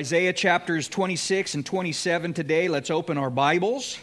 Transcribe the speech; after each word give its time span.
Isaiah 0.00 0.32
chapters 0.32 0.88
26 0.88 1.56
and 1.56 1.66
27 1.66 2.32
today. 2.32 2.68
Let's 2.68 2.88
open 2.88 3.18
our 3.18 3.28
Bibles, 3.28 3.98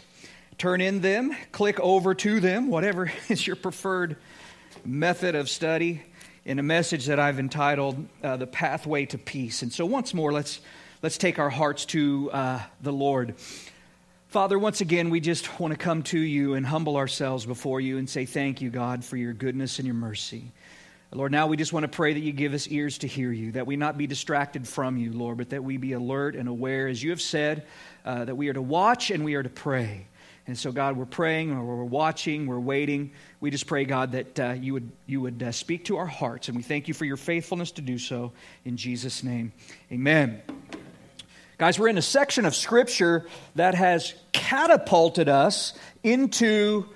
turn 0.56 0.80
in 0.80 1.00
them, 1.00 1.36
click 1.50 1.80
over 1.80 2.14
to 2.14 2.38
them, 2.38 2.68
whatever 2.68 3.10
is 3.28 3.44
your 3.44 3.56
preferred 3.56 4.14
method 4.84 5.34
of 5.34 5.50
study, 5.50 6.02
in 6.44 6.60
a 6.60 6.62
message 6.62 7.06
that 7.06 7.18
I've 7.18 7.40
entitled 7.40 8.06
uh, 8.22 8.36
The 8.36 8.46
Pathway 8.46 9.06
to 9.06 9.18
Peace. 9.18 9.62
And 9.62 9.72
so, 9.72 9.86
once 9.86 10.14
more, 10.14 10.32
let's, 10.32 10.60
let's 11.02 11.18
take 11.18 11.40
our 11.40 11.50
hearts 11.50 11.84
to 11.86 12.30
uh, 12.30 12.60
the 12.80 12.92
Lord. 12.92 13.34
Father, 14.28 14.56
once 14.56 14.80
again, 14.80 15.10
we 15.10 15.18
just 15.18 15.58
want 15.58 15.72
to 15.72 15.76
come 15.76 16.04
to 16.04 16.20
you 16.20 16.54
and 16.54 16.64
humble 16.64 16.96
ourselves 16.96 17.44
before 17.44 17.80
you 17.80 17.98
and 17.98 18.08
say 18.08 18.24
thank 18.24 18.60
you, 18.60 18.70
God, 18.70 19.04
for 19.04 19.16
your 19.16 19.32
goodness 19.32 19.80
and 19.80 19.86
your 19.86 19.96
mercy. 19.96 20.52
Lord, 21.10 21.32
now 21.32 21.46
we 21.46 21.56
just 21.56 21.72
want 21.72 21.84
to 21.84 21.88
pray 21.88 22.12
that 22.12 22.20
you 22.20 22.32
give 22.32 22.52
us 22.52 22.68
ears 22.68 22.98
to 22.98 23.06
hear 23.06 23.32
you, 23.32 23.52
that 23.52 23.66
we 23.66 23.76
not 23.76 23.96
be 23.96 24.06
distracted 24.06 24.68
from 24.68 24.98
you, 24.98 25.10
Lord, 25.12 25.38
but 25.38 25.50
that 25.50 25.64
we 25.64 25.78
be 25.78 25.92
alert 25.92 26.36
and 26.36 26.48
aware, 26.48 26.86
as 26.86 27.02
you 27.02 27.10
have 27.10 27.22
said, 27.22 27.66
uh, 28.04 28.26
that 28.26 28.34
we 28.34 28.48
are 28.48 28.52
to 28.52 28.60
watch 28.60 29.10
and 29.10 29.24
we 29.24 29.34
are 29.34 29.42
to 29.42 29.48
pray. 29.48 30.06
And 30.46 30.56
so, 30.56 30.70
God, 30.70 30.96
we're 30.96 31.06
praying, 31.06 31.52
or 31.52 31.62
we're 31.62 31.84
watching, 31.84 32.46
we're 32.46 32.58
waiting. 32.58 33.12
We 33.40 33.50
just 33.50 33.66
pray, 33.66 33.84
God, 33.84 34.12
that 34.12 34.40
uh, 34.40 34.50
you 34.52 34.74
would, 34.74 34.90
you 35.06 35.22
would 35.22 35.42
uh, 35.42 35.52
speak 35.52 35.86
to 35.86 35.96
our 35.96 36.06
hearts. 36.06 36.48
And 36.48 36.56
we 36.56 36.62
thank 36.62 36.88
you 36.88 36.94
for 36.94 37.06
your 37.06 37.16
faithfulness 37.16 37.70
to 37.72 37.82
do 37.82 37.98
so. 37.98 38.32
In 38.66 38.76
Jesus' 38.76 39.22
name, 39.22 39.52
amen. 39.90 40.42
Guys, 41.56 41.78
we're 41.78 41.88
in 41.88 41.98
a 41.98 42.02
section 42.02 42.44
of 42.44 42.54
Scripture 42.54 43.26
that 43.56 43.74
has 43.74 44.14
catapulted 44.32 45.28
us 45.28 45.72
into 46.02 46.86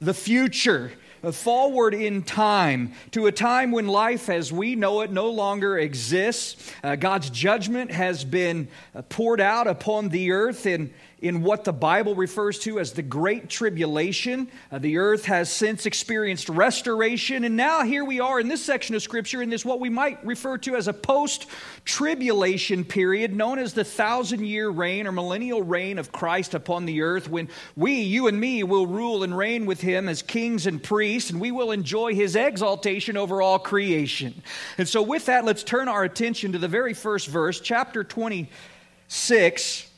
the 0.00 0.14
future 0.14 0.92
forward 1.30 1.94
in 1.94 2.22
time 2.22 2.92
to 3.12 3.26
a 3.26 3.32
time 3.32 3.70
when 3.70 3.86
life 3.86 4.28
as 4.28 4.52
we 4.52 4.74
know 4.74 5.02
it 5.02 5.12
no 5.12 5.30
longer 5.30 5.78
exists. 5.78 6.72
Uh, 6.82 6.96
God's 6.96 7.30
judgment 7.30 7.92
has 7.92 8.24
been 8.24 8.66
uh, 8.94 9.02
poured 9.02 9.40
out 9.40 9.68
upon 9.68 10.08
the 10.08 10.32
earth 10.32 10.66
in, 10.66 10.92
in 11.22 11.40
what 11.40 11.62
the 11.62 11.72
Bible 11.72 12.16
refers 12.16 12.58
to 12.58 12.80
as 12.80 12.92
the 12.92 13.02
Great 13.02 13.48
Tribulation. 13.48 14.50
Uh, 14.72 14.78
the 14.80 14.98
earth 14.98 15.24
has 15.26 15.50
since 15.50 15.86
experienced 15.86 16.48
restoration, 16.48 17.44
and 17.44 17.56
now 17.56 17.84
here 17.84 18.04
we 18.04 18.18
are 18.18 18.40
in 18.40 18.48
this 18.48 18.64
section 18.64 18.96
of 18.96 19.02
Scripture, 19.02 19.40
in 19.40 19.48
this 19.48 19.64
what 19.64 19.78
we 19.78 19.88
might 19.88 20.22
refer 20.26 20.58
to 20.58 20.74
as 20.74 20.88
a 20.88 20.92
post 20.92 21.46
tribulation 21.84 22.84
period, 22.84 23.36
known 23.36 23.60
as 23.60 23.72
the 23.72 23.84
thousand 23.84 24.44
year 24.44 24.68
reign 24.68 25.06
or 25.06 25.12
millennial 25.12 25.62
reign 25.62 25.96
of 25.96 26.10
Christ 26.10 26.54
upon 26.54 26.86
the 26.86 27.02
earth, 27.02 27.30
when 27.30 27.48
we, 27.76 28.00
you 28.00 28.26
and 28.26 28.38
me, 28.38 28.64
will 28.64 28.88
rule 28.88 29.22
and 29.22 29.38
reign 29.38 29.64
with 29.64 29.80
him 29.80 30.08
as 30.08 30.22
kings 30.22 30.66
and 30.66 30.82
priests, 30.82 31.30
and 31.30 31.40
we 31.40 31.52
will 31.52 31.70
enjoy 31.70 32.16
his 32.16 32.34
exaltation 32.34 33.16
over 33.16 33.40
all 33.40 33.60
creation. 33.60 34.42
And 34.76 34.88
so, 34.88 35.00
with 35.00 35.26
that, 35.26 35.44
let's 35.44 35.62
turn 35.62 35.86
our 35.86 36.02
attention 36.02 36.50
to 36.50 36.58
the 36.58 36.66
very 36.66 36.94
first 36.94 37.28
verse, 37.28 37.60
chapter 37.60 38.02
26 38.02 39.91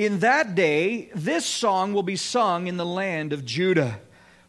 in 0.00 0.20
that 0.20 0.54
day, 0.54 1.10
this 1.14 1.44
song 1.44 1.92
will 1.92 2.02
be 2.02 2.16
sung 2.16 2.68
in 2.68 2.78
the 2.78 2.86
land 2.86 3.34
of 3.34 3.44
Judah. 3.44 4.00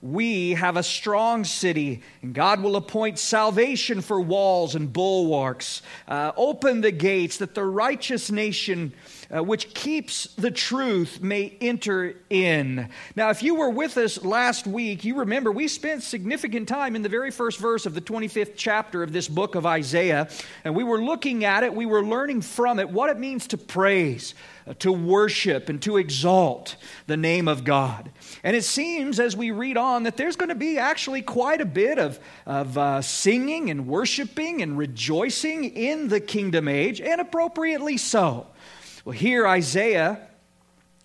We 0.01 0.51
have 0.53 0.77
a 0.77 0.83
strong 0.83 1.43
city, 1.43 2.01
and 2.23 2.33
God 2.33 2.61
will 2.61 2.75
appoint 2.75 3.19
salvation 3.19 4.01
for 4.01 4.19
walls 4.19 4.73
and 4.73 4.91
bulwarks. 4.91 5.83
Uh, 6.07 6.31
open 6.35 6.81
the 6.81 6.91
gates 6.91 7.37
that 7.37 7.53
the 7.53 7.63
righteous 7.63 8.31
nation 8.31 8.93
uh, 9.33 9.41
which 9.41 9.73
keeps 9.73 10.25
the 10.35 10.51
truth 10.51 11.21
may 11.21 11.55
enter 11.61 12.15
in. 12.29 12.89
Now, 13.15 13.29
if 13.29 13.41
you 13.41 13.55
were 13.55 13.69
with 13.69 13.97
us 13.97 14.23
last 14.23 14.67
week, 14.67 15.05
you 15.05 15.19
remember 15.19 15.51
we 15.51 15.67
spent 15.67 16.03
significant 16.03 16.67
time 16.67 16.95
in 16.95 17.01
the 17.01 17.09
very 17.09 17.31
first 17.31 17.59
verse 17.59 17.85
of 17.85 17.93
the 17.93 18.01
25th 18.01 18.53
chapter 18.55 19.03
of 19.03 19.13
this 19.13 19.27
book 19.27 19.55
of 19.55 19.65
Isaiah, 19.65 20.27
and 20.65 20.75
we 20.75 20.83
were 20.83 21.01
looking 21.01 21.45
at 21.45 21.63
it, 21.63 21.73
we 21.73 21.85
were 21.85 22.03
learning 22.03 22.41
from 22.41 22.79
it 22.79 22.89
what 22.89 23.09
it 23.09 23.19
means 23.19 23.47
to 23.47 23.57
praise, 23.57 24.33
uh, 24.67 24.73
to 24.79 24.91
worship, 24.91 25.69
and 25.69 25.81
to 25.83 25.97
exalt 25.97 26.75
the 27.07 27.17
name 27.17 27.47
of 27.47 27.63
God. 27.63 28.11
And 28.43 28.55
it 28.55 28.63
seems 28.63 29.19
as 29.19 29.35
we 29.35 29.51
read 29.51 29.77
on 29.77 30.03
that 30.03 30.17
there's 30.17 30.35
going 30.35 30.49
to 30.49 30.55
be 30.55 30.77
actually 30.77 31.21
quite 31.21 31.61
a 31.61 31.65
bit 31.65 31.99
of, 31.99 32.19
of 32.45 32.77
uh, 32.77 33.01
singing 33.01 33.69
and 33.69 33.87
worshiping 33.87 34.61
and 34.61 34.77
rejoicing 34.77 35.63
in 35.63 36.07
the 36.07 36.19
kingdom 36.19 36.67
age, 36.67 37.01
and 37.01 37.21
appropriately 37.21 37.97
so. 37.97 38.47
Well, 39.05 39.13
here 39.13 39.47
Isaiah 39.47 40.19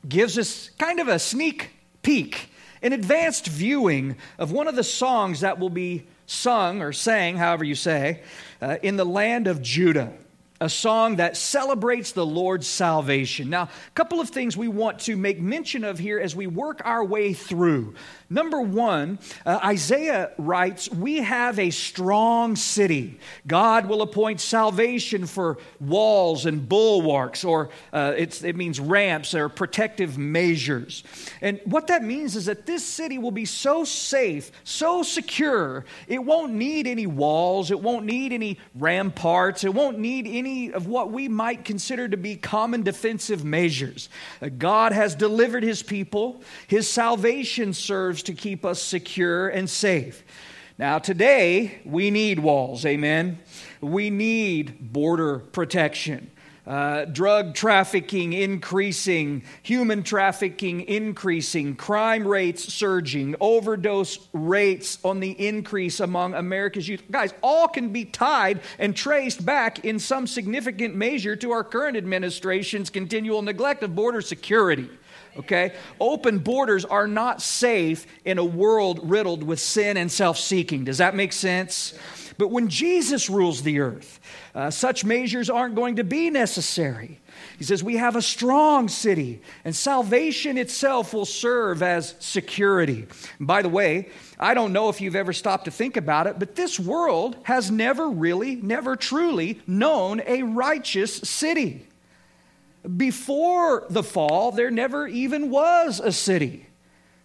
gives 0.09 0.38
us 0.38 0.70
kind 0.78 1.00
of 1.00 1.09
a 1.09 1.19
sneak 1.19 1.70
peek, 2.03 2.50
an 2.82 2.92
advanced 2.92 3.47
viewing 3.47 4.16
of 4.38 4.53
one 4.53 4.69
of 4.69 4.76
the 4.76 4.84
songs 4.84 5.41
that 5.41 5.59
will 5.59 5.70
be 5.70 6.06
sung 6.26 6.82
or 6.82 6.92
sang, 6.92 7.36
however 7.36 7.65
you 7.65 7.75
say, 7.75 8.22
uh, 8.60 8.76
in 8.82 8.97
the 8.97 9.04
land 9.04 9.47
of 9.47 9.62
Judah 9.62 10.12
a 10.60 10.68
song 10.68 11.16
that 11.16 11.36
celebrates 11.36 12.12
the 12.12 12.24
Lord's 12.24 12.66
salvation. 12.66 13.50
Now, 13.50 13.64
a 13.64 13.90
couple 13.94 14.20
of 14.20 14.30
things 14.30 14.56
we 14.56 14.68
want 14.68 15.00
to 15.00 15.16
make 15.16 15.40
mention 15.40 15.84
of 15.84 15.98
here 15.98 16.18
as 16.18 16.34
we 16.34 16.46
work 16.46 16.80
our 16.84 17.04
way 17.04 17.32
through. 17.34 17.94
Number 18.28 18.60
one, 18.60 19.20
uh, 19.44 19.60
Isaiah 19.64 20.32
writes, 20.37 20.91
We 20.91 21.19
have 21.19 21.60
a 21.60 21.70
strong 21.70 22.56
city. 22.56 23.20
God 23.47 23.87
will 23.87 24.03
appoint 24.03 24.41
salvation 24.41 25.26
for 25.26 25.59
walls 25.78 26.44
and 26.44 26.69
bulwarks, 26.69 27.44
or 27.44 27.70
uh, 27.92 28.15
it 28.16 28.56
means 28.56 28.81
ramps 28.81 29.32
or 29.32 29.48
protective 29.48 30.19
measures. 30.19 31.04
And 31.41 31.60
what 31.65 31.86
that 31.86 32.03
means 32.03 32.34
is 32.34 32.47
that 32.47 32.66
this 32.66 32.84
city 32.84 33.19
will 33.19 33.31
be 33.31 33.44
so 33.44 33.84
safe, 33.84 34.50
so 34.65 35.04
secure, 35.04 35.84
it 36.09 36.25
won't 36.25 36.53
need 36.53 36.88
any 36.88 37.06
walls, 37.06 37.70
it 37.70 37.81
won't 37.81 38.06
need 38.06 38.32
any 38.32 38.59
ramparts, 38.75 39.62
it 39.62 39.72
won't 39.72 40.00
need 40.00 40.26
any 40.26 40.72
of 40.72 40.88
what 40.88 41.12
we 41.12 41.28
might 41.28 41.65
consider 41.65 42.09
to 42.09 42.16
be 42.16 42.34
common 42.34 42.82
defensive 42.82 43.44
measures. 43.44 44.09
Uh, 44.42 44.48
God 44.48 44.92
has 44.92 45.15
delivered 45.15 45.62
his 45.62 45.84
people, 45.84 46.42
his 46.66 46.91
salvation 46.91 47.72
serves 47.72 48.16
to 48.25 48.34
keep 48.34 48.65
us 48.65 48.82
secure 48.82 49.49
and 49.49 49.69
safe. 49.69 50.25
Now, 50.78 50.99
today, 50.99 51.81
we 51.87 52.10
need 52.10 52.38
walls, 52.38 52.84
amen? 52.84 53.38
We 53.81 54.10
need 54.10 54.93
border 54.93 55.38
protection. 55.38 56.31
Uh, 56.66 57.04
drug 57.04 57.54
trafficking 57.54 58.32
increasing, 58.32 59.44
human 59.62 60.03
trafficking 60.03 60.81
increasing, 60.82 61.77
crime 61.77 62.27
rates 62.27 62.75
surging, 62.75 63.37
overdose 63.41 64.19
rates 64.33 64.98
on 65.04 65.21
the 65.21 65.31
increase 65.31 66.00
among 66.00 66.34
America's 66.34 66.88
youth. 66.88 67.04
Guys, 67.09 67.33
all 67.41 67.69
can 67.69 67.91
be 67.91 68.04
tied 68.04 68.60
and 68.81 68.97
traced 68.97 69.47
back 69.47 69.84
in 69.84 70.00
some 70.00 70.27
significant 70.27 70.97
measure 70.97 71.37
to 71.37 71.53
our 71.53 71.62
current 71.62 71.97
administration's 71.97 72.91
continual 72.91 73.43
neglect 73.43 73.84
of 73.84 73.94
border 73.94 74.21
security 74.21 74.91
okay? 75.38 75.74
Open 76.00 76.38
borders 76.38 76.84
are 76.84 77.06
not 77.06 77.42
safe 77.42 78.06
in 78.24 78.38
a 78.38 78.44
world 78.44 79.00
riddled 79.08 79.42
with 79.42 79.60
sin 79.60 79.97
and 79.97 80.10
self 80.10 80.38
seeking. 80.38 80.84
Does 80.84 80.98
that 80.98 81.14
make 81.14 81.32
sense? 81.32 81.94
But 82.38 82.48
when 82.48 82.69
Jesus 82.69 83.30
rules 83.30 83.62
the 83.62 83.80
earth, 83.80 84.20
uh, 84.54 84.70
such 84.70 85.04
measures 85.04 85.48
aren't 85.48 85.74
going 85.74 85.97
to 85.97 86.04
be 86.04 86.28
necessary. 86.30 87.20
He 87.58 87.64
says, 87.64 87.82
We 87.82 87.97
have 87.97 88.16
a 88.16 88.22
strong 88.22 88.88
city, 88.88 89.41
and 89.64 89.74
salvation 89.74 90.58
itself 90.58 91.14
will 91.14 91.24
serve 91.24 91.82
as 91.82 92.14
security. 92.18 93.06
And 93.38 93.47
by 93.47 93.62
the 93.62 93.68
way, 93.68 94.10
I 94.38 94.54
don't 94.54 94.72
know 94.72 94.88
if 94.88 95.00
you've 95.00 95.16
ever 95.16 95.32
stopped 95.32 95.64
to 95.64 95.70
think 95.70 95.97
about 95.97 96.26
it, 96.26 96.38
but 96.38 96.54
this 96.54 96.78
world 96.78 97.36
has 97.44 97.70
never 97.70 98.08
really, 98.08 98.56
never 98.56 98.97
truly 98.97 99.60
known 99.66 100.20
a 100.26 100.42
righteous 100.42 101.14
city. 101.16 101.86
Before 102.94 103.84
the 103.91 104.02
fall, 104.02 104.52
there 104.52 104.70
never 104.70 105.08
even 105.08 105.50
was 105.50 105.98
a 105.98 106.12
city. 106.12 106.66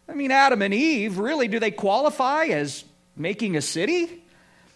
I 0.10 0.14
mean, 0.14 0.32
Adam 0.32 0.62
and 0.62 0.74
Eve, 0.74 1.20
really, 1.20 1.48
do 1.48 1.60
they 1.60 1.72
qualify 1.72 2.46
as 2.46 2.84
making 3.16 3.56
a 3.56 3.62
city? 3.62 4.24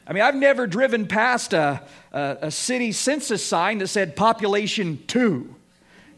I 0.07 0.13
mean, 0.13 0.21
I've 0.21 0.35
never 0.35 0.67
driven 0.67 1.07
past 1.07 1.53
a, 1.53 1.81
a, 2.11 2.37
a 2.43 2.51
city 2.51 2.91
census 2.91 3.43
sign 3.43 3.79
that 3.79 3.87
said 3.87 4.15
population 4.15 5.03
two, 5.07 5.55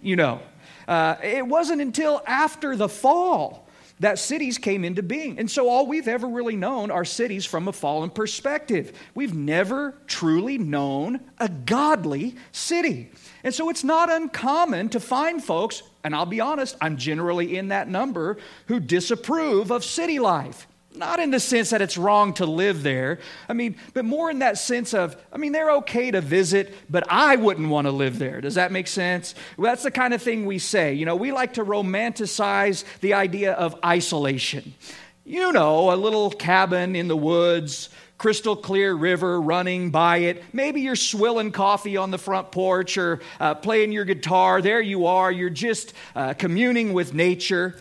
you 0.02 0.16
know. 0.16 0.42
Uh, 0.88 1.16
it 1.24 1.46
wasn't 1.46 1.82
until 1.82 2.22
after 2.26 2.76
the 2.76 2.90
fall 2.90 3.68
that 4.00 4.20
cities 4.20 4.58
came 4.58 4.84
into 4.84 5.02
being. 5.02 5.40
And 5.40 5.50
so 5.50 5.70
all 5.70 5.88
we've 5.88 6.08
ever 6.08 6.28
really 6.28 6.56
known 6.56 6.92
are 6.92 7.04
cities 7.04 7.46
from 7.46 7.68
a 7.68 7.74
fallen 7.74 8.10
perspective. 8.10 8.98
We've 9.16 9.34
never 9.34 9.96
truly 10.06 10.58
known 10.58 11.20
a 11.40 11.50
godly 11.50 12.36
city. 12.52 13.10
And 13.44 13.54
so 13.54 13.70
it's 13.70 13.84
not 13.84 14.12
uncommon 14.12 14.90
to 14.90 15.00
find 15.00 15.44
folks, 15.44 15.84
and 16.04 16.16
I'll 16.16 16.26
be 16.26 16.42
honest, 16.42 16.76
I'm 16.82 16.98
generally 16.98 17.58
in 17.58 17.70
that 17.70 17.88
number, 17.88 18.38
who 18.68 18.80
disapprove 18.80 19.72
of 19.72 19.84
city 19.84 20.20
life. 20.20 20.68
Not 20.96 21.20
in 21.20 21.30
the 21.30 21.40
sense 21.40 21.70
that 21.70 21.82
it's 21.82 21.98
wrong 21.98 22.34
to 22.36 22.46
live 22.48 22.82
there. 22.82 23.20
I 23.48 23.54
mean, 23.54 23.76
but 23.94 24.04
more 24.04 24.32
in 24.32 24.40
that 24.40 24.58
sense 24.58 24.96
of, 24.96 25.16
I 25.32 25.38
mean, 25.38 25.52
they're 25.52 25.72
okay 25.76 26.10
to 26.10 26.22
visit, 26.22 26.74
but 26.90 27.04
I 27.08 27.36
wouldn't 27.36 27.70
want 27.70 27.86
to 27.86 27.92
live 27.92 28.18
there. 28.18 28.42
Does 28.42 28.56
that 28.56 28.72
make 28.72 28.88
sense? 28.88 29.36
Well, 29.58 29.72
that's 29.72 29.84
the 29.84 29.92
kind 29.92 30.14
of 30.16 30.24
thing 30.24 30.48
we 30.48 30.58
say. 30.58 30.96
You 30.96 31.06
know, 31.06 31.16
we 31.16 31.32
like 31.32 31.54
to 31.54 31.64
romanticize 31.64 32.84
the 33.02 33.14
idea 33.14 33.54
of 33.54 33.76
isolation. 33.86 34.74
You 35.24 35.52
know, 35.52 35.94
a 35.94 35.96
little 35.96 36.32
cabin 36.32 36.96
in 36.96 37.10
the 37.10 37.18
woods, 37.18 37.90
crystal 38.18 38.56
clear 38.56 38.94
river 38.94 39.40
running 39.40 39.92
by 39.92 40.18
it. 40.18 40.44
Maybe 40.54 40.82
you're 40.82 40.96
swilling 40.96 41.52
coffee 41.52 41.98
on 41.98 42.12
the 42.12 42.18
front 42.18 42.52
porch 42.52 42.98
or 42.98 43.22
uh, 43.40 43.56
playing 43.56 43.92
your 43.92 44.06
guitar. 44.06 44.62
There 44.62 44.82
you 44.82 45.06
are. 45.06 45.32
You're 45.32 45.50
just 45.50 45.94
uh, 46.16 46.34
communing 46.34 46.94
with 46.94 47.14
nature. 47.14 47.76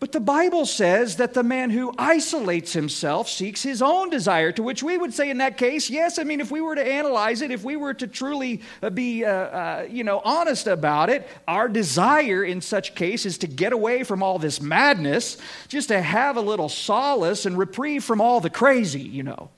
But 0.00 0.12
the 0.12 0.20
Bible 0.20 0.64
says 0.64 1.16
that 1.16 1.34
the 1.34 1.42
man 1.42 1.70
who 1.70 1.92
isolates 1.98 2.72
himself 2.72 3.28
seeks 3.28 3.64
his 3.64 3.82
own 3.82 4.10
desire, 4.10 4.52
to 4.52 4.62
which 4.62 4.80
we 4.80 4.96
would 4.96 5.12
say 5.12 5.28
in 5.28 5.38
that 5.38 5.56
case, 5.56 5.90
yes, 5.90 6.20
I 6.20 6.22
mean, 6.22 6.40
if 6.40 6.52
we 6.52 6.60
were 6.60 6.76
to 6.76 6.86
analyze 6.86 7.42
it, 7.42 7.50
if 7.50 7.64
we 7.64 7.74
were 7.74 7.94
to 7.94 8.06
truly 8.06 8.60
uh, 8.80 8.90
be, 8.90 9.24
uh, 9.24 9.30
uh, 9.30 9.86
you 9.90 10.04
know, 10.04 10.20
honest 10.24 10.68
about 10.68 11.10
it, 11.10 11.26
our 11.48 11.68
desire 11.68 12.44
in 12.44 12.60
such 12.60 12.94
case 12.94 13.26
is 13.26 13.38
to 13.38 13.48
get 13.48 13.72
away 13.72 14.04
from 14.04 14.22
all 14.22 14.38
this 14.38 14.60
madness, 14.60 15.36
just 15.66 15.88
to 15.88 16.00
have 16.00 16.36
a 16.36 16.40
little 16.40 16.68
solace 16.68 17.44
and 17.44 17.58
reprieve 17.58 18.04
from 18.04 18.20
all 18.20 18.38
the 18.38 18.50
crazy, 18.50 19.02
you 19.02 19.24
know. 19.24 19.50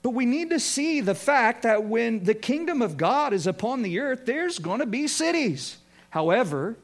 But 0.00 0.10
we 0.10 0.24
need 0.24 0.50
to 0.50 0.60
see 0.60 1.02
the 1.02 1.14
fact 1.14 1.64
that 1.64 1.84
when 1.84 2.24
the 2.24 2.34
kingdom 2.34 2.80
of 2.80 2.96
God 2.96 3.34
is 3.34 3.46
upon 3.46 3.82
the 3.82 3.98
earth, 3.98 4.24
there's 4.24 4.58
going 4.58 4.80
to 4.80 4.86
be 4.86 5.06
cities. 5.06 5.76
However, 6.08 6.76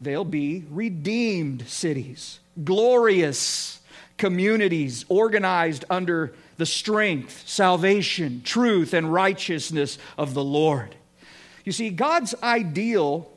they'll 0.00 0.24
be 0.24 0.64
redeemed 0.70 1.66
cities, 1.68 2.40
glorious 2.62 3.80
communities 4.16 5.04
organized 5.08 5.84
under 5.90 6.34
the 6.56 6.66
strength, 6.66 7.42
salvation, 7.46 8.42
truth, 8.42 8.94
and 8.94 9.12
righteousness 9.12 9.98
of 10.16 10.34
the 10.34 10.44
Lord. 10.44 10.94
You 11.64 11.72
see, 11.72 11.90
God's 11.90 12.34
ideal 12.42 13.30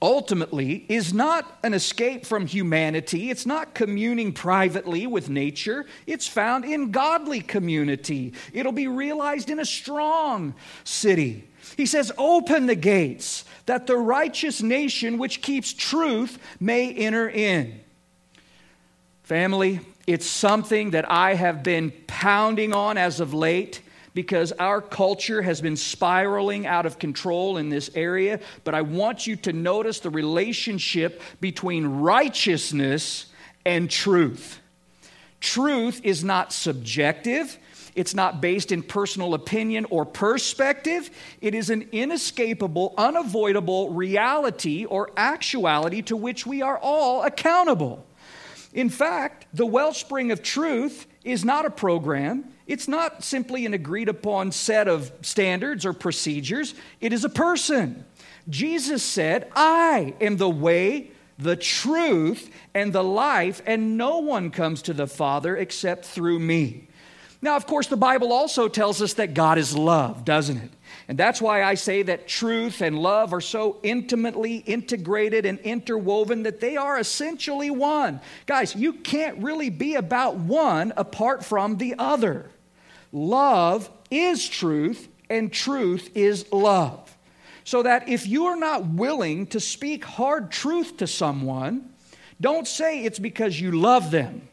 ultimately 0.00 0.86
is 0.88 1.12
not 1.12 1.58
an 1.64 1.74
escape 1.74 2.24
from 2.24 2.46
humanity. 2.46 3.30
It's 3.30 3.46
not 3.46 3.74
communing 3.74 4.32
privately 4.32 5.06
with 5.06 5.28
nature. 5.28 5.86
It's 6.06 6.28
found 6.28 6.64
in 6.64 6.92
godly 6.92 7.40
community. 7.40 8.34
It'll 8.52 8.72
be 8.72 8.86
realized 8.86 9.50
in 9.50 9.58
a 9.58 9.64
strong 9.64 10.54
city. 10.84 11.48
He 11.76 11.86
says, 11.86 12.12
Open 12.16 12.66
the 12.66 12.76
gates 12.76 13.44
that 13.68 13.86
the 13.86 13.96
righteous 13.96 14.62
nation 14.62 15.18
which 15.18 15.42
keeps 15.42 15.74
truth 15.74 16.38
may 16.58 16.90
enter 16.90 17.28
in. 17.28 17.78
Family, 19.24 19.80
it's 20.06 20.26
something 20.26 20.92
that 20.92 21.10
I 21.10 21.34
have 21.34 21.62
been 21.62 21.92
pounding 22.06 22.72
on 22.72 22.96
as 22.96 23.20
of 23.20 23.34
late 23.34 23.82
because 24.14 24.52
our 24.52 24.80
culture 24.80 25.42
has 25.42 25.60
been 25.60 25.76
spiraling 25.76 26.66
out 26.66 26.86
of 26.86 26.98
control 26.98 27.58
in 27.58 27.68
this 27.68 27.90
area. 27.94 28.40
But 28.64 28.74
I 28.74 28.80
want 28.80 29.26
you 29.26 29.36
to 29.36 29.52
notice 29.52 30.00
the 30.00 30.08
relationship 30.08 31.20
between 31.42 31.86
righteousness 31.86 33.26
and 33.66 33.90
truth. 33.90 34.60
Truth 35.40 36.00
is 36.04 36.24
not 36.24 36.54
subjective, 36.54 37.58
it's 37.98 38.14
not 38.14 38.40
based 38.40 38.70
in 38.70 38.84
personal 38.84 39.34
opinion 39.34 39.84
or 39.90 40.06
perspective. 40.06 41.10
It 41.40 41.52
is 41.52 41.68
an 41.68 41.88
inescapable, 41.90 42.94
unavoidable 42.96 43.90
reality 43.90 44.84
or 44.84 45.10
actuality 45.16 46.02
to 46.02 46.16
which 46.16 46.46
we 46.46 46.62
are 46.62 46.78
all 46.78 47.24
accountable. 47.24 48.06
In 48.72 48.88
fact, 48.88 49.48
the 49.52 49.66
wellspring 49.66 50.30
of 50.30 50.44
truth 50.44 51.08
is 51.24 51.44
not 51.44 51.66
a 51.66 51.70
program. 51.70 52.44
It's 52.68 52.86
not 52.86 53.24
simply 53.24 53.66
an 53.66 53.74
agreed 53.74 54.08
upon 54.08 54.52
set 54.52 54.86
of 54.86 55.10
standards 55.22 55.84
or 55.84 55.92
procedures. 55.92 56.76
It 57.00 57.12
is 57.12 57.24
a 57.24 57.28
person. 57.28 58.04
Jesus 58.48 59.02
said, 59.02 59.50
I 59.56 60.14
am 60.20 60.36
the 60.36 60.48
way, 60.48 61.10
the 61.36 61.56
truth, 61.56 62.48
and 62.74 62.92
the 62.92 63.02
life, 63.02 63.60
and 63.66 63.98
no 63.98 64.18
one 64.18 64.52
comes 64.52 64.82
to 64.82 64.92
the 64.92 65.08
Father 65.08 65.56
except 65.56 66.04
through 66.04 66.38
me. 66.38 66.87
Now, 67.40 67.54
of 67.54 67.66
course, 67.66 67.86
the 67.86 67.96
Bible 67.96 68.32
also 68.32 68.66
tells 68.66 69.00
us 69.00 69.14
that 69.14 69.32
God 69.32 69.58
is 69.58 69.76
love, 69.76 70.24
doesn't 70.24 70.56
it? 70.56 70.70
And 71.06 71.16
that's 71.16 71.40
why 71.40 71.62
I 71.62 71.74
say 71.74 72.02
that 72.02 72.26
truth 72.26 72.80
and 72.80 72.98
love 72.98 73.32
are 73.32 73.40
so 73.40 73.78
intimately 73.82 74.56
integrated 74.56 75.46
and 75.46 75.58
interwoven 75.60 76.42
that 76.42 76.60
they 76.60 76.76
are 76.76 76.98
essentially 76.98 77.70
one. 77.70 78.20
Guys, 78.46 78.74
you 78.74 78.92
can't 78.92 79.38
really 79.38 79.70
be 79.70 79.94
about 79.94 80.36
one 80.36 80.92
apart 80.96 81.44
from 81.44 81.76
the 81.76 81.94
other. 81.98 82.50
Love 83.12 83.88
is 84.10 84.46
truth, 84.46 85.08
and 85.30 85.52
truth 85.52 86.10
is 86.14 86.50
love. 86.52 87.16
So 87.64 87.82
that 87.84 88.08
if 88.08 88.26
you 88.26 88.46
are 88.46 88.56
not 88.56 88.86
willing 88.86 89.46
to 89.48 89.60
speak 89.60 90.04
hard 90.04 90.50
truth 90.50 90.96
to 90.98 91.06
someone, 91.06 91.90
don't 92.40 92.66
say 92.66 93.04
it's 93.04 93.18
because 93.18 93.60
you 93.60 93.72
love 93.72 94.10
them. 94.10 94.48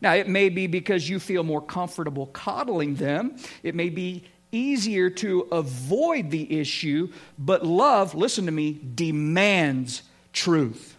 Now, 0.00 0.14
it 0.14 0.28
may 0.28 0.48
be 0.48 0.66
because 0.66 1.08
you 1.08 1.18
feel 1.18 1.42
more 1.42 1.62
comfortable 1.62 2.26
coddling 2.26 2.96
them. 2.96 3.36
It 3.62 3.74
may 3.74 3.88
be 3.88 4.24
easier 4.52 5.10
to 5.10 5.42
avoid 5.52 6.30
the 6.30 6.58
issue, 6.58 7.12
but 7.38 7.64
love, 7.64 8.14
listen 8.14 8.46
to 8.46 8.52
me, 8.52 8.78
demands 8.94 10.02
truth. 10.32 10.96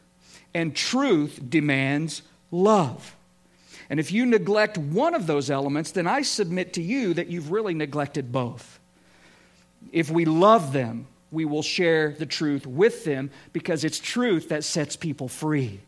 And 0.53 0.75
truth 0.75 1.39
demands 1.47 2.23
love. 2.51 3.15
And 3.89 3.99
if 3.99 4.11
you 4.11 4.25
neglect 4.25 4.77
one 4.77 5.13
of 5.13 5.27
those 5.27 5.49
elements, 5.49 5.91
then 5.91 6.07
I 6.07 6.21
submit 6.23 6.73
to 6.73 6.81
you 6.81 7.13
that 7.13 7.27
you've 7.27 7.51
really 7.51 7.73
neglected 7.73 8.31
both. 8.31 8.79
If 9.91 10.09
we 10.09 10.25
love 10.25 10.73
them, 10.73 11.07
we 11.31 11.45
will 11.45 11.61
share 11.61 12.11
the 12.11 12.25
truth 12.25 12.65
with 12.65 13.05
them 13.05 13.31
because 13.53 13.83
it's 13.83 13.99
truth 13.99 14.49
that 14.49 14.63
sets 14.63 14.95
people 14.95 15.27
free. 15.27 15.79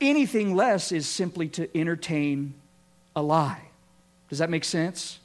Anything 0.00 0.54
less 0.54 0.92
is 0.92 1.06
simply 1.06 1.48
to 1.48 1.76
entertain 1.76 2.54
a 3.16 3.22
lie. 3.22 3.62
Does 4.28 4.38
that 4.38 4.50
make 4.50 4.64
sense? 4.64 5.18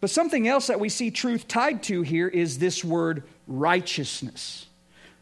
But 0.00 0.10
something 0.10 0.48
else 0.48 0.66
that 0.66 0.80
we 0.80 0.88
see 0.88 1.10
truth 1.10 1.48
tied 1.48 1.82
to 1.84 2.02
here 2.02 2.28
is 2.28 2.58
this 2.58 2.84
word 2.84 3.22
righteousness. 3.46 4.66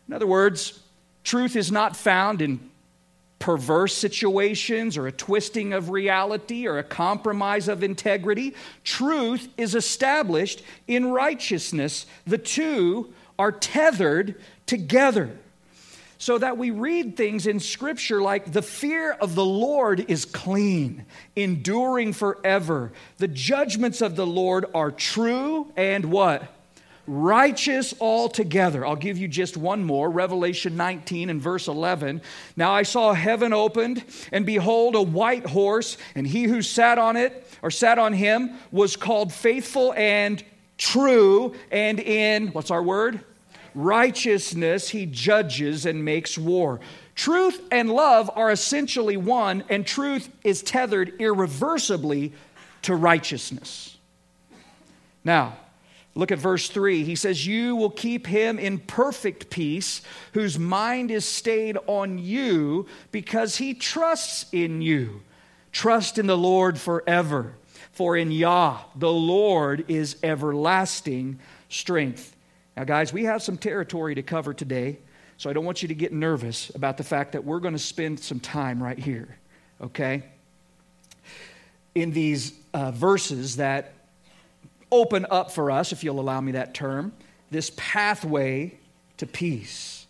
In 0.09 0.15
other 0.15 0.27
words, 0.27 0.81
truth 1.25 1.57
is 1.57 1.71
not 1.71 1.97
found 1.97 2.43
in 2.43 2.71
perverse 3.39 3.97
situations 3.97 4.97
or 4.97 5.07
a 5.09 5.13
twisting 5.13 5.73
of 5.73 5.91
reality 5.91 6.67
or 6.67 6.79
a 6.79 6.85
compromise 6.85 7.69
of 7.69 7.83
integrity. 7.83 8.55
Truth 8.85 9.49
is 9.57 9.75
established 9.75 10.63
in 10.87 11.11
righteousness. 11.11 12.07
The 12.25 12.39
two 12.39 13.13
are 13.39 13.53
tethered 13.53 14.41
together 14.67 15.37
so 16.23 16.39
that 16.39 16.57
we 16.57 16.71
read 16.71 17.17
things 17.17 17.49
in 17.49 17.59
Scripture 17.59 18.23
like 18.23 18.53
the 18.53 18.63
fear 18.63 19.11
of 19.11 19.35
the 19.35 19.45
Lord 19.45 20.09
is 20.09 20.25
clean, 20.25 21.05
enduring 21.35 22.13
forever. 22.13 22.93
The 23.19 23.27
judgments 23.27 24.01
of 24.01 24.15
the 24.15 24.25
Lord 24.25 24.67
are 24.73 24.93
true 24.93 25.73
and 25.77 26.05
what? 26.13 26.45
Righteous 27.09 27.93
altogether. 28.01 28.87
I'll 28.87 28.95
give 28.95 29.19
you 29.19 29.27
just 29.27 29.57
one 29.57 29.83
more 29.83 30.09
Revelation 30.09 30.77
19 30.77 31.29
and 31.29 31.43
verse 31.43 31.67
11. 31.67 32.23
Now 32.55 32.71
I 32.71 32.85
saw 32.85 33.15
heaven 33.15 33.53
opened, 33.53 34.05
and 34.31 34.47
behold, 34.47 34.95
a 34.95 35.03
white 35.03 35.47
horse, 35.47 35.99
and 36.15 36.25
he 36.25 36.45
who 36.45 36.63
sat 36.63 36.99
on 36.99 37.17
it, 37.17 37.45
or 37.63 37.71
sat 37.73 37.99
on 37.99 38.13
him, 38.13 38.53
was 38.71 38.95
called 38.95 39.33
faithful 39.33 39.93
and 39.95 40.45
true, 40.79 41.57
and 41.73 41.99
in, 41.99 42.53
what's 42.53 42.71
our 42.71 42.81
word? 42.81 43.25
Righteousness 43.75 44.91
he 44.91 45.07
judges 45.07 45.87
and 45.87 46.05
makes 46.05 46.37
war. 46.37 46.81
Truth 47.15 47.61
and 47.71 47.91
love 47.91 48.31
are 48.35 48.51
essentially 48.51 49.17
one, 49.17 49.65
and 49.69 49.87
truth 49.87 50.29
is 50.45 50.63
tethered 50.63 51.21
irreversibly 51.21 52.33
to 52.83 52.95
righteousness. 52.95 53.97
Now, 55.25 55.57
Look 56.15 56.31
at 56.31 56.39
verse 56.39 56.69
3. 56.69 57.05
He 57.05 57.17
says, 57.17 57.47
You 57.47 57.75
will 57.75 57.91
keep 57.91 58.27
him 58.27 58.59
in 58.59 58.79
perfect 58.79 59.49
peace, 59.49 60.03
whose 60.35 60.59
mind 60.59 61.11
is 61.11 61.25
stayed 61.25 61.79
on 61.87 62.19
you 62.19 62.87
because 63.13 63.57
he 63.57 63.73
trusts 63.73 64.45
in 64.53 64.83
you. 64.83 65.23
Trust 65.73 66.19
in 66.19 66.27
the 66.27 66.37
Lord 66.37 66.79
forever, 66.79 67.55
for 67.93 68.15
in 68.15 68.31
Yah, 68.31 68.81
the 68.95 69.13
Lord 69.13 69.87
is 69.89 70.17
everlasting 70.23 71.39
strength. 71.71 72.37
Now, 72.77 72.85
guys, 72.85 73.13
we 73.13 73.25
have 73.25 73.43
some 73.43 73.59
territory 73.59 74.15
to 74.15 74.23
cover 74.23 74.55
today, 74.55 74.99
so 75.37 75.51
I 75.51 75.53
don't 75.53 75.65
want 75.65 75.83
you 75.83 75.89
to 75.89 75.95
get 75.95 76.13
nervous 76.13 76.71
about 76.75 76.97
the 76.97 77.05
fact 77.05 77.33
that 77.33 77.45
we're 77.45 77.61
going 77.61 77.75
to 77.75 77.79
spend 77.79 78.21
some 78.21 78.41
time 78.41 78.83
right 78.83 78.99
here, 78.99 79.37
okay? 79.81 80.23
In 81.95 82.13
these 82.13 82.55
uh, 82.73 82.91
verses 82.93 83.57
that 83.57 83.93
open 84.91 85.27
up 85.31 85.51
for 85.51 85.71
us, 85.71 85.93
if 85.93 86.03
you'll 86.03 86.21
allow 86.21 86.41
me 86.41 86.53
that 86.53 86.73
term, 86.73 87.13
this 87.51 87.71
pathway 87.77 88.75
to 89.19 89.27
peace. 89.27 90.07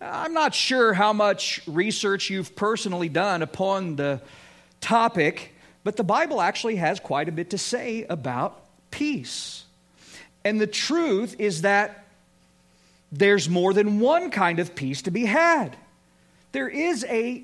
I'm 0.00 0.32
not 0.32 0.54
sure 0.54 0.94
how 0.94 1.12
much 1.12 1.60
research 1.66 2.30
you've 2.30 2.56
personally 2.56 3.08
done 3.08 3.42
upon 3.42 3.96
the 3.96 4.22
topic, 4.80 5.54
but 5.84 5.96
the 5.96 6.04
Bible 6.04 6.40
actually 6.40 6.76
has 6.76 7.00
quite 7.00 7.28
a 7.28 7.32
bit 7.32 7.50
to 7.50 7.58
say 7.58 8.06
about 8.08 8.62
peace. 8.90 9.64
And 10.48 10.58
the 10.58 10.66
truth 10.66 11.36
is 11.38 11.60
that 11.60 12.06
there's 13.12 13.50
more 13.50 13.74
than 13.74 14.00
one 14.00 14.30
kind 14.30 14.60
of 14.60 14.74
peace 14.74 15.02
to 15.02 15.10
be 15.10 15.26
had. 15.26 15.76
There 16.52 16.70
is 16.70 17.04
a, 17.04 17.42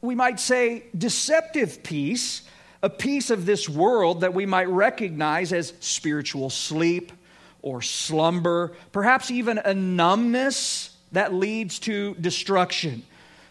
we 0.00 0.14
might 0.14 0.40
say, 0.40 0.84
deceptive 0.96 1.82
peace 1.82 2.42
a 2.82 2.88
peace 2.88 3.30
of 3.30 3.44
this 3.44 3.68
world 3.68 4.22
that 4.22 4.32
we 4.32 4.46
might 4.46 4.68
recognize 4.68 5.52
as 5.52 5.74
spiritual 5.80 6.48
sleep 6.48 7.12
or 7.60 7.82
slumber, 7.82 8.72
perhaps 8.92 9.30
even 9.30 9.58
a 9.58 9.74
numbness 9.74 10.96
that 11.12 11.34
leads 11.34 11.78
to 11.80 12.14
destruction. 12.14 13.02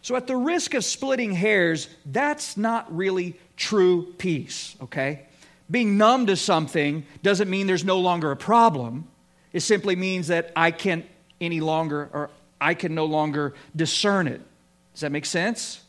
So, 0.01 0.15
at 0.15 0.25
the 0.25 0.35
risk 0.35 0.73
of 0.73 0.85
splitting 0.85 1.33
hairs, 1.33 1.89
that's 2.07 2.57
not 2.57 2.95
really 2.95 3.37
true 3.55 4.13
peace, 4.17 4.75
okay? 4.81 5.25
Being 5.69 5.97
numb 5.97 6.27
to 6.27 6.35
something 6.35 7.05
doesn't 7.23 7.49
mean 7.49 7.67
there's 7.67 7.85
no 7.85 7.99
longer 7.99 8.31
a 8.31 8.35
problem. 8.35 9.07
It 9.51 9.61
simply 9.61 9.95
means 9.95 10.27
that 10.27 10.51
I 10.55 10.71
can't 10.71 11.05
any 11.41 11.59
longer, 11.59 12.09
or 12.13 12.29
I 12.61 12.73
can 12.73 12.93
no 12.93 13.05
longer 13.05 13.53
discern 13.75 14.27
it. 14.27 14.41
Does 14.93 15.01
that 15.01 15.11
make 15.11 15.25
sense? 15.25 15.81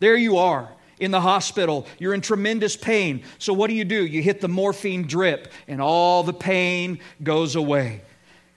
There 0.00 0.16
you 0.16 0.38
are 0.38 0.70
in 0.98 1.10
the 1.10 1.20
hospital. 1.20 1.86
You're 1.98 2.14
in 2.14 2.20
tremendous 2.20 2.76
pain. 2.76 3.22
So, 3.38 3.52
what 3.52 3.68
do 3.68 3.74
you 3.74 3.84
do? 3.84 4.04
You 4.04 4.22
hit 4.22 4.40
the 4.40 4.48
morphine 4.48 5.02
drip, 5.02 5.52
and 5.66 5.80
all 5.80 6.22
the 6.22 6.32
pain 6.32 7.00
goes 7.22 7.56
away. 7.56 8.02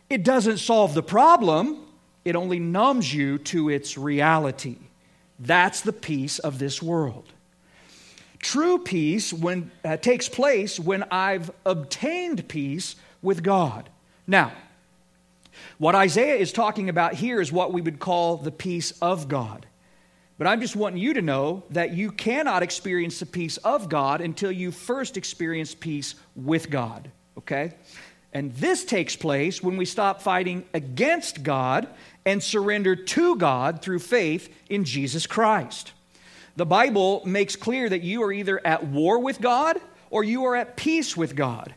It 0.09 0.23
doesn't 0.23 0.57
solve 0.57 0.93
the 0.93 1.03
problem, 1.03 1.85
it 2.25 2.35
only 2.35 2.59
numbs 2.59 3.13
you 3.13 3.37
to 3.39 3.69
its 3.69 3.97
reality. 3.97 4.77
That's 5.39 5.81
the 5.81 5.93
peace 5.93 6.37
of 6.39 6.59
this 6.59 6.81
world. 6.81 7.31
True 8.41 8.79
peace 8.79 9.31
when, 9.31 9.71
uh, 9.85 9.97
takes 9.97 10.27
place 10.27 10.79
when 10.79 11.03
I've 11.11 11.51
obtained 11.65 12.47
peace 12.47 12.95
with 13.21 13.43
God. 13.43 13.89
Now, 14.25 14.51
what 15.77 15.95
Isaiah 15.95 16.35
is 16.35 16.51
talking 16.51 16.89
about 16.89 17.13
here 17.13 17.39
is 17.39 17.51
what 17.51 17.71
we 17.71 17.81
would 17.81 17.99
call 17.99 18.37
the 18.37 18.51
peace 18.51 18.93
of 19.01 19.27
God. 19.27 19.65
But 20.37 20.47
I'm 20.47 20.59
just 20.59 20.75
wanting 20.75 20.97
you 20.97 21.13
to 21.13 21.21
know 21.21 21.63
that 21.69 21.93
you 21.93 22.11
cannot 22.11 22.63
experience 22.63 23.19
the 23.19 23.27
peace 23.27 23.57
of 23.57 23.89
God 23.89 24.21
until 24.21 24.51
you 24.51 24.71
first 24.71 25.17
experience 25.17 25.75
peace 25.75 26.15
with 26.35 26.71
God, 26.71 27.11
okay? 27.37 27.73
And 28.33 28.51
this 28.55 28.83
takes 28.83 29.15
place 29.15 29.61
when 29.61 29.77
we 29.77 29.85
stop 29.85 30.21
fighting 30.21 30.65
against 30.73 31.43
God 31.43 31.87
and 32.25 32.41
surrender 32.41 32.95
to 32.95 33.35
God 33.35 33.83
through 33.83 33.99
faith 33.99 34.51
in 34.67 34.83
Jesus 34.83 35.27
Christ. 35.27 35.91
The 36.55 36.65
Bible 36.65 37.21
makes 37.25 37.55
clear 37.55 37.87
that 37.87 38.01
you 38.01 38.23
are 38.23 38.31
either 38.31 38.65
at 38.65 38.85
war 38.85 39.19
with 39.19 39.39
God 39.41 39.79
or 40.09 40.23
you 40.23 40.45
are 40.45 40.55
at 40.55 40.75
peace 40.75 41.15
with 41.15 41.35
God. 41.35 41.73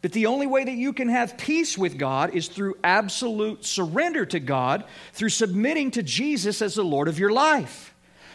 But 0.00 0.12
the 0.12 0.26
only 0.26 0.46
way 0.46 0.64
that 0.64 0.74
you 0.74 0.92
can 0.92 1.08
have 1.08 1.38
peace 1.38 1.76
with 1.76 1.98
God 1.98 2.34
is 2.34 2.48
through 2.48 2.76
absolute 2.84 3.64
surrender 3.64 4.24
to 4.26 4.38
God, 4.38 4.84
through 5.12 5.30
submitting 5.30 5.90
to 5.92 6.02
Jesus 6.02 6.62
as 6.62 6.74
the 6.74 6.84
Lord 6.84 7.08
of 7.08 7.18
your 7.18 7.32
life. 7.32 7.94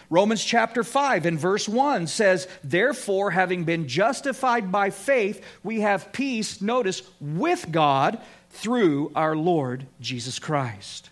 Romans 0.09 0.43
chapter 0.43 0.83
5 0.83 1.25
and 1.25 1.39
verse 1.39 1.67
1 1.67 2.07
says, 2.07 2.47
Therefore, 2.63 3.31
having 3.31 3.63
been 3.63 3.87
justified 3.87 4.71
by 4.71 4.89
faith, 4.89 5.43
we 5.63 5.79
have 5.81 6.11
peace, 6.11 6.61
notice, 6.61 7.01
with 7.21 7.71
God 7.71 8.19
through 8.49 9.11
our 9.15 9.35
Lord 9.35 9.87
Jesus 10.01 10.39
Christ. 10.39 11.09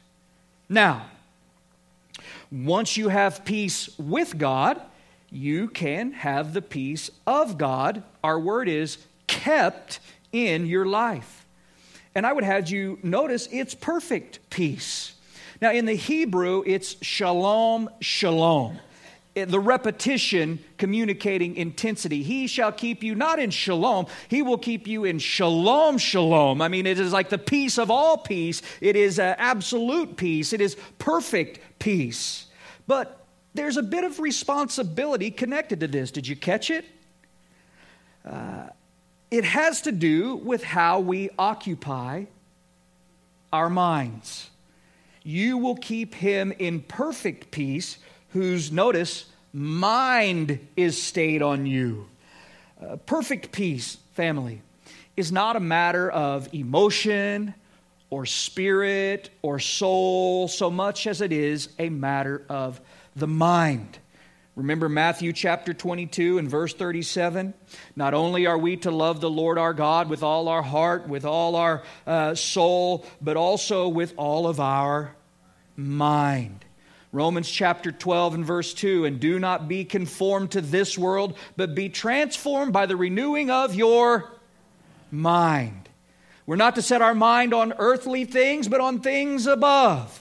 Now, 0.67 1.07
once 2.51 2.98
you 2.98 3.10
have 3.10 3.46
peace 3.46 3.89
with 3.98 4.38
God, 4.38 4.81
you 5.29 5.70
can 5.70 6.12
have 6.12 6.53
the 6.53 6.62
peace 6.62 7.10
of 7.25 7.58
God. 7.58 8.03
Our 8.24 8.39
word 8.39 8.67
is 8.67 8.98
kept 9.27 10.00
in 10.34 10.65
your 10.65 10.86
life. 10.86 11.46
And 12.13 12.25
I 12.25 12.34
would 12.34 12.43
have 12.43 12.70
you 12.70 13.00
notice 13.01 13.48
it's 13.51 13.74
perfect 13.74 14.39
peace. 14.50 15.13
Now, 15.62 15.72
in 15.72 15.86
the 15.86 15.93
Hebrew, 15.93 16.63
it's 16.65 16.98
shalom, 17.01 17.89
shalom. 18.01 18.79
The 19.33 19.59
repetition 19.59 20.59
communicating 20.77 21.55
intensity. 21.55 22.21
He 22.21 22.47
shall 22.47 22.71
keep 22.71 23.01
you 23.01 23.15
not 23.15 23.39
in 23.39 23.50
shalom, 23.50 24.07
he 24.27 24.41
will 24.41 24.57
keep 24.57 24.88
you 24.88 25.05
in 25.05 25.19
shalom, 25.19 25.97
shalom. 25.97 26.61
I 26.61 26.67
mean, 26.67 26.85
it 26.85 27.00
is 27.00 27.13
like 27.13 27.29
the 27.29 27.38
peace 27.38 27.77
of 27.77 27.89
all 27.89 28.17
peace. 28.17 28.61
It 28.81 28.97
is 28.97 29.19
absolute 29.19 30.17
peace. 30.17 30.51
It 30.51 30.59
is 30.59 30.75
perfect 30.97 31.79
peace. 31.79 32.47
But 32.88 33.25
there's 33.53 33.77
a 33.77 33.83
bit 33.83 34.03
of 34.03 34.19
responsibility 34.19 35.31
connected 35.31 35.79
to 35.81 35.88
this. 35.88 36.11
Did 36.11 36.27
you 36.27 36.35
catch 36.35 36.69
it? 36.69 36.85
Uh, 38.25 38.67
it 39.29 39.45
has 39.45 39.81
to 39.83 39.91
do 39.91 40.35
with 40.35 40.63
how 40.63 41.00
we 41.00 41.29
occupy 41.39 42.25
our 43.53 43.69
minds. 43.69 44.50
You 45.23 45.57
will 45.57 45.75
keep 45.75 46.15
him 46.15 46.51
in 46.57 46.81
perfect 46.81 47.51
peace 47.51 47.97
whose, 48.31 48.71
notice, 48.71 49.25
mind 49.53 50.65
is 50.75 51.01
stayed 51.01 51.41
on 51.41 51.65
you. 51.65 52.07
Uh, 52.81 52.95
perfect 52.97 53.51
peace, 53.51 53.97
family, 54.13 54.61
is 55.15 55.31
not 55.31 55.55
a 55.55 55.59
matter 55.59 56.09
of 56.09 56.53
emotion 56.53 57.53
or 58.09 58.25
spirit 58.25 59.29
or 59.41 59.59
soul 59.59 60.47
so 60.47 60.69
much 60.69 61.07
as 61.07 61.21
it 61.21 61.31
is 61.31 61.69
a 61.79 61.89
matter 61.89 62.45
of 62.50 62.79
the 63.15 63.27
mind. 63.27 63.97
Remember 64.55 64.89
Matthew 64.89 65.31
chapter 65.31 65.73
22 65.73 66.38
and 66.38 66.50
verse 66.50 66.73
37? 66.73 67.53
Not 67.95 68.13
only 68.13 68.47
are 68.47 68.57
we 68.57 68.75
to 68.77 68.91
love 68.91 69.21
the 69.21 69.29
Lord 69.29 69.57
our 69.57 69.73
God 69.73 70.09
with 70.09 70.23
all 70.23 70.50
our 70.50 70.61
heart, 70.61 71.07
with 71.07 71.23
all 71.23 71.55
our 71.55 71.83
uh, 72.05 72.35
soul, 72.35 73.05
but 73.21 73.38
also 73.38 73.88
with 73.88 74.13
all 74.17 74.47
of 74.47 74.59
our 74.59 75.15
mind. 75.77 76.65
Romans 77.11 77.49
chapter 77.49 77.91
12 77.91 78.35
and 78.35 78.45
verse 78.45 78.73
2 78.73 79.05
and 79.05 79.19
do 79.19 79.37
not 79.37 79.67
be 79.67 79.83
conformed 79.83 80.51
to 80.51 80.61
this 80.61 80.97
world, 80.97 81.37
but 81.57 81.75
be 81.75 81.89
transformed 81.89 82.71
by 82.71 82.85
the 82.85 82.95
renewing 82.95 83.49
of 83.49 83.75
your 83.75 84.31
mind. 85.11 85.89
We're 86.45 86.55
not 86.55 86.75
to 86.75 86.81
set 86.81 87.01
our 87.01 87.13
mind 87.13 87.53
on 87.53 87.73
earthly 87.77 88.25
things, 88.25 88.67
but 88.67 88.79
on 88.79 89.01
things 89.01 89.45
above. 89.45 90.20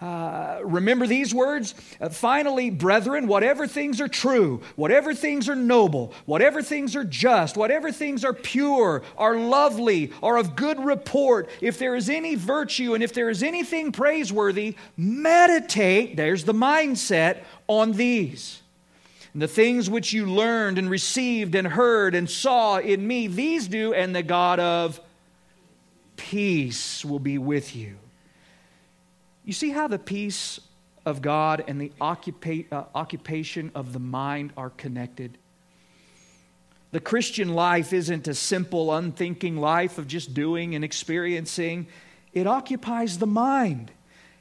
Uh, 0.00 0.60
remember 0.64 1.06
these 1.06 1.34
words? 1.34 1.74
Uh, 2.00 2.08
finally, 2.08 2.70
brethren, 2.70 3.26
whatever 3.26 3.66
things 3.66 4.00
are 4.00 4.08
true, 4.08 4.62
whatever 4.74 5.12
things 5.12 5.46
are 5.46 5.54
noble, 5.54 6.14
whatever 6.24 6.62
things 6.62 6.96
are 6.96 7.04
just, 7.04 7.54
whatever 7.54 7.92
things 7.92 8.24
are 8.24 8.32
pure, 8.32 9.02
are 9.18 9.36
lovely, 9.36 10.10
are 10.22 10.38
of 10.38 10.56
good 10.56 10.82
report, 10.82 11.50
if 11.60 11.78
there 11.78 11.94
is 11.94 12.08
any 12.08 12.34
virtue 12.34 12.94
and 12.94 13.04
if 13.04 13.12
there 13.12 13.28
is 13.28 13.42
anything 13.42 13.92
praiseworthy, 13.92 14.74
meditate, 14.96 16.16
there's 16.16 16.44
the 16.44 16.54
mindset, 16.54 17.42
on 17.68 17.92
these. 17.92 18.62
And 19.34 19.42
the 19.42 19.48
things 19.48 19.90
which 19.90 20.12
you 20.12 20.26
learned 20.26 20.78
and 20.78 20.88
received 20.90 21.54
and 21.54 21.66
heard 21.66 22.14
and 22.14 22.28
saw 22.28 22.78
in 22.78 23.06
me, 23.06 23.26
these 23.26 23.68
do, 23.68 23.92
and 23.92 24.16
the 24.16 24.22
God 24.22 24.58
of 24.58 24.98
peace 26.16 27.04
will 27.04 27.20
be 27.20 27.36
with 27.36 27.76
you. 27.76 27.96
You 29.44 29.52
see 29.52 29.70
how 29.70 29.88
the 29.88 29.98
peace 29.98 30.60
of 31.06 31.22
God 31.22 31.64
and 31.66 31.80
the 31.80 31.92
occupa- 32.00 32.70
uh, 32.72 32.84
occupation 32.94 33.72
of 33.74 33.92
the 33.92 33.98
mind 33.98 34.52
are 34.56 34.70
connected? 34.70 35.38
The 36.92 37.00
Christian 37.00 37.54
life 37.54 37.92
isn't 37.92 38.26
a 38.26 38.34
simple, 38.34 38.92
unthinking 38.92 39.56
life 39.56 39.96
of 39.98 40.08
just 40.08 40.34
doing 40.34 40.74
and 40.74 40.84
experiencing. 40.84 41.86
It 42.32 42.46
occupies 42.46 43.18
the 43.18 43.26
mind. 43.26 43.92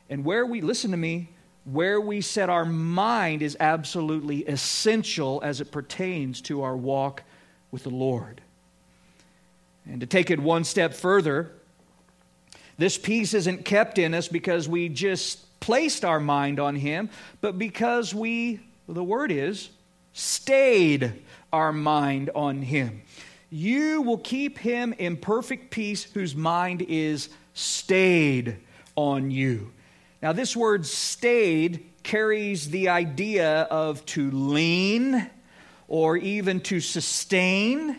And 0.10 0.26
where 0.26 0.46
we, 0.46 0.62
listen 0.62 0.92
to 0.92 0.98
me, 0.98 1.30
where 1.66 2.02
we 2.02 2.22
set 2.22 2.50
our 2.50 2.66
mind 2.66 3.44
is 3.44 3.56
absolutely 3.60 4.44
essential 4.46 5.40
as 5.44 5.62
it 5.62 5.72
pertains 5.72 6.42
to 6.42 6.64
our 6.64 6.76
walk 6.76 7.22
with 7.70 7.84
the 7.84 7.90
Lord. 7.90 8.42
And 9.86 10.02
to 10.02 10.08
take 10.08 10.32
it 10.32 10.40
one 10.40 10.64
step 10.64 10.96
further, 10.96 11.52
this 12.80 12.98
peace 12.98 13.34
isn't 13.34 13.66
kept 13.66 13.98
in 14.00 14.14
us 14.14 14.30
because 14.30 14.70
we 14.70 14.88
just 14.88 15.60
placed 15.60 16.06
our 16.06 16.20
mind 16.20 16.62
on 16.62 16.78
Him, 16.78 17.10
but 17.42 17.60
because 17.60 18.16
we, 18.16 18.62
the 18.88 19.04
word 19.04 19.32
is, 19.32 19.70
stayed 20.14 21.22
our 21.52 21.74
mind 21.74 22.30
on 22.34 22.62
Him. 22.62 23.02
You 23.50 24.02
will 24.02 24.18
keep 24.18 24.58
Him 24.58 24.94
in 24.98 25.18
perfect 25.18 25.72
peace 25.72 26.06
whose 26.06 26.38
mind 26.38 26.82
is 26.82 27.28
stayed 27.54 28.56
on 28.96 29.30
you. 29.30 29.74
Now, 30.22 30.32
this 30.32 30.56
word 30.56 30.86
stayed 30.86 31.86
carries 32.04 32.70
the 32.70 32.88
idea 32.90 33.64
of 33.64 34.06
to 34.06 34.32
lean 34.32 35.30
or 35.90 36.16
even 36.16 36.62
to 36.62 36.80
sustain, 36.80 37.98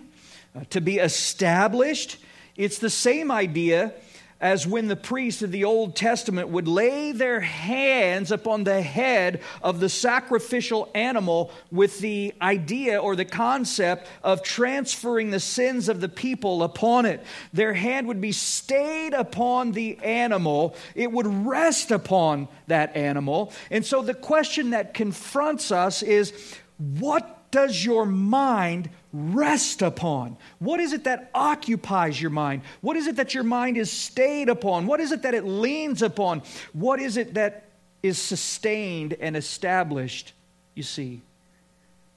uh, 0.56 0.64
to 0.70 0.80
be 0.80 0.96
established. 0.96 2.16
It's 2.56 2.78
the 2.78 2.88
same 2.88 3.30
idea 3.30 3.92
as 4.40 4.66
when 4.66 4.88
the 4.88 4.96
priests 4.96 5.42
of 5.42 5.52
the 5.52 5.64
Old 5.64 5.94
Testament 5.94 6.48
would 6.48 6.66
lay 6.66 7.12
their 7.12 7.40
hands 7.40 8.30
upon 8.32 8.64
the 8.64 8.80
head 8.80 9.42
of 9.62 9.80
the 9.80 9.88
sacrificial 9.88 10.90
animal 10.94 11.50
with 11.70 11.98
the 12.00 12.34
idea 12.40 12.98
or 12.98 13.14
the 13.14 13.24
concept 13.24 14.08
of 14.22 14.42
transferring 14.42 15.30
the 15.30 15.40
sins 15.40 15.88
of 15.88 16.00
the 16.00 16.08
people 16.08 16.62
upon 16.62 17.04
it. 17.04 17.22
Their 17.52 17.74
hand 17.74 18.06
would 18.08 18.20
be 18.20 18.32
stayed 18.32 19.12
upon 19.12 19.72
the 19.72 19.98
animal, 19.98 20.74
it 20.94 21.12
would 21.12 21.26
rest 21.26 21.90
upon 21.90 22.48
that 22.66 22.96
animal. 22.96 23.52
And 23.70 23.84
so 23.84 24.00
the 24.02 24.14
question 24.14 24.70
that 24.70 24.94
confronts 24.94 25.70
us 25.70 26.02
is 26.02 26.32
what 26.78 27.50
does 27.50 27.84
your 27.84 28.06
mind 28.06 28.90
rest 29.12 29.82
upon? 29.82 30.36
What 30.58 30.80
is 30.80 30.92
it 30.92 31.04
that 31.04 31.30
occupies 31.34 32.20
your 32.20 32.30
mind? 32.30 32.62
What 32.80 32.96
is 32.96 33.06
it 33.06 33.16
that 33.16 33.34
your 33.34 33.44
mind 33.44 33.76
is 33.76 33.90
stayed 33.90 34.48
upon? 34.48 34.86
What 34.86 35.00
is 35.00 35.12
it 35.12 35.22
that 35.22 35.34
it 35.34 35.44
leans 35.44 36.02
upon? 36.02 36.42
What 36.72 37.00
is 37.00 37.16
it 37.16 37.34
that 37.34 37.64
is 38.02 38.18
sustained 38.18 39.14
and 39.14 39.36
established, 39.36 40.32
you 40.74 40.82
see, 40.82 41.22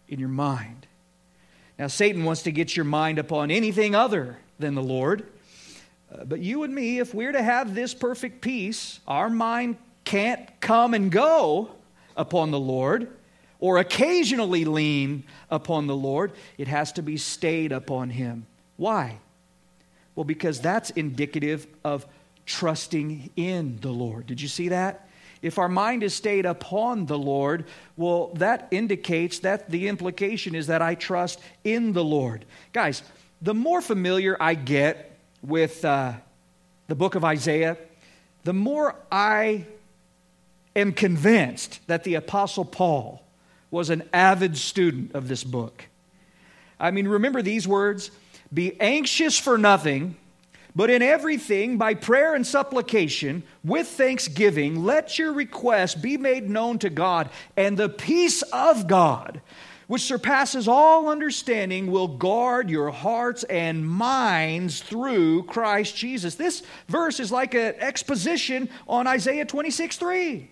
in 0.08 0.20
your 0.20 0.30
mind? 0.30 0.88
Now, 1.80 1.88
Satan 1.88 2.24
wants 2.24 2.44
to 2.44 2.52
get 2.52 2.76
your 2.76 2.86
mind 2.86 3.18
upon 3.18 3.50
anything 3.50 3.96
other 3.96 4.38
than 4.60 4.76
the 4.76 4.84
Lord. 4.84 5.26
Uh, 6.14 6.24
but 6.26 6.40
you 6.40 6.64
and 6.64 6.74
me, 6.74 7.00
if 7.00 7.14
we're 7.14 7.32
to 7.32 7.42
have 7.42 7.74
this 7.74 7.94
perfect 7.94 8.42
peace, 8.42 9.00
our 9.08 9.30
mind 9.30 9.78
can't 10.06 10.48
come 10.62 10.94
and 10.94 11.12
go 11.12 11.72
upon 12.16 12.52
the 12.52 12.60
Lord 12.60 13.10
or 13.64 13.78
occasionally 13.78 14.66
lean 14.66 15.24
upon 15.50 15.88
the 15.88 15.96
Lord. 15.96 16.34
It 16.58 16.68
has 16.68 16.92
to 16.92 17.02
be 17.02 17.16
stayed 17.16 17.72
upon 17.72 18.10
Him. 18.10 18.46
Why? 18.76 19.20
Well, 20.16 20.26
because 20.26 20.60
that's 20.60 20.90
indicative 20.90 21.66
of 21.82 22.06
trusting 22.46 23.30
in 23.38 23.78
the 23.80 23.90
Lord. 23.92 24.28
Did 24.28 24.42
you 24.42 24.50
see 24.50 24.68
that? 24.68 25.08
If 25.42 25.58
our 25.60 25.70
mind 25.70 26.04
is 26.04 26.14
stayed 26.14 26.46
upon 26.46 27.06
the 27.06 27.18
Lord, 27.18 27.64
well, 27.96 28.32
that 28.34 28.68
indicates 28.70 29.40
that 29.40 29.70
the 29.70 29.88
implication 29.88 30.56
is 30.56 30.68
that 30.68 30.82
I 30.82 30.96
trust 30.96 31.40
in 31.64 31.94
the 31.94 32.04
Lord. 32.04 32.44
Guys, 32.74 33.02
the 33.42 33.54
more 33.54 33.80
familiar 33.80 34.36
I 34.42 34.56
get 34.56 35.18
with 35.42 35.86
uh, 35.86 36.12
the 36.90 36.96
book 36.96 37.16
of 37.16 37.24
Isaiah, 37.24 37.78
the 38.44 38.52
more 38.52 38.94
I 39.10 39.68
am 40.76 40.92
convinced 40.92 41.80
that 41.88 42.04
the 42.04 42.16
Apostle 42.16 42.66
Paul 42.66 43.23
was 43.74 43.90
an 43.90 44.08
avid 44.14 44.56
student 44.56 45.16
of 45.16 45.28
this 45.28 45.44
book. 45.44 45.88
I 46.80 46.92
mean, 46.92 47.08
remember 47.08 47.42
these 47.42 47.68
words 47.68 48.12
Be 48.54 48.80
anxious 48.80 49.38
for 49.38 49.58
nothing, 49.58 50.16
but 50.76 50.92
in 50.92 51.02
everything, 51.02 51.80
by 51.80 51.96
prayer 51.96 52.36
and 52.36 52.46
supplication, 52.46 53.42
with 53.64 53.88
thanksgiving, 53.88 54.84
let 54.84 55.18
your 55.18 55.34
requests 55.34 55.96
be 55.96 56.18
made 56.18 56.48
known 56.48 56.78
to 56.80 56.92
God, 56.92 57.32
and 57.58 57.76
the 57.76 57.90
peace 57.90 58.44
of 58.44 58.88
God, 58.88 59.42
which 59.88 60.04
surpasses 60.04 60.68
all 60.68 61.10
understanding, 61.10 61.92
will 61.92 62.08
guard 62.08 62.70
your 62.70 62.92
hearts 62.92 63.44
and 63.46 63.88
minds 63.88 64.82
through 64.82 65.44
Christ 65.44 65.96
Jesus. 65.96 66.36
This 66.36 66.62
verse 66.88 67.20
is 67.20 67.32
like 67.32 67.56
an 67.56 67.74
exposition 67.80 68.70
on 68.88 69.08
Isaiah 69.08 69.46
26 69.46 69.98
3. 69.98 70.50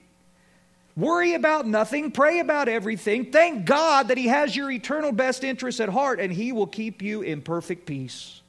Worry 0.96 1.34
about 1.34 1.66
nothing, 1.68 2.12
pray 2.12 2.40
about 2.40 2.68
everything. 2.68 3.32
Thank 3.32 3.66
God 3.66 4.10
that 4.10 4.18
He 4.18 4.28
has 4.28 4.56
your 4.56 4.70
eternal 4.70 5.12
best 5.12 5.44
interests 5.44 5.80
at 5.80 5.90
heart 5.90 6.20
and 6.20 6.32
He 6.32 6.52
will 6.52 6.68
keep 6.68 7.02
you 7.02 7.22
in 7.22 7.42
perfect 7.42 7.86
peace. 7.86 8.42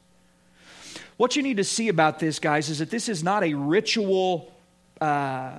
What 1.16 1.37
you 1.37 1.42
need 1.42 1.58
to 1.58 1.64
see 1.64 1.88
about 1.88 2.18
this, 2.18 2.38
guys, 2.38 2.68
is 2.68 2.80
that 2.80 2.90
this 2.90 3.08
is 3.08 3.22
not 3.22 3.44
a 3.44 3.54
ritual 3.54 4.52
uh, 5.00 5.58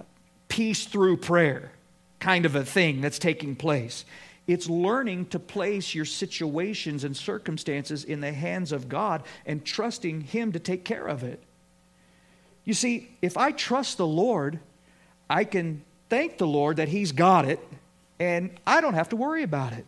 peace 0.49 0.85
through 0.85 1.17
prayer 1.17 1.71
kind 2.23 2.45
of 2.45 2.55
a 2.55 2.63
thing 2.63 3.01
that's 3.01 3.19
taking 3.19 3.53
place. 3.53 4.05
It's 4.47 4.69
learning 4.69 5.27
to 5.27 5.39
place 5.39 5.93
your 5.93 6.05
situations 6.05 7.03
and 7.03 7.15
circumstances 7.15 8.05
in 8.05 8.21
the 8.21 8.31
hands 8.31 8.71
of 8.71 8.87
God 8.87 9.23
and 9.45 9.63
trusting 9.63 10.21
Him 10.21 10.53
to 10.53 10.59
take 10.59 10.85
care 10.85 11.05
of 11.05 11.23
it. 11.23 11.43
You 12.63 12.73
see, 12.73 13.09
if 13.21 13.37
I 13.37 13.51
trust 13.51 13.97
the 13.97 14.07
Lord, 14.07 14.59
I 15.29 15.43
can 15.43 15.83
thank 16.09 16.37
the 16.37 16.47
Lord 16.47 16.77
that 16.77 16.89
He's 16.89 17.11
got 17.11 17.45
it, 17.45 17.59
and 18.19 18.51
I 18.65 18.81
don't 18.81 18.93
have 18.93 19.09
to 19.09 19.15
worry 19.15 19.43
about 19.43 19.73
it. 19.73 19.85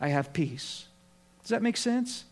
I 0.00 0.08
have 0.08 0.32
peace. 0.32 0.86
Does 1.42 1.50
that 1.50 1.62
make 1.62 1.76
sense? 1.76 2.24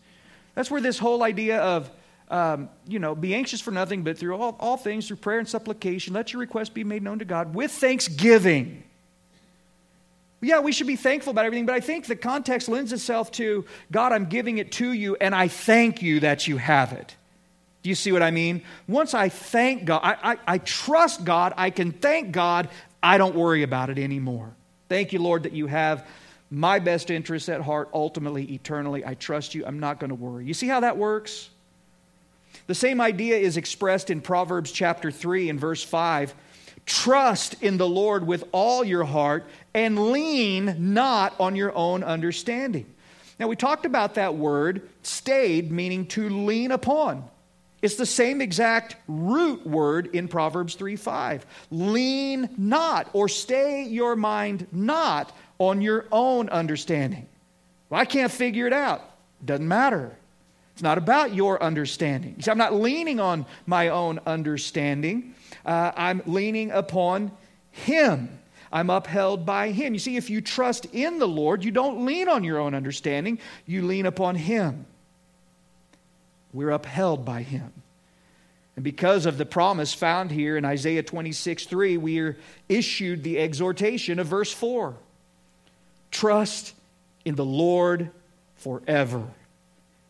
That's 0.55 0.71
where 0.71 0.81
this 0.81 0.99
whole 0.99 1.23
idea 1.23 1.59
of, 1.59 1.89
um, 2.29 2.69
you 2.87 2.99
know, 2.99 3.15
be 3.15 3.35
anxious 3.35 3.61
for 3.61 3.71
nothing, 3.71 4.03
but 4.03 4.17
through 4.17 4.35
all, 4.35 4.55
all 4.59 4.77
things, 4.77 5.07
through 5.07 5.17
prayer 5.17 5.39
and 5.39 5.47
supplication, 5.47 6.13
let 6.13 6.33
your 6.33 6.39
requests 6.39 6.69
be 6.69 6.83
made 6.83 7.03
known 7.03 7.19
to 7.19 7.25
God 7.25 7.53
with 7.53 7.71
thanksgiving. 7.71 8.83
Yeah, 10.41 10.59
we 10.59 10.71
should 10.71 10.87
be 10.87 10.95
thankful 10.95 11.31
about 11.31 11.45
everything, 11.45 11.65
but 11.65 11.75
I 11.75 11.79
think 11.79 12.05
the 12.05 12.15
context 12.15 12.69
lends 12.69 12.93
itself 12.93 13.31
to 13.33 13.65
God, 13.91 14.11
I'm 14.11 14.25
giving 14.25 14.59
it 14.59 14.71
to 14.73 14.91
you, 14.91 15.15
and 15.19 15.33
I 15.33 15.47
thank 15.47 16.01
you 16.01 16.19
that 16.21 16.47
you 16.47 16.57
have 16.57 16.93
it. 16.93 17.15
Do 17.81 17.89
you 17.89 17.95
see 17.95 18.11
what 18.11 18.21
I 18.21 18.31
mean? 18.31 18.63
Once 18.87 19.13
I 19.13 19.29
thank 19.29 19.85
God, 19.85 20.01
I, 20.03 20.31
I, 20.31 20.37
I 20.47 20.57
trust 20.59 21.23
God, 21.23 21.53
I 21.57 21.69
can 21.69 21.91
thank 21.91 22.31
God, 22.31 22.69
I 23.05 23.19
don't 23.19 23.35
worry 23.35 23.61
about 23.61 23.91
it 23.91 23.99
anymore. 23.99 24.55
Thank 24.89 25.13
you, 25.13 25.19
Lord, 25.19 25.43
that 25.43 25.53
you 25.53 25.67
have 25.67 26.07
my 26.49 26.79
best 26.79 27.11
interests 27.11 27.49
at 27.49 27.61
heart, 27.61 27.89
ultimately, 27.93 28.45
eternally. 28.45 29.05
I 29.05 29.13
trust 29.13 29.53
you. 29.53 29.63
I'm 29.63 29.79
not 29.79 29.99
going 29.99 30.09
to 30.09 30.15
worry. 30.15 30.45
You 30.45 30.55
see 30.55 30.67
how 30.67 30.79
that 30.79 30.97
works? 30.97 31.51
The 32.65 32.73
same 32.73 32.99
idea 32.99 33.37
is 33.37 33.57
expressed 33.57 34.09
in 34.09 34.21
Proverbs 34.21 34.71
chapter 34.71 35.11
3 35.11 35.49
and 35.49 35.59
verse 35.59 35.83
5. 35.83 36.33
Trust 36.87 37.61
in 37.61 37.77
the 37.77 37.87
Lord 37.87 38.25
with 38.25 38.43
all 38.51 38.83
your 38.83 39.03
heart 39.03 39.45
and 39.75 40.11
lean 40.11 40.75
not 40.79 41.39
on 41.39 41.55
your 41.55 41.75
own 41.75 42.03
understanding. 42.03 42.87
Now, 43.39 43.47
we 43.47 43.55
talked 43.55 43.85
about 43.85 44.15
that 44.15 44.33
word, 44.33 44.89
stayed, 45.03 45.71
meaning 45.71 46.07
to 46.07 46.27
lean 46.27 46.71
upon. 46.71 47.29
It's 47.85 47.97
the 47.97 48.05
same 48.07 48.41
exact 48.41 48.95
root 49.07 49.63
word 49.67 50.07
in 50.15 50.27
Proverbs 50.27 50.73
3 50.73 50.95
5. 50.95 51.45
Lean 51.69 52.49
not 52.57 53.11
or 53.13 53.29
stay 53.29 53.83
your 53.83 54.15
mind 54.15 54.65
not 54.71 55.31
on 55.59 55.83
your 55.83 56.07
own 56.11 56.49
understanding. 56.49 57.27
Well, 57.91 58.01
I 58.01 58.05
can't 58.05 58.31
figure 58.31 58.65
it 58.65 58.73
out. 58.73 59.03
Doesn't 59.45 59.67
matter. 59.67 60.17
It's 60.73 60.81
not 60.81 60.97
about 60.97 61.35
your 61.35 61.61
understanding. 61.61 62.41
See, 62.41 62.49
I'm 62.49 62.57
not 62.57 62.73
leaning 62.73 63.19
on 63.19 63.45
my 63.67 63.89
own 63.89 64.19
understanding, 64.25 65.35
uh, 65.63 65.91
I'm 65.95 66.23
leaning 66.25 66.71
upon 66.71 67.31
Him. 67.69 68.39
I'm 68.71 68.89
upheld 68.89 69.45
by 69.45 69.69
Him. 69.69 69.93
You 69.93 69.99
see, 69.99 70.17
if 70.17 70.31
you 70.31 70.41
trust 70.41 70.85
in 70.91 71.19
the 71.19 71.27
Lord, 71.27 71.63
you 71.63 71.69
don't 71.69 72.03
lean 72.03 72.29
on 72.29 72.43
your 72.43 72.57
own 72.57 72.73
understanding, 72.73 73.37
you 73.67 73.85
lean 73.85 74.07
upon 74.07 74.33
Him. 74.33 74.87
We're 76.55 76.71
upheld 76.71 77.25
by 77.25 77.41
him. 77.41 77.73
And 78.77 78.83
because 78.83 79.25
of 79.25 79.37
the 79.37 79.45
promise 79.45 79.93
found 79.93 80.31
here 80.31 80.55
in 80.55 80.63
Isaiah 80.63 81.03
26 81.03 81.65
3, 81.65 81.97
we 81.97 82.19
are 82.19 82.37
issued 82.69 83.23
the 83.23 83.39
exhortation 83.39 84.19
of 84.19 84.27
verse 84.27 84.53
4 84.53 84.95
Trust 86.11 86.73
in 87.25 87.35
the 87.35 87.45
Lord 87.45 88.09
forever. 88.55 89.23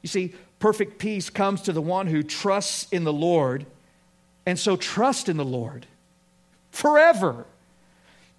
You 0.03 0.07
see, 0.07 0.35
perfect 0.59 0.99
peace 0.99 1.31
comes 1.31 1.63
to 1.63 1.73
the 1.73 1.81
one 1.81 2.05
who 2.05 2.21
trusts 2.21 2.87
in 2.91 3.05
the 3.05 3.13
Lord, 3.13 3.65
and 4.45 4.57
so 4.59 4.75
trust 4.77 5.27
in 5.29 5.37
the 5.37 5.45
Lord 5.45 5.87
forever. 6.69 7.45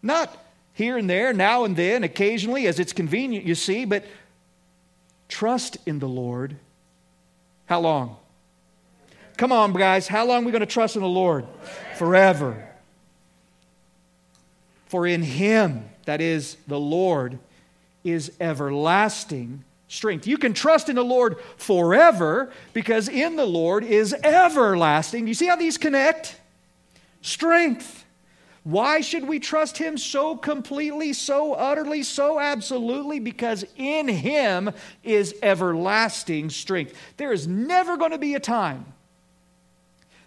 Not 0.00 0.36
here 0.74 0.96
and 0.96 1.10
there, 1.10 1.32
now 1.32 1.64
and 1.64 1.74
then, 1.74 2.04
occasionally, 2.04 2.68
as 2.68 2.78
it's 2.78 2.92
convenient, 2.92 3.44
you 3.44 3.56
see, 3.56 3.84
but 3.84 4.04
trust 5.28 5.78
in 5.86 5.98
the 5.98 6.08
Lord 6.08 6.56
how 7.66 7.80
long? 7.80 8.16
Come 9.36 9.52
on, 9.52 9.72
guys. 9.72 10.08
How 10.08 10.24
long 10.24 10.42
are 10.42 10.46
we 10.46 10.52
going 10.52 10.60
to 10.60 10.66
trust 10.66 10.96
in 10.96 11.02
the 11.02 11.08
Lord? 11.08 11.46
Forever. 11.96 12.66
For 14.86 15.06
in 15.06 15.22
Him, 15.22 15.88
that 16.04 16.20
is 16.20 16.56
the 16.66 16.80
Lord, 16.80 17.38
is 18.02 18.32
everlasting 18.40 19.64
strength. 19.88 20.26
You 20.26 20.38
can 20.38 20.54
trust 20.54 20.88
in 20.88 20.96
the 20.96 21.04
Lord 21.04 21.38
forever 21.56 22.50
because 22.72 23.08
in 23.08 23.36
the 23.36 23.46
Lord 23.46 23.84
is 23.84 24.14
everlasting. 24.24 25.26
You 25.26 25.34
see 25.34 25.46
how 25.46 25.56
these 25.56 25.76
connect? 25.76 26.40
Strength. 27.20 28.04
Why 28.66 29.00
should 29.00 29.28
we 29.28 29.38
trust 29.38 29.78
Him 29.78 29.96
so 29.96 30.36
completely, 30.36 31.12
so 31.12 31.52
utterly, 31.52 32.02
so 32.02 32.40
absolutely? 32.40 33.20
Because 33.20 33.64
in 33.76 34.08
Him 34.08 34.72
is 35.04 35.36
everlasting 35.40 36.50
strength. 36.50 36.92
There 37.16 37.32
is 37.32 37.46
never 37.46 37.96
going 37.96 38.10
to 38.10 38.18
be 38.18 38.34
a 38.34 38.40
time 38.40 38.84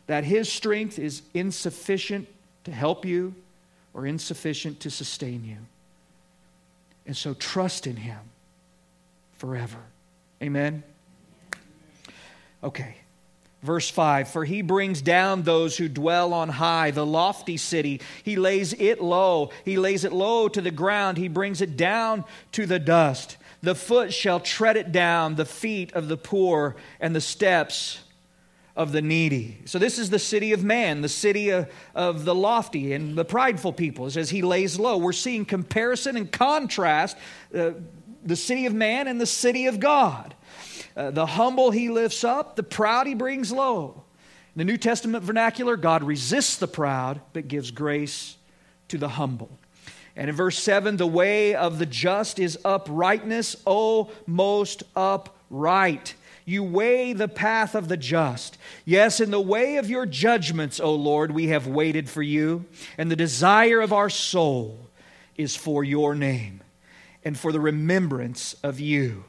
that 0.08 0.23
His 0.23 0.49
strength 0.49 0.97
is 0.97 1.21
insufficient 1.34 2.30
to 2.63 2.71
help 2.71 3.04
you 3.04 3.36
or 3.93 4.08
insufficient 4.08 4.80
to 4.80 4.89
sustain 4.89 5.43
you. 5.43 5.58
And 7.06 7.17
so 7.17 7.34
trust 7.34 7.88
in 7.88 7.97
Him 7.97 8.19
forever. 9.34 9.80
Amen? 10.41 10.84
Okay. 12.63 12.99
Verse 13.62 13.89
5 13.89 14.30
For 14.30 14.45
he 14.45 14.62
brings 14.62 15.02
down 15.02 15.43
those 15.43 15.78
who 15.78 15.89
dwell 15.89 16.34
on 16.34 16.50
high, 16.50 16.91
the 16.91 17.06
lofty 17.06 17.58
city. 17.58 18.02
He 18.24 18.36
lays 18.36 18.74
it 18.74 19.02
low. 19.02 19.52
He 19.65 19.78
lays 19.78 20.04
it 20.04 20.13
low 20.13 20.48
to 20.48 20.62
the 20.62 20.72
ground. 20.72 21.17
He 21.17 21.28
brings 21.28 21.62
it 21.62 21.76
down 21.76 22.24
to 22.54 22.65
the 22.65 22.80
dust. 22.80 23.38
The 23.62 23.76
foot 23.76 24.13
shall 24.13 24.39
tread 24.39 24.78
it 24.78 24.91
down, 24.91 25.36
the 25.36 25.45
feet 25.45 25.91
of 25.93 26.08
the 26.08 26.15
poor, 26.15 26.78
and 27.02 27.13
the 27.13 27.22
steps 27.22 28.00
of 28.78 28.93
the 28.93 29.02
needy. 29.02 29.58
So, 29.65 29.78
this 29.78 30.00
is 30.00 30.10
the 30.10 30.19
city 30.19 30.54
of 30.54 30.63
man, 30.63 31.02
the 31.02 31.10
city 31.10 31.50
of, 31.50 31.69
of 31.93 32.24
the 32.24 32.34
lofty 32.34 32.93
and 32.93 33.17
the 33.17 33.26
prideful 33.26 33.74
people. 33.74 34.06
As 34.06 34.30
he 34.30 34.41
lays 34.41 34.80
low, 34.80 34.98
we're 34.98 35.12
seeing 35.12 35.43
comparison 35.43 36.15
and 36.15 36.32
contrast. 36.32 37.17
Uh, 37.54 37.72
the 38.24 38.36
city 38.36 38.65
of 38.65 38.74
man 38.74 39.08
and 39.08 39.19
the 39.19 39.26
city 39.26 39.67
of 39.67 39.80
God. 39.80 40.36
Uh, 40.95 41.12
the 41.12 41.25
humble 41.25 41.71
he 41.71 41.89
lifts 41.89 42.23
up, 42.23 42.56
the 42.56 42.63
proud 42.63 43.08
he 43.08 43.13
brings 43.13 43.52
low. 43.52 44.04
In 44.56 44.60
the 44.60 44.65
New 44.65 44.78
Testament 44.78 45.23
vernacular, 45.23 45.78
God 45.78 46.04
resists 46.04 46.58
the 46.58 46.67
proud, 46.67 47.21
but 47.34 47.47
gives 47.47 47.71
grace 47.71 48.38
to 48.89 48.97
the 48.97 49.10
humble. 49.10 49.49
And 50.15 50.30
in 50.30 50.36
verse 50.36 50.60
7, 50.60 50.97
the 50.97 51.08
way 51.08 51.56
of 51.56 51.80
the 51.80 51.86
just 51.86 52.39
is 52.39 52.58
uprightness, 52.65 53.56
O 53.65 54.12
most 54.25 54.84
upright. 54.95 56.15
You 56.43 56.63
weigh 56.63 57.13
the 57.13 57.28
path 57.28 57.75
of 57.75 57.88
the 57.88 57.95
just. 57.95 58.58
Yes, 58.84 59.21
in 59.21 59.30
the 59.32 59.39
way 59.39 59.78
of 59.78 59.89
your 59.89 60.06
judgments, 60.06 60.80
O 60.80 60.95
Lord, 60.95 61.32
we 61.32 61.47
have 61.47 61.67
waited 61.67 62.10
for 62.10 62.23
you, 62.23 62.65
and 62.97 63.10
the 63.10 63.15
desire 63.15 63.82
of 63.82 63.93
our 63.93 64.10
soul 64.10 64.89
is 65.38 65.56
for 65.56 65.84
your 65.84 66.15
name 66.15 66.62
and 67.23 67.38
for 67.38 67.52
the 67.52 67.60
remembrance 67.60 68.56
of 68.63 68.80
you. 68.80 69.25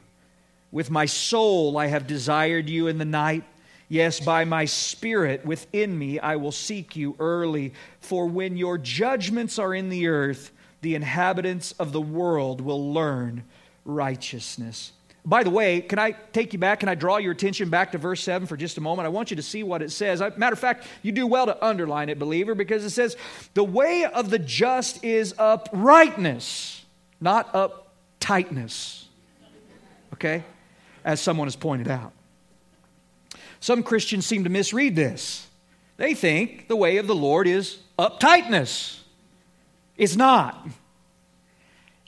With 0.71 0.89
my 0.89 1.05
soul 1.05 1.77
I 1.77 1.87
have 1.87 2.07
desired 2.07 2.69
you 2.69 2.87
in 2.87 2.97
the 2.97 3.05
night. 3.05 3.43
Yes, 3.89 4.19
by 4.21 4.45
my 4.45 4.65
spirit 4.65 5.45
within 5.45 5.97
me 5.97 6.19
I 6.19 6.37
will 6.37 6.53
seek 6.53 6.95
you 6.95 7.15
early. 7.19 7.73
For 7.99 8.25
when 8.25 8.55
your 8.55 8.77
judgments 8.77 9.59
are 9.59 9.73
in 9.75 9.89
the 9.89 10.07
earth, 10.07 10.51
the 10.81 10.95
inhabitants 10.95 11.73
of 11.73 11.91
the 11.91 12.01
world 12.01 12.61
will 12.61 12.93
learn 12.93 13.43
righteousness. 13.85 14.93
By 15.23 15.43
the 15.43 15.51
way, 15.51 15.81
can 15.81 15.99
I 15.99 16.11
take 16.33 16.53
you 16.53 16.57
back? 16.57 16.79
Can 16.79 16.89
I 16.89 16.95
draw 16.95 17.17
your 17.17 17.31
attention 17.31 17.69
back 17.69 17.91
to 17.91 17.99
verse 17.99 18.23
7 18.23 18.47
for 18.47 18.57
just 18.57 18.77
a 18.79 18.81
moment? 18.81 19.05
I 19.05 19.09
want 19.09 19.29
you 19.29 19.35
to 19.35 19.43
see 19.43 19.61
what 19.61 19.83
it 19.83 19.91
says. 19.91 20.19
Matter 20.19 20.53
of 20.53 20.59
fact, 20.59 20.87
you 21.03 21.11
do 21.11 21.27
well 21.27 21.45
to 21.45 21.63
underline 21.63 22.09
it, 22.09 22.17
believer, 22.17 22.55
because 22.55 22.83
it 22.83 22.89
says, 22.89 23.15
The 23.53 23.63
way 23.63 24.05
of 24.05 24.31
the 24.31 24.39
just 24.39 25.03
is 25.03 25.35
uprightness, 25.37 26.83
not 27.19 27.53
uptightness. 27.53 29.03
Okay? 30.13 30.43
As 31.03 31.21
someone 31.21 31.47
has 31.47 31.55
pointed 31.55 31.87
out. 31.87 32.13
Some 33.59 33.83
Christians 33.83 34.25
seem 34.25 34.43
to 34.43 34.49
misread 34.49 34.95
this. 34.95 35.47
They 35.97 36.15
think 36.15 36.67
the 36.67 36.75
way 36.75 36.97
of 36.97 37.05
the 37.05 37.15
Lord 37.15 37.47
is 37.47 37.77
uptightness. 37.99 39.01
It's 39.97 40.15
not, 40.15 40.67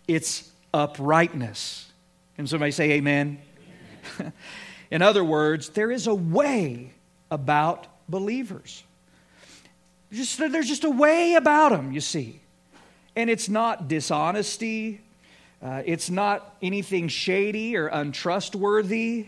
it's 0.07 0.49
uprightness. 0.73 1.91
Can 2.35 2.47
somebody 2.47 2.71
say 2.71 2.93
amen? 2.93 3.39
In 4.91 5.03
other 5.03 5.23
words, 5.23 5.69
there 5.69 5.91
is 5.91 6.07
a 6.07 6.15
way 6.15 6.91
about 7.29 7.85
believers. 8.09 8.83
Just, 10.11 10.39
there's 10.39 10.67
just 10.67 10.83
a 10.83 10.89
way 10.89 11.35
about 11.35 11.69
them, 11.69 11.91
you 11.91 12.01
see. 12.01 12.41
And 13.15 13.29
it's 13.29 13.47
not 13.47 13.87
dishonesty, 13.87 15.01
uh, 15.63 15.81
it's 15.85 16.09
not 16.09 16.57
anything 16.61 17.07
shady 17.07 17.77
or 17.77 17.87
untrustworthy. 17.87 19.27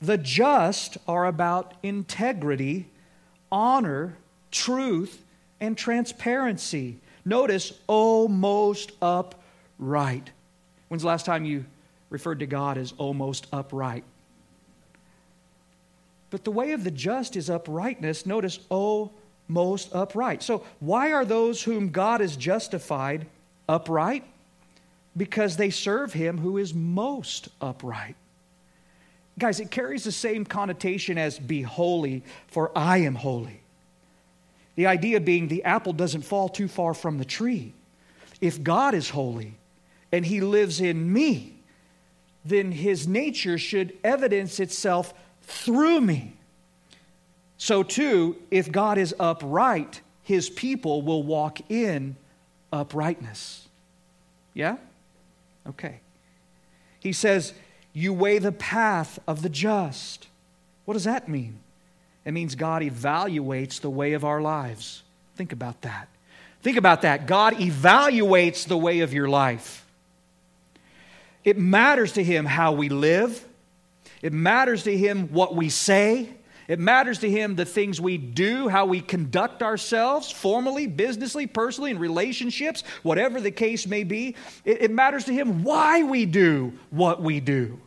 The 0.00 0.16
just 0.16 0.96
are 1.08 1.26
about 1.26 1.74
integrity, 1.82 2.88
honor, 3.50 4.16
truth, 4.52 5.24
and 5.60 5.76
transparency. 5.76 7.00
Notice, 7.24 7.72
almost 7.88 8.92
upright. 9.02 10.30
When's 10.88 11.02
the 11.02 11.08
last 11.08 11.26
time 11.26 11.44
you 11.44 11.64
referred 12.10 12.40
to 12.40 12.46
God 12.46 12.78
as 12.78 12.92
almost 12.98 13.46
upright. 13.52 14.04
But 16.30 16.44
the 16.44 16.50
way 16.50 16.72
of 16.72 16.84
the 16.84 16.90
just 16.90 17.36
is 17.36 17.50
uprightness. 17.50 18.24
Notice, 18.24 18.60
oh, 18.70 19.10
most 19.48 19.92
upright. 19.92 20.42
So, 20.42 20.64
why 20.78 21.12
are 21.12 21.24
those 21.24 21.62
whom 21.62 21.90
God 21.90 22.20
has 22.20 22.36
justified 22.36 23.26
upright? 23.68 24.24
Because 25.20 25.58
they 25.58 25.68
serve 25.68 26.14
him 26.14 26.38
who 26.38 26.56
is 26.56 26.72
most 26.72 27.50
upright. 27.60 28.16
Guys, 29.38 29.60
it 29.60 29.70
carries 29.70 30.04
the 30.04 30.12
same 30.12 30.46
connotation 30.46 31.18
as 31.18 31.38
be 31.38 31.60
holy, 31.60 32.24
for 32.46 32.72
I 32.74 33.02
am 33.02 33.16
holy. 33.16 33.60
The 34.76 34.86
idea 34.86 35.20
being 35.20 35.48
the 35.48 35.62
apple 35.64 35.92
doesn't 35.92 36.22
fall 36.22 36.48
too 36.48 36.68
far 36.68 36.94
from 36.94 37.18
the 37.18 37.26
tree. 37.26 37.74
If 38.40 38.62
God 38.62 38.94
is 38.94 39.10
holy 39.10 39.58
and 40.10 40.24
he 40.24 40.40
lives 40.40 40.80
in 40.80 41.12
me, 41.12 41.52
then 42.46 42.72
his 42.72 43.06
nature 43.06 43.58
should 43.58 43.92
evidence 44.02 44.58
itself 44.58 45.12
through 45.42 46.00
me. 46.00 46.32
So, 47.58 47.82
too, 47.82 48.36
if 48.50 48.72
God 48.72 48.96
is 48.96 49.14
upright, 49.20 50.00
his 50.22 50.48
people 50.48 51.02
will 51.02 51.22
walk 51.22 51.60
in 51.70 52.16
uprightness. 52.72 53.68
Yeah? 54.54 54.78
Okay. 55.68 56.00
He 56.98 57.12
says, 57.12 57.52
You 57.92 58.12
weigh 58.12 58.38
the 58.38 58.52
path 58.52 59.18
of 59.26 59.42
the 59.42 59.48
just. 59.48 60.26
What 60.84 60.94
does 60.94 61.04
that 61.04 61.28
mean? 61.28 61.60
It 62.24 62.32
means 62.32 62.54
God 62.54 62.82
evaluates 62.82 63.80
the 63.80 63.90
way 63.90 64.12
of 64.12 64.24
our 64.24 64.40
lives. 64.40 65.02
Think 65.36 65.52
about 65.52 65.82
that. 65.82 66.08
Think 66.62 66.76
about 66.76 67.02
that. 67.02 67.26
God 67.26 67.54
evaluates 67.54 68.66
the 68.66 68.76
way 68.76 69.00
of 69.00 69.12
your 69.14 69.28
life. 69.28 69.86
It 71.44 71.58
matters 71.58 72.12
to 72.12 72.24
him 72.24 72.44
how 72.44 72.72
we 72.72 72.90
live. 72.90 73.46
It 74.20 74.34
matters 74.34 74.82
to 74.82 74.96
him 74.96 75.28
what 75.28 75.54
we 75.54 75.70
say. 75.70 76.28
It 76.70 76.78
matters 76.78 77.18
to 77.18 77.28
him 77.28 77.56
the 77.56 77.64
things 77.64 78.00
we 78.00 78.16
do, 78.16 78.68
how 78.68 78.86
we 78.86 79.00
conduct 79.00 79.60
ourselves, 79.60 80.30
formally, 80.30 80.86
businessly, 80.86 81.48
personally, 81.48 81.90
in 81.90 81.98
relationships, 81.98 82.84
whatever 83.02 83.40
the 83.40 83.50
case 83.50 83.88
may 83.88 84.04
be. 84.04 84.36
It, 84.64 84.82
it, 84.82 84.90
matters 84.92 85.24
to 85.24 85.34
him 85.34 85.64
why 85.64 86.04
we 86.04 86.26
do 86.26 86.72
what 86.90 87.20
we 87.20 87.40
do. 87.40 87.80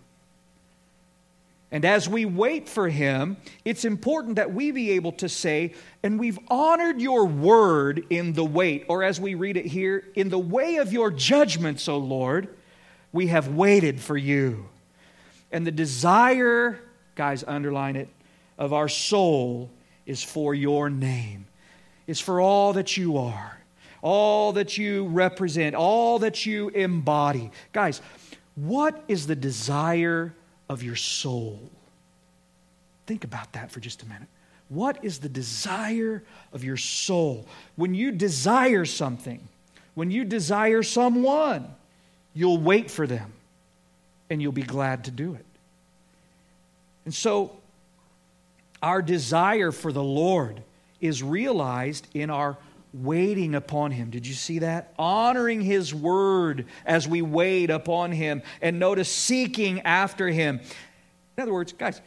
And 1.72 1.86
as 1.86 2.10
we 2.10 2.26
wait 2.26 2.68
for 2.68 2.90
him, 2.90 3.38
it's 3.64 3.86
important 3.86 4.36
that 4.36 4.54
we 4.54 4.72
be 4.72 4.92
able 4.92 5.14
to 5.14 5.30
say, 5.30 5.76
and 6.04 6.20
we've 6.20 6.40
honored 6.50 7.00
your 7.00 7.24
word 7.26 8.06
in 8.10 8.34
the 8.34 8.44
wait, 8.44 8.84
or 8.90 9.02
as 9.02 9.18
we 9.18 9.34
read 9.34 9.56
it 9.56 9.66
here, 9.66 10.04
in 10.14 10.28
the 10.28 10.38
way 10.38 10.76
of 10.76 10.92
your 10.92 11.10
judgments, 11.10 11.88
O 11.88 11.98
Lord. 11.98 12.50
We 13.14 13.28
have 13.28 13.48
waited 13.48 14.02
for 14.02 14.18
you. 14.18 14.66
And 15.54 15.66
the 15.66 15.72
desire, 15.72 16.82
guys, 17.16 17.46
underline 17.48 17.96
it, 17.96 18.10
of 18.58 18.74
our 18.74 18.88
soul 18.88 19.70
is 20.06 20.24
for 20.24 20.54
your 20.54 20.90
name, 20.90 21.46
is 22.08 22.20
for 22.20 22.42
all 22.42 22.74
that 22.74 22.98
you 22.98 23.18
are, 23.18 23.58
all 24.02 24.54
that 24.54 24.78
you 24.78 25.08
represent, 25.08 25.76
all 25.76 26.20
that 26.20 26.46
you 26.46 26.70
embody. 26.70 27.52
Guys, 27.72 28.02
what 28.56 29.04
is 29.08 29.28
the 29.28 29.36
desire 29.36 30.34
of 30.70 30.84
your 30.84 30.96
soul? 30.96 31.60
Think 33.06 33.24
about 33.24 33.54
that 33.54 33.72
for 33.72 33.80
just 33.80 34.04
a 34.04 34.06
minute. 34.06 34.28
What 34.70 35.04
is 35.04 35.20
the 35.20 35.30
desire 35.30 36.24
of 36.52 36.64
your 36.64 36.78
soul? 36.78 37.46
When 37.76 37.94
you 37.94 38.12
desire 38.12 38.86
something, 38.86 39.48
when 39.94 40.10
you 40.10 40.24
desire 40.24 40.84
someone, 40.84 41.76
You'll 42.34 42.58
wait 42.58 42.90
for 42.90 43.06
them 43.06 43.32
and 44.30 44.42
you'll 44.42 44.52
be 44.52 44.64
glad 44.64 45.06
to 45.06 45.12
do 45.12 45.36
it. 45.36 45.46
And 47.06 47.14
so, 47.14 47.52
our 48.84 49.02
desire 49.02 49.72
for 49.72 49.92
the 49.92 50.04
Lord 50.04 50.62
is 51.00 51.24
realized 51.24 52.08
in 52.14 52.30
our 52.30 52.58
waiting 52.94 53.56
upon 53.56 53.92
Him. 53.92 54.12
Did 54.12 54.28
you 54.28 54.34
see 54.34 54.60
that? 54.60 54.94
Honoring 55.00 55.62
His 55.62 55.96
word 55.96 56.66
as 56.86 57.08
we 57.08 57.22
wait 57.22 57.70
upon 57.70 58.12
Him. 58.12 58.44
And 58.62 58.78
notice 58.80 59.10
seeking 59.10 59.82
after 59.82 60.28
Him. 60.28 60.60
In 61.38 61.44
other 61.44 61.54
words, 61.54 61.74
guys, 61.74 62.02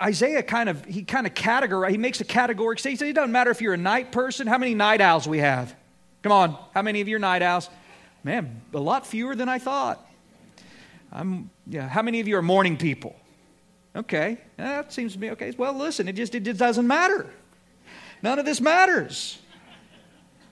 Isaiah 0.00 0.44
kind 0.44 0.68
of, 0.68 0.84
he 0.84 1.02
kind 1.02 1.26
of 1.26 1.34
categorize, 1.34 1.90
he 1.90 1.98
makes 1.98 2.20
a 2.20 2.24
categorical 2.24 2.80
statement. 2.80 3.10
It 3.10 3.14
doesn't 3.14 3.32
matter 3.32 3.50
if 3.50 3.60
you're 3.60 3.74
a 3.74 3.76
night 3.76 4.12
person. 4.12 4.46
How 4.46 4.56
many 4.56 4.74
night 4.74 5.00
owls 5.00 5.26
we 5.26 5.38
have? 5.38 5.74
Come 6.22 6.32
on, 6.32 6.56
how 6.72 6.82
many 6.82 7.00
of 7.00 7.08
you 7.08 7.16
are 7.16 7.20
night 7.20 7.42
owls? 7.42 7.68
Man, 8.22 8.62
a 8.72 8.78
lot 8.78 9.06
fewer 9.06 9.34
than 9.34 9.48
I 9.48 9.58
thought. 9.58 10.04
I'm, 11.12 11.50
yeah, 11.66 11.88
how 11.88 12.02
many 12.02 12.20
of 12.20 12.28
you 12.28 12.36
are 12.36 12.42
morning 12.42 12.76
people? 12.76 13.16
Okay, 13.96 14.38
that 14.56 14.92
seems 14.92 15.14
to 15.14 15.18
be 15.18 15.30
okay. 15.30 15.52
Well, 15.56 15.72
listen, 15.72 16.08
it 16.08 16.14
just, 16.14 16.34
it 16.34 16.44
doesn't 16.44 16.86
matter. 16.86 17.26
None 18.22 18.38
of 18.38 18.44
this 18.44 18.60
matters. 18.60 19.38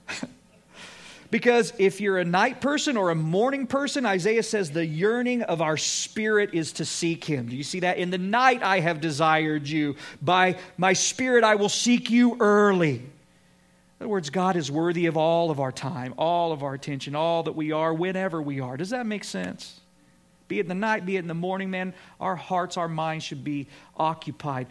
because 1.31 1.73
if 1.79 2.01
you're 2.01 2.19
a 2.19 2.25
night 2.25 2.61
person 2.61 2.97
or 2.97 3.11
a 3.11 3.15
morning 3.15 3.67
person, 3.67 4.07
Isaiah 4.07 4.43
says 4.43 4.71
the 4.71 4.87
yearning 4.87 5.43
of 5.43 5.61
our 5.61 5.77
spirit 5.77 6.55
is 6.55 6.73
to 6.73 6.85
seek 6.85 7.25
him. 7.25 7.49
Do 7.49 7.57
you 7.57 7.65
see 7.65 7.81
that? 7.81 7.99
In 7.99 8.11
the 8.11 8.19
night 8.19 8.63
I 8.63 8.81
have 8.81 9.01
desired 9.01 9.69
you. 9.69 9.97
By 10.23 10.57
my 10.77 10.93
spirit 10.93 11.45
I 11.45 11.57
will 11.57 11.69
seek 11.69 12.11
you 12.11 12.37
early. 12.41 12.97
In 12.97 14.05
other 14.05 14.09
words, 14.09 14.29
God 14.29 14.57
is 14.57 14.71
worthy 14.71 15.07
of 15.07 15.17
all 15.17 15.51
of 15.51 15.59
our 15.59 15.73
time, 15.73 16.15
all 16.19 16.53
of 16.53 16.63
our 16.63 16.75
attention, 16.75 17.15
all 17.15 17.43
that 17.45 17.53
we 17.53 17.73
are, 17.73 17.95
whenever 17.95 18.43
we 18.43 18.61
are. 18.61 18.77
Does 18.77 18.91
that 18.91 19.07
make 19.07 19.25
sense? 19.25 19.81
Be 20.49 20.59
it 20.59 20.63
in 20.63 20.69
the 20.69 20.75
night, 20.75 21.05
be 21.05 21.17
it 21.17 21.21
in 21.21 21.29
the 21.29 21.35
morning, 21.35 21.71
man, 21.71 21.95
our 22.21 22.37
hearts, 22.37 22.77
our 22.77 22.89
minds 22.89 23.25
should 23.25 23.43
be 23.43 23.67
occupied. 23.97 24.69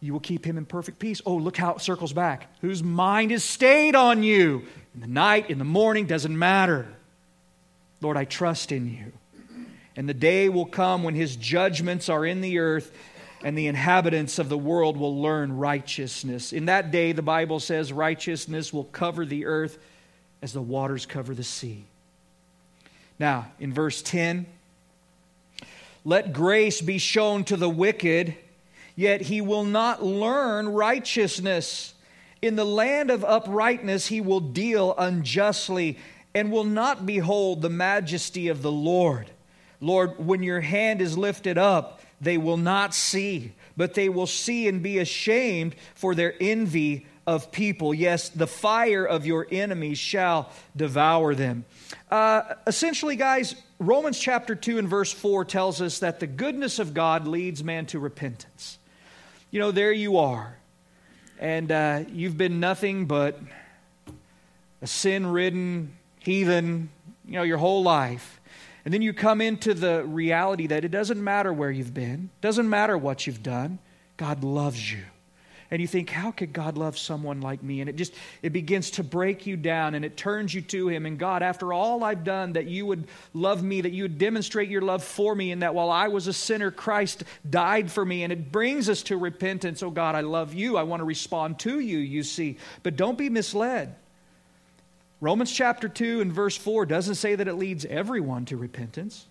You 0.00 0.12
will 0.12 0.20
keep 0.20 0.44
him 0.44 0.58
in 0.58 0.64
perfect 0.64 0.98
peace. 0.98 1.20
Oh, 1.26 1.36
look 1.36 1.56
how 1.56 1.74
it 1.74 1.80
circles 1.80 2.12
back. 2.12 2.48
Whose 2.60 2.82
mind 2.82 3.32
is 3.32 3.42
stayed 3.42 3.94
on 3.94 4.22
you. 4.22 4.64
In 4.94 5.00
the 5.00 5.06
night, 5.06 5.50
in 5.50 5.58
the 5.58 5.64
morning, 5.64 6.06
doesn't 6.06 6.36
matter. 6.36 6.86
Lord, 8.00 8.16
I 8.16 8.24
trust 8.24 8.70
in 8.70 8.88
you. 8.88 9.12
And 9.96 10.08
the 10.08 10.14
day 10.14 10.48
will 10.48 10.66
come 10.66 11.02
when 11.02 11.16
his 11.16 11.34
judgments 11.34 12.08
are 12.08 12.24
in 12.24 12.40
the 12.40 12.58
earth, 12.58 12.92
and 13.42 13.58
the 13.58 13.66
inhabitants 13.66 14.38
of 14.38 14.48
the 14.48 14.58
world 14.58 14.96
will 14.96 15.20
learn 15.20 15.56
righteousness. 15.56 16.52
In 16.52 16.66
that 16.66 16.92
day, 16.92 17.10
the 17.10 17.22
Bible 17.22 17.58
says, 17.58 17.92
righteousness 17.92 18.72
will 18.72 18.84
cover 18.84 19.26
the 19.26 19.46
earth 19.46 19.78
as 20.42 20.52
the 20.52 20.62
waters 20.62 21.06
cover 21.06 21.34
the 21.34 21.42
sea. 21.42 21.84
Now, 23.18 23.50
in 23.58 23.72
verse 23.72 24.00
10, 24.02 24.46
let 26.08 26.32
grace 26.32 26.80
be 26.80 26.96
shown 26.96 27.44
to 27.44 27.54
the 27.54 27.68
wicked, 27.68 28.34
yet 28.96 29.20
he 29.20 29.42
will 29.42 29.64
not 29.64 30.02
learn 30.02 30.66
righteousness. 30.66 31.92
In 32.40 32.56
the 32.56 32.64
land 32.64 33.10
of 33.10 33.26
uprightness 33.26 34.06
he 34.06 34.22
will 34.22 34.40
deal 34.40 34.94
unjustly 34.96 35.98
and 36.34 36.50
will 36.50 36.64
not 36.64 37.04
behold 37.04 37.60
the 37.60 37.68
majesty 37.68 38.48
of 38.48 38.62
the 38.62 38.72
Lord. 38.72 39.30
Lord, 39.82 40.18
when 40.18 40.42
your 40.42 40.62
hand 40.62 41.02
is 41.02 41.18
lifted 41.18 41.58
up, 41.58 42.00
they 42.22 42.38
will 42.38 42.56
not 42.56 42.94
see, 42.94 43.52
but 43.76 43.92
they 43.92 44.08
will 44.08 44.26
see 44.26 44.66
and 44.66 44.82
be 44.82 45.00
ashamed 45.00 45.76
for 45.94 46.14
their 46.14 46.32
envy 46.40 47.06
of 47.28 47.52
people. 47.52 47.92
Yes, 47.92 48.30
the 48.30 48.46
fire 48.46 49.04
of 49.04 49.26
your 49.26 49.46
enemies 49.52 49.98
shall 49.98 50.50
devour 50.74 51.34
them. 51.34 51.66
Uh, 52.10 52.54
essentially, 52.66 53.16
guys, 53.16 53.54
Romans 53.78 54.18
chapter 54.18 54.54
2 54.54 54.78
and 54.78 54.88
verse 54.88 55.12
4 55.12 55.44
tells 55.44 55.82
us 55.82 55.98
that 55.98 56.20
the 56.20 56.26
goodness 56.26 56.78
of 56.78 56.94
God 56.94 57.28
leads 57.28 57.62
man 57.62 57.84
to 57.86 57.98
repentance. 57.98 58.78
You 59.50 59.60
know, 59.60 59.72
there 59.72 59.92
you 59.92 60.16
are, 60.16 60.56
and 61.38 61.70
uh, 61.70 62.04
you've 62.10 62.38
been 62.38 62.60
nothing 62.60 63.04
but 63.04 63.38
a 64.80 64.86
sin 64.86 65.26
ridden 65.26 65.98
heathen, 66.20 66.88
you 67.26 67.34
know, 67.34 67.42
your 67.42 67.58
whole 67.58 67.82
life. 67.82 68.40
And 68.86 68.94
then 68.94 69.02
you 69.02 69.12
come 69.12 69.42
into 69.42 69.74
the 69.74 70.02
reality 70.02 70.66
that 70.68 70.82
it 70.82 70.90
doesn't 70.90 71.22
matter 71.22 71.52
where 71.52 71.70
you've 71.70 71.92
been, 71.92 72.30
doesn't 72.40 72.70
matter 72.70 72.96
what 72.96 73.26
you've 73.26 73.42
done. 73.42 73.80
God 74.16 74.42
loves 74.42 74.90
you 74.90 75.04
and 75.70 75.82
you 75.82 75.88
think 75.88 76.08
how 76.08 76.30
could 76.30 76.52
god 76.52 76.78
love 76.78 76.96
someone 76.96 77.40
like 77.42 77.62
me? 77.62 77.80
And 77.80 77.90
it 77.90 77.96
just 77.96 78.14
it 78.42 78.50
begins 78.50 78.90
to 78.92 79.04
break 79.04 79.46
you 79.46 79.56
down 79.56 79.94
and 79.94 80.04
it 80.04 80.16
turns 80.16 80.54
you 80.54 80.62
to 80.62 80.88
him. 80.88 81.04
And 81.04 81.18
god 81.18 81.42
after 81.42 81.72
all 81.72 82.02
i've 82.02 82.24
done 82.24 82.54
that 82.54 82.66
you 82.66 82.86
would 82.86 83.06
love 83.34 83.62
me 83.62 83.82
that 83.82 83.92
you 83.92 84.04
would 84.04 84.18
demonstrate 84.18 84.70
your 84.70 84.80
love 84.80 85.04
for 85.04 85.34
me 85.34 85.52
and 85.52 85.62
that 85.62 85.74
while 85.74 85.90
i 85.90 86.08
was 86.08 86.26
a 86.26 86.32
sinner 86.32 86.70
christ 86.70 87.24
died 87.48 87.90
for 87.90 88.04
me. 88.04 88.22
And 88.22 88.32
it 88.32 88.50
brings 88.50 88.88
us 88.88 89.02
to 89.04 89.16
repentance. 89.16 89.82
Oh 89.82 89.90
god 89.90 90.14
i 90.14 90.22
love 90.22 90.54
you. 90.54 90.76
I 90.76 90.84
want 90.84 91.00
to 91.00 91.04
respond 91.04 91.58
to 91.60 91.80
you 91.80 91.98
you 91.98 92.22
see. 92.22 92.56
But 92.82 92.96
don't 92.96 93.18
be 93.18 93.28
misled. 93.28 93.94
Romans 95.20 95.52
chapter 95.52 95.88
2 95.88 96.20
and 96.20 96.32
verse 96.32 96.56
4 96.56 96.86
doesn't 96.86 97.16
say 97.16 97.34
that 97.34 97.48
it 97.48 97.54
leads 97.54 97.84
everyone 97.84 98.44
to 98.46 98.56
repentance. 98.56 99.26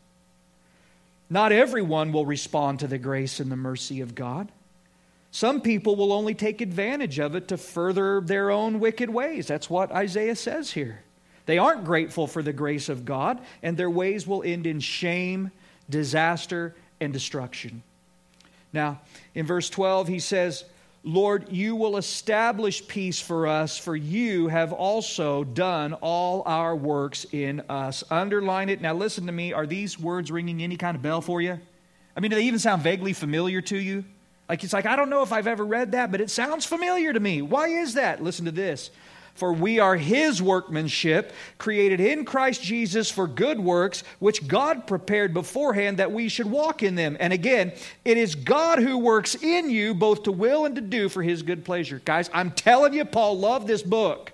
Not 1.30 1.52
everyone 1.52 2.12
will 2.12 2.26
respond 2.26 2.80
to 2.80 2.88
the 2.88 2.98
grace 2.98 3.40
and 3.40 3.52
the 3.52 3.56
mercy 3.56 4.02
of 4.02 4.14
god 4.14 4.52
some 5.32 5.62
people 5.62 5.96
will 5.96 6.14
only 6.14 6.34
take 6.34 6.62
advantage 6.62 7.20
of 7.20 7.36
it 7.36 7.48
to 7.50 7.58
further 7.58 8.22
their 8.22 8.50
own 8.50 8.80
wicked 8.80 9.10
ways. 9.10 9.48
That's 9.48 9.70
what 9.70 9.92
Isaiah 9.92 10.36
says 10.36 10.72
here. 10.72 11.04
They 11.46 11.58
aren't 11.58 11.86
grateful 11.86 12.28
for 12.28 12.44
the 12.44 12.54
grace 12.54 12.90
of 12.90 13.06
God, 13.06 13.40
and 13.64 13.78
their 13.78 13.90
ways 13.90 14.28
will 14.28 14.44
end 14.44 14.68
in 14.68 14.80
shame, 14.80 15.52
disaster, 15.90 16.76
and 17.00 17.14
destruction. 17.14 17.84
Now, 18.74 19.00
in 19.34 19.46
verse 19.46 19.70
12, 19.70 20.08
he 20.08 20.20
says, 20.20 20.66
Lord, 21.04 21.50
you 21.50 21.76
will 21.76 21.96
establish 21.96 22.86
peace 22.86 23.22
for 23.22 23.48
us, 23.48 23.78
for 23.78 23.96
you 23.96 24.50
have 24.50 24.74
also 24.74 25.46
done 25.46 25.94
all 25.94 26.44
our 26.46 26.76
works 26.76 27.26
in 27.32 27.62
us. 27.70 28.04
Underline 28.12 28.68
it. 28.68 28.82
Now, 28.82 28.94
listen 28.94 29.26
to 29.28 29.32
me. 29.32 29.54
Are 29.54 29.66
these 29.66 29.98
words 29.98 30.32
ringing 30.32 30.62
any 30.62 30.76
kind 30.76 30.98
of 30.98 31.02
bell 31.02 31.22
for 31.22 31.42
you? 31.42 31.60
I 32.16 32.20
mean, 32.20 32.32
do 32.32 32.36
they 32.36 32.44
even 32.44 32.60
sound 32.60 32.82
vaguely 32.82 33.14
familiar 33.14 33.62
to 33.62 33.78
you? 33.78 34.04
Like 34.50 34.64
it's 34.64 34.74
like, 34.74 34.86
I 34.86 34.96
don't 34.96 35.10
know 35.10 35.24
if 35.24 35.34
I've 35.34 35.48
ever 35.48 35.66
read 35.66 35.92
that, 35.92 36.12
but 36.12 36.22
it 36.22 36.30
sounds 36.30 36.66
familiar 36.66 37.12
to 37.12 37.20
me. 37.20 37.42
Why 37.42 37.68
is 37.68 37.96
that? 37.96 38.24
Listen 38.24 38.46
to 38.46 38.52
this. 38.52 38.92
For 39.36 39.54
we 39.54 39.78
are 39.78 39.96
his 39.96 40.42
workmanship, 40.42 41.32
created 41.60 42.00
in 42.00 42.26
Christ 42.26 42.64
Jesus 42.64 43.12
for 43.12 43.28
good 43.28 43.60
works, 43.60 44.04
which 44.18 44.48
God 44.48 44.88
prepared 44.88 45.32
beforehand 45.32 45.98
that 45.98 46.12
we 46.12 46.28
should 46.28 46.50
walk 46.50 46.82
in 46.82 46.96
them. 46.96 47.16
And 47.20 47.32
again, 47.32 47.74
it 48.04 48.18
is 48.18 48.34
God 48.34 48.80
who 48.80 48.98
works 48.98 49.36
in 49.36 49.70
you 49.70 49.94
both 49.94 50.24
to 50.24 50.32
will 50.32 50.66
and 50.66 50.74
to 50.76 50.82
do 50.82 51.08
for 51.08 51.22
his 51.22 51.44
good 51.44 51.64
pleasure. 51.64 52.02
Guys, 52.04 52.32
I'm 52.34 52.50
telling 52.50 52.94
you, 52.94 53.06
Paul 53.06 53.38
loved 53.38 53.68
this 53.68 53.84
book 53.84 54.32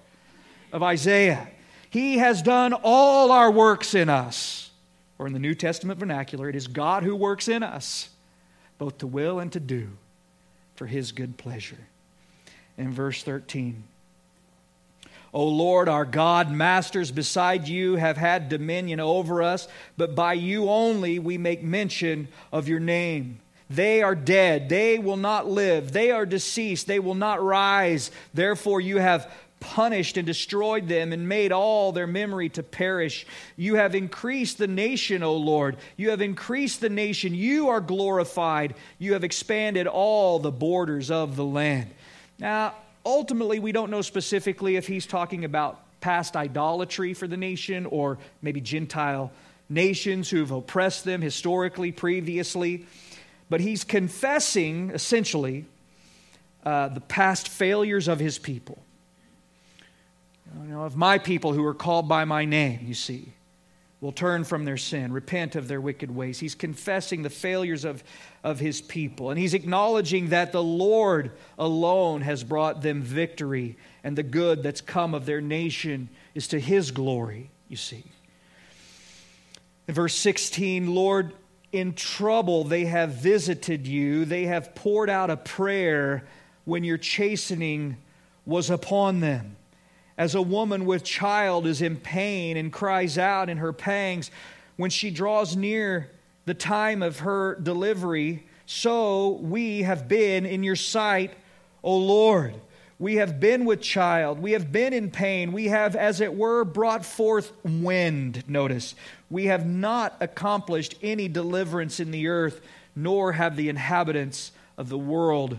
of 0.71 0.81
Isaiah. 0.81 1.49
He 1.89 2.19
has 2.19 2.41
done 2.41 2.71
all 2.71 3.33
our 3.33 3.51
works 3.51 3.95
in 3.95 4.09
us. 4.09 4.71
Or 5.19 5.27
in 5.27 5.33
the 5.33 5.39
New 5.39 5.53
Testament 5.53 5.99
vernacular, 5.99 6.49
it 6.49 6.55
is 6.55 6.67
God 6.67 7.03
who 7.03 7.15
works 7.15 7.49
in 7.49 7.61
us, 7.61 8.09
both 8.77 8.99
to 8.99 9.07
will 9.07 9.39
and 9.39 9.51
to 9.51 9.59
do 9.59 9.89
for 10.83 10.87
his 10.87 11.13
good 11.13 11.37
pleasure. 11.37 11.87
In 12.77 12.91
verse 12.91 13.23
13, 13.23 13.85
O 15.33 15.47
Lord 15.47 15.87
our 15.87 16.03
God, 16.03 16.51
masters 16.51 17.09
beside 17.09 17.69
you 17.69 17.95
have 17.95 18.17
had 18.17 18.49
dominion 18.49 18.99
over 18.99 19.41
us, 19.41 19.69
but 19.95 20.13
by 20.13 20.33
you 20.33 20.69
only 20.69 21.19
we 21.19 21.37
make 21.37 21.63
mention 21.63 22.27
of 22.51 22.67
your 22.67 22.81
name. 22.81 23.39
They 23.69 24.01
are 24.01 24.13
dead. 24.13 24.67
They 24.67 24.99
will 24.99 25.15
not 25.15 25.47
live. 25.47 25.93
They 25.93 26.11
are 26.11 26.25
deceased. 26.25 26.85
They 26.85 26.99
will 26.99 27.15
not 27.15 27.41
rise. 27.41 28.11
Therefore, 28.33 28.81
you 28.81 28.97
have 28.97 29.33
punished 29.63 30.17
and 30.17 30.27
destroyed 30.27 30.89
them 30.89 31.13
and 31.13 31.29
made 31.29 31.53
all 31.53 31.93
their 31.93 32.05
memory 32.05 32.49
to 32.49 32.61
perish. 32.61 33.25
You 33.55 33.75
have 33.75 33.95
increased 33.95 34.57
the 34.57 34.67
nation, 34.67 35.23
O 35.23 35.37
Lord. 35.37 35.77
You 35.95 36.09
have 36.09 36.21
increased 36.21 36.81
the 36.81 36.89
nation. 36.89 37.33
You 37.33 37.69
are 37.69 37.79
glorified. 37.79 38.75
You 38.99 39.13
have 39.13 39.23
expanded 39.23 39.87
all 39.87 40.37
the 40.39 40.51
borders 40.51 41.09
of 41.09 41.37
the 41.37 41.45
land. 41.45 41.89
Now, 42.37 42.75
ultimately, 43.05 43.59
we 43.59 43.71
don't 43.71 43.89
know 43.89 44.01
specifically 44.01 44.75
if 44.75 44.85
he's 44.85 45.05
talking 45.05 45.45
about 45.45 45.79
past 46.01 46.35
idolatry 46.35 47.13
for 47.13 47.25
the 47.25 47.37
nation 47.37 47.85
or 47.85 48.19
maybe 48.41 48.59
Gentile 48.59 49.31
nations 49.69 50.29
who've 50.29 50.51
oppressed 50.51 51.05
them 51.05 51.21
historically, 51.21 51.93
previously. 51.93 52.85
But 53.49 53.61
he's 53.61 53.85
confessing, 53.85 54.89
essentially, 54.89 55.65
uh, 56.65 56.89
the 56.89 57.01
past 57.01 57.47
failures 57.47 58.09
of 58.09 58.19
his 58.19 58.37
people. 58.37 58.77
Of 60.71 60.95
my 60.95 61.17
people 61.17 61.53
who 61.53 61.65
are 61.65 61.73
called 61.73 62.07
by 62.07 62.25
my 62.25 62.45
name, 62.45 62.81
you 62.83 62.93
see, 62.93 63.33
will 64.01 64.11
turn 64.11 64.43
from 64.43 64.65
their 64.65 64.77
sin, 64.77 65.13
repent 65.13 65.55
of 65.55 65.67
their 65.69 65.79
wicked 65.79 66.13
ways. 66.13 66.39
He's 66.39 66.55
confessing 66.55 67.23
the 67.23 67.29
failures 67.29 67.85
of, 67.85 68.03
of 68.43 68.59
his 68.59 68.81
people, 68.81 69.29
and 69.29 69.39
he's 69.39 69.53
acknowledging 69.53 70.29
that 70.29 70.51
the 70.51 70.61
Lord 70.61 71.31
alone 71.57 72.21
has 72.21 72.43
brought 72.43 72.81
them 72.81 73.01
victory, 73.01 73.77
and 74.03 74.17
the 74.17 74.23
good 74.23 74.61
that's 74.61 74.81
come 74.81 75.13
of 75.15 75.25
their 75.25 75.39
nation 75.39 76.09
is 76.35 76.49
to 76.49 76.59
his 76.59 76.91
glory, 76.91 77.49
you 77.69 77.77
see. 77.77 78.03
In 79.87 79.93
verse 79.93 80.15
16, 80.15 80.93
Lord, 80.93 81.33
in 81.71 81.93
trouble 81.93 82.65
they 82.65 82.85
have 82.85 83.11
visited 83.11 83.87
you, 83.87 84.25
they 84.25 84.45
have 84.45 84.75
poured 84.75 85.09
out 85.09 85.29
a 85.29 85.37
prayer 85.37 86.25
when 86.65 86.83
your 86.83 86.97
chastening 86.97 87.95
was 88.45 88.69
upon 88.69 89.21
them 89.21 89.55
as 90.17 90.35
a 90.35 90.41
woman 90.41 90.85
with 90.85 91.03
child 91.03 91.65
is 91.65 91.81
in 91.81 91.97
pain 91.97 92.57
and 92.57 92.71
cries 92.71 93.17
out 93.17 93.49
in 93.49 93.57
her 93.57 93.73
pangs 93.73 94.29
when 94.75 94.89
she 94.89 95.11
draws 95.11 95.55
near 95.55 96.11
the 96.45 96.53
time 96.53 97.01
of 97.01 97.19
her 97.19 97.55
delivery, 97.55 98.45
so 98.65 99.31
we 99.41 99.83
have 99.83 100.07
been 100.07 100.45
in 100.45 100.63
your 100.63 100.75
sight, 100.75 101.33
O 101.83 101.95
Lord. 101.95 102.55
We 102.99 103.15
have 103.15 103.39
been 103.39 103.65
with 103.65 103.81
child. 103.81 104.39
We 104.39 104.51
have 104.53 104.71
been 104.71 104.93
in 104.93 105.09
pain. 105.11 105.51
We 105.51 105.65
have, 105.67 105.95
as 105.95 106.21
it 106.21 106.35
were, 106.35 106.63
brought 106.63 107.05
forth 107.05 107.51
wind. 107.63 108.43
Notice, 108.47 108.95
we 109.29 109.45
have 109.45 109.65
not 109.65 110.15
accomplished 110.21 110.95
any 111.01 111.27
deliverance 111.27 111.99
in 111.99 112.11
the 112.11 112.27
earth, 112.27 112.61
nor 112.95 113.33
have 113.33 113.55
the 113.55 113.69
inhabitants 113.69 114.51
of 114.77 114.89
the 114.89 114.97
world 114.97 115.57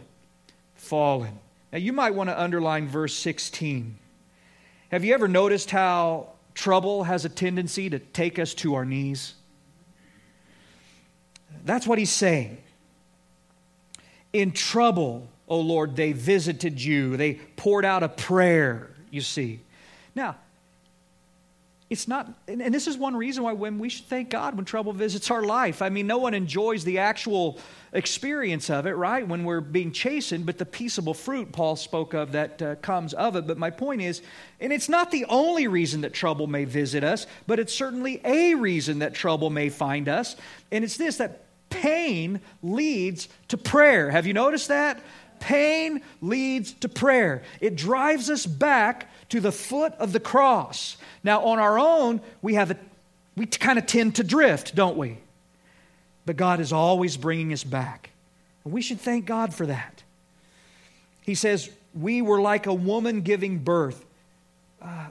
fallen. 0.75 1.39
Now, 1.73 1.79
you 1.79 1.93
might 1.93 2.15
want 2.15 2.31
to 2.31 2.41
underline 2.41 2.89
verse 2.89 3.15
16. 3.15 3.99
Have 4.91 5.05
you 5.05 5.15
ever 5.15 5.29
noticed 5.29 5.71
how 5.71 6.29
trouble 6.55 7.05
has 7.05 7.25
a 7.25 7.29
tendency 7.29 7.91
to 7.91 7.99
take 7.99 8.39
us 8.39 8.55
to 8.55 8.75
our 8.75 8.85
knees? 8.85 9.35
That's 11.65 11.87
what 11.87 11.99
he's 11.99 12.13
saying. 12.13 12.59
In 14.33 14.53
trouble, 14.53 15.29
O 15.49 15.61
Lord, 15.61 15.97
they 15.97 16.13
visited 16.13 16.83
you. 16.83 17.17
They 17.17 17.35
poured 17.57 17.85
out 17.85 18.03
a 18.03 18.09
prayer, 18.09 18.91
you 19.11 19.21
see. 19.21 19.61
Now, 20.15 20.37
it's 21.91 22.09
not, 22.09 22.33
and 22.49 22.73
this 22.73 22.87
is 22.87 22.97
one 22.97 23.15
reason 23.15 23.45
why 23.45 23.53
when 23.53 23.79
we 23.79 23.91
should 23.91 24.07
thank 24.07 24.31
God 24.31 24.57
when 24.57 24.65
trouble 24.65 24.95
visits 24.95 25.31
our 25.31 25.43
life. 25.43 25.83
I 25.83 25.91
mean, 25.91 26.07
no 26.07 26.17
one 26.17 26.33
enjoys 26.33 26.83
the 26.83 26.99
actual 26.99 27.59
experience 27.93 28.71
of 28.71 28.87
it, 28.87 28.93
right? 28.93 29.27
When 29.27 29.45
we're 29.45 29.61
being 29.61 29.93
chastened, 29.93 30.47
but 30.47 30.57
the 30.57 30.65
peaceable 30.65 31.13
fruit 31.13 31.53
Paul 31.53 31.77
spoke 31.77 32.15
of 32.15 32.33
that 32.33 32.63
uh, 32.63 32.75
comes 32.77 33.13
of 33.13 33.37
it. 33.37 33.47
But 33.47 33.59
my 33.59 33.69
point 33.71 34.01
is, 34.01 34.23
and 34.61 34.73
it's 34.73 34.89
not 34.89 35.11
the 35.11 35.27
only 35.27 35.69
reason 35.69 36.01
that 36.01 36.15
trouble 36.15 36.47
may 36.47 36.65
visit 36.65 37.05
us, 37.05 37.27
but 37.47 37.59
it's 37.59 37.75
certainly 37.75 38.21
a 38.25 38.55
reason 38.55 39.01
that 39.01 39.15
trouble 39.15 39.51
may 39.51 39.69
find 39.69 40.09
us. 40.09 40.37
And 40.73 40.85
it's 40.85 40.97
this 40.97 41.19
that 41.19 41.45
pain 41.69 42.41
leads 42.63 43.29
to 43.49 43.59
prayer. 43.59 44.11
Have 44.11 44.27
you 44.27 44.33
noticed 44.33 44.69
that? 44.69 45.03
Pain 45.39 46.01
leads 46.23 46.73
to 46.73 46.89
prayer. 46.89 47.43
It 47.61 47.77
drives 47.77 48.31
us 48.31 48.47
back 48.47 49.11
to 49.29 49.41
the 49.41 49.53
foot 49.53 49.93
of 49.95 50.13
the 50.13 50.21
cross. 50.21 50.97
Now, 51.23 51.45
on 51.45 51.59
our 51.59 51.79
own, 51.79 52.21
we 52.43 52.55
have 52.55 52.71
a, 52.71 52.77
we 53.37 53.47
kind 53.47 53.79
of 53.79 53.87
tend 53.87 54.17
to 54.17 54.25
drift, 54.25 54.75
don't 54.75 54.97
we? 54.97 55.19
But 56.27 56.37
God 56.37 56.61
is 56.61 56.73
always 56.73 57.17
bringing 57.17 57.53
us 57.53 57.65
back. 57.65 58.11
And 58.65 58.73
we 58.73 58.83
should 58.83 59.01
thank 59.01 59.27
God 59.27 59.55
for 59.55 59.67
that. 59.67 60.03
He 61.23 61.35
says, 61.35 61.71
We 61.95 62.23
were 62.23 62.41
like 62.41 62.67
a 62.67 62.75
woman 62.75 63.23
giving 63.23 63.59
birth. 63.59 64.05
Uh, 64.81 65.09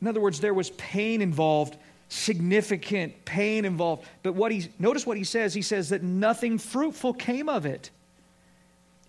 in 0.00 0.08
other 0.08 0.20
words, 0.20 0.40
there 0.40 0.54
was 0.54 0.70
pain 0.70 1.22
involved, 1.22 1.76
significant 2.08 3.24
pain 3.24 3.64
involved. 3.64 4.06
But 4.22 4.34
what 4.34 4.52
he 4.52 4.68
notice 4.78 5.06
what 5.06 5.16
he 5.16 5.24
says. 5.24 5.54
He 5.54 5.62
says 5.62 5.88
that 5.90 6.02
nothing 6.02 6.58
fruitful 6.58 7.14
came 7.14 7.48
of 7.48 7.66
it. 7.66 7.90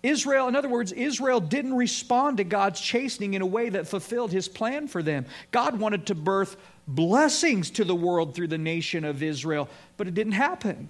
Israel, 0.06 0.48
in 0.48 0.56
other 0.56 0.68
words, 0.68 0.92
Israel 0.92 1.40
didn't 1.40 1.74
respond 1.74 2.36
to 2.36 2.44
God's 2.44 2.80
chastening 2.80 3.34
in 3.34 3.42
a 3.42 3.46
way 3.46 3.68
that 3.68 3.88
fulfilled 3.88 4.32
his 4.32 4.48
plan 4.48 4.88
for 4.88 5.02
them. 5.02 5.26
God 5.50 5.78
wanted 5.78 6.06
to 6.06 6.14
birth 6.14 6.56
blessings 6.86 7.70
to 7.72 7.84
the 7.84 7.94
world 7.94 8.34
through 8.34 8.48
the 8.48 8.58
nation 8.58 9.04
of 9.04 9.22
Israel, 9.22 9.68
but 9.96 10.06
it 10.06 10.14
didn't 10.14 10.32
happen. 10.32 10.88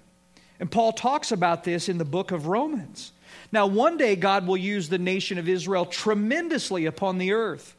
And 0.59 0.71
Paul 0.71 0.93
talks 0.93 1.33
about 1.33 1.65
this 1.65 1.89
in 1.89 1.99
the 1.99 2.05
book 2.05 2.33
of 2.33 2.47
Romans. 2.47 3.13
Now, 3.53 3.67
one 3.67 3.97
day 3.97 4.17
God 4.17 4.47
will 4.47 4.57
use 4.57 4.89
the 4.89 4.99
nation 4.99 5.39
of 5.39 5.49
Israel 5.49 5.87
tremendously 5.87 6.87
upon 6.87 7.19
the 7.19 7.33
earth. 7.33 7.77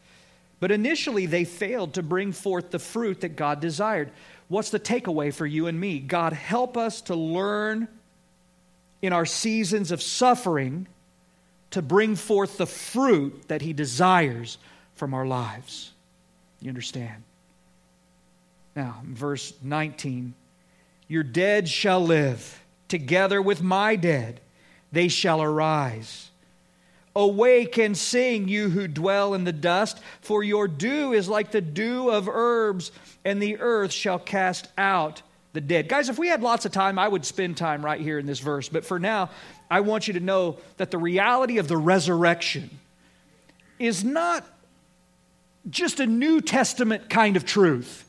But 0.60 0.72
initially, 0.72 1.26
they 1.26 1.44
failed 1.44 1.94
to 1.96 2.04
bring 2.04 2.32
forth 2.32 2.72
the 2.72 2.80
fruit 2.80 3.22
that 3.22 3.36
God 3.36 3.60
desired. 3.60 4.12
What's 4.48 4.70
the 4.70 4.80
takeaway 4.80 5.34
for 5.34 5.46
you 5.46 5.68
and 5.68 5.80
me? 5.80 6.00
God, 6.00 6.34
help 6.34 6.78
us 6.78 7.02
to 7.02 7.16
learn 7.16 7.88
in 9.02 9.14
our 9.14 9.26
seasons 9.26 9.92
of 9.92 10.02
suffering 10.02 10.88
to 11.72 11.82
bring 11.82 12.16
forth 12.16 12.58
the 12.58 12.66
fruit 12.66 13.48
that 13.48 13.62
He 13.62 13.74
desires 13.74 14.58
from 14.96 15.14
our 15.14 15.26
lives. 15.26 15.92
You 16.62 16.70
understand? 16.70 17.24
Now, 18.76 19.02
verse 19.04 19.54
19 19.62 20.34
Your 21.08 21.24
dead 21.24 21.68
shall 21.68 22.04
live, 22.04 22.64
together 22.88 23.42
with 23.42 23.62
my 23.62 23.96
dead, 23.96 24.40
they 24.92 25.08
shall 25.08 25.42
arise. 25.42 26.30
Awake 27.16 27.80
and 27.80 27.98
sing, 27.98 28.48
you 28.48 28.70
who 28.70 28.88
dwell 28.88 29.34
in 29.34 29.44
the 29.44 29.52
dust, 29.52 30.00
for 30.22 30.44
your 30.44 30.68
dew 30.68 31.14
is 31.14 31.28
like 31.28 31.50
the 31.50 31.62
dew 31.62 32.12
of 32.12 32.30
herbs, 32.30 32.92
and 33.26 33.42
the 33.42 33.58
earth 33.58 33.92
shall 33.92 34.20
cast 34.20 34.68
out 34.78 35.24
the 35.54 35.62
dead. 35.62 35.90
Guys, 35.90 36.10
if 36.10 36.20
we 36.20 36.28
had 36.28 36.42
lots 36.42 36.66
of 36.66 36.72
time, 36.72 37.00
I 37.00 37.08
would 37.08 37.26
spend 37.26 37.58
time 37.58 37.84
right 37.84 38.00
here 38.00 38.20
in 38.20 38.26
this 38.26 38.40
verse. 38.40 38.70
But 38.70 38.86
for 38.86 39.00
now, 39.00 39.30
I 39.70 39.80
want 39.82 40.08
you 40.08 40.14
to 40.14 40.20
know 40.20 40.58
that 40.78 40.92
the 40.92 40.98
reality 40.98 41.58
of 41.58 41.68
the 41.68 41.78
resurrection 41.78 42.70
is 43.80 44.04
not 44.04 44.46
just 45.70 46.00
a 46.00 46.06
New 46.06 46.42
Testament 46.42 47.10
kind 47.10 47.36
of 47.36 47.46
truth, 47.46 48.08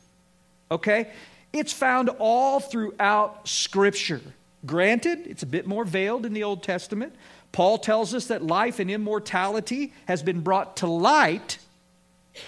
okay? 0.71 1.11
It's 1.51 1.73
found 1.73 2.09
all 2.19 2.59
throughout 2.59 3.47
Scripture. 3.47 4.21
Granted, 4.65 5.25
it's 5.25 5.43
a 5.43 5.47
bit 5.47 5.65
more 5.67 5.85
veiled 5.85 6.25
in 6.25 6.33
the 6.33 6.43
Old 6.43 6.63
Testament. 6.63 7.13
Paul 7.51 7.77
tells 7.77 8.13
us 8.13 8.27
that 8.27 8.43
life 8.43 8.79
and 8.79 8.91
immortality 8.91 9.93
has 10.05 10.21
been 10.21 10.41
brought 10.41 10.77
to 10.77 10.87
light 10.87 11.57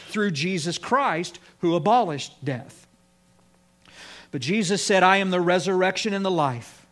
through 0.10 0.32
Jesus 0.32 0.77
Christ, 0.77 1.39
who 1.60 1.75
abolished 1.75 2.43
death. 2.45 2.88
But 4.32 4.41
Jesus 4.41 4.84
said, 4.84 5.04
I 5.04 5.17
am 5.17 5.30
the 5.30 5.41
resurrection 5.41 6.13
and 6.13 6.26
the 6.26 6.32
life. 6.32 6.86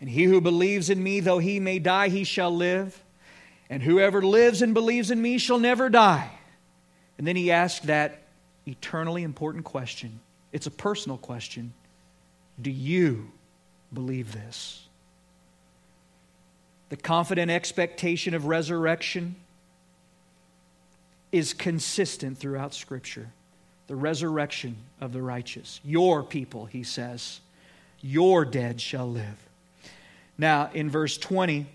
And 0.00 0.10
he 0.10 0.24
who 0.24 0.40
believes 0.40 0.90
in 0.90 1.02
me, 1.02 1.20
though 1.20 1.38
he 1.38 1.60
may 1.60 1.78
die, 1.78 2.08
he 2.08 2.24
shall 2.24 2.54
live. 2.54 3.00
And 3.70 3.82
whoever 3.82 4.20
lives 4.20 4.60
and 4.60 4.74
believes 4.74 5.10
in 5.10 5.22
me 5.22 5.38
shall 5.38 5.58
never 5.58 5.88
die. 5.88 6.30
And 7.16 7.26
then 7.26 7.36
he 7.36 7.50
asked 7.50 7.86
that 7.86 8.22
eternally 8.66 9.22
important 9.22 9.64
question. 9.64 10.20
It's 10.52 10.66
a 10.66 10.70
personal 10.70 11.16
question. 11.16 11.72
Do 12.60 12.70
you 12.70 13.30
believe 13.92 14.32
this? 14.32 14.86
The 16.88 16.96
confident 16.96 17.50
expectation 17.50 18.34
of 18.34 18.46
resurrection 18.46 19.36
is 21.32 21.52
consistent 21.52 22.38
throughout 22.38 22.74
Scripture. 22.74 23.30
The 23.86 23.96
resurrection 23.96 24.76
of 25.00 25.12
the 25.12 25.22
righteous. 25.22 25.80
Your 25.84 26.22
people, 26.22 26.66
he 26.66 26.82
says, 26.82 27.40
your 28.00 28.44
dead 28.44 28.80
shall 28.80 29.10
live. 29.10 29.48
Now, 30.36 30.70
in 30.74 30.90
verse 30.90 31.16
20, 31.16 31.66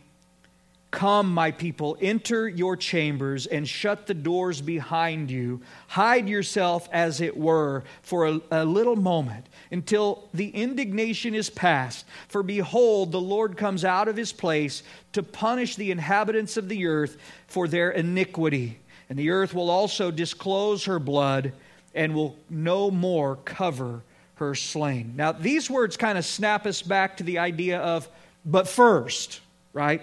Come, 0.92 1.32
my 1.32 1.52
people, 1.52 1.98
enter 2.02 2.48
your 2.48 2.76
chambers 2.76 3.46
and 3.46 3.68
shut 3.68 4.08
the 4.08 4.16
doors 4.16 4.60
behind 4.60 5.30
you. 5.30 5.62
Hide 5.88 6.28
yourself, 6.28 6.90
as 6.92 7.22
it 7.22 7.38
were, 7.38 7.84
for 8.02 8.26
a, 8.26 8.42
a, 8.50 8.66
little 8.66 8.96
moment 8.96 9.46
until 9.72 10.28
the 10.34 10.50
indignation 10.50 11.36
is 11.36 11.52
past. 11.52 12.06
For 12.28 12.42
behold, 12.42 13.12
the 13.12 13.22
Lord 13.22 13.56
comes 13.56 13.86
out 13.86 14.08
of 14.08 14.18
his 14.18 14.34
place 14.34 14.82
to 15.14 15.22
punish 15.22 15.76
the 15.76 15.92
inhabitants 15.92 16.58
of 16.58 16.70
the 16.70 16.88
earth 16.88 17.18
for 17.46 17.68
their 17.68 17.92
iniquity. 17.92 18.80
And 19.10 19.20
the 19.20 19.30
earth 19.30 19.54
will 19.54 19.70
also 19.70 20.10
disclose 20.10 20.86
her 20.86 20.98
blood 20.98 21.54
and 22.00 22.16
will 22.16 22.38
no 22.50 22.90
more 22.90 23.36
cover 23.44 24.02
her 24.36 24.56
slain. 24.56 25.16
Now, 25.18 25.34
these 25.34 25.70
words 25.70 25.98
kind 25.98 26.18
of 26.18 26.24
snap 26.24 26.66
us 26.66 26.82
back 26.82 27.18
to 27.18 27.24
the 27.24 27.40
idea 27.40 27.78
of 27.80 28.08
but 28.46 28.70
first, 28.70 29.42
right? 29.74 30.02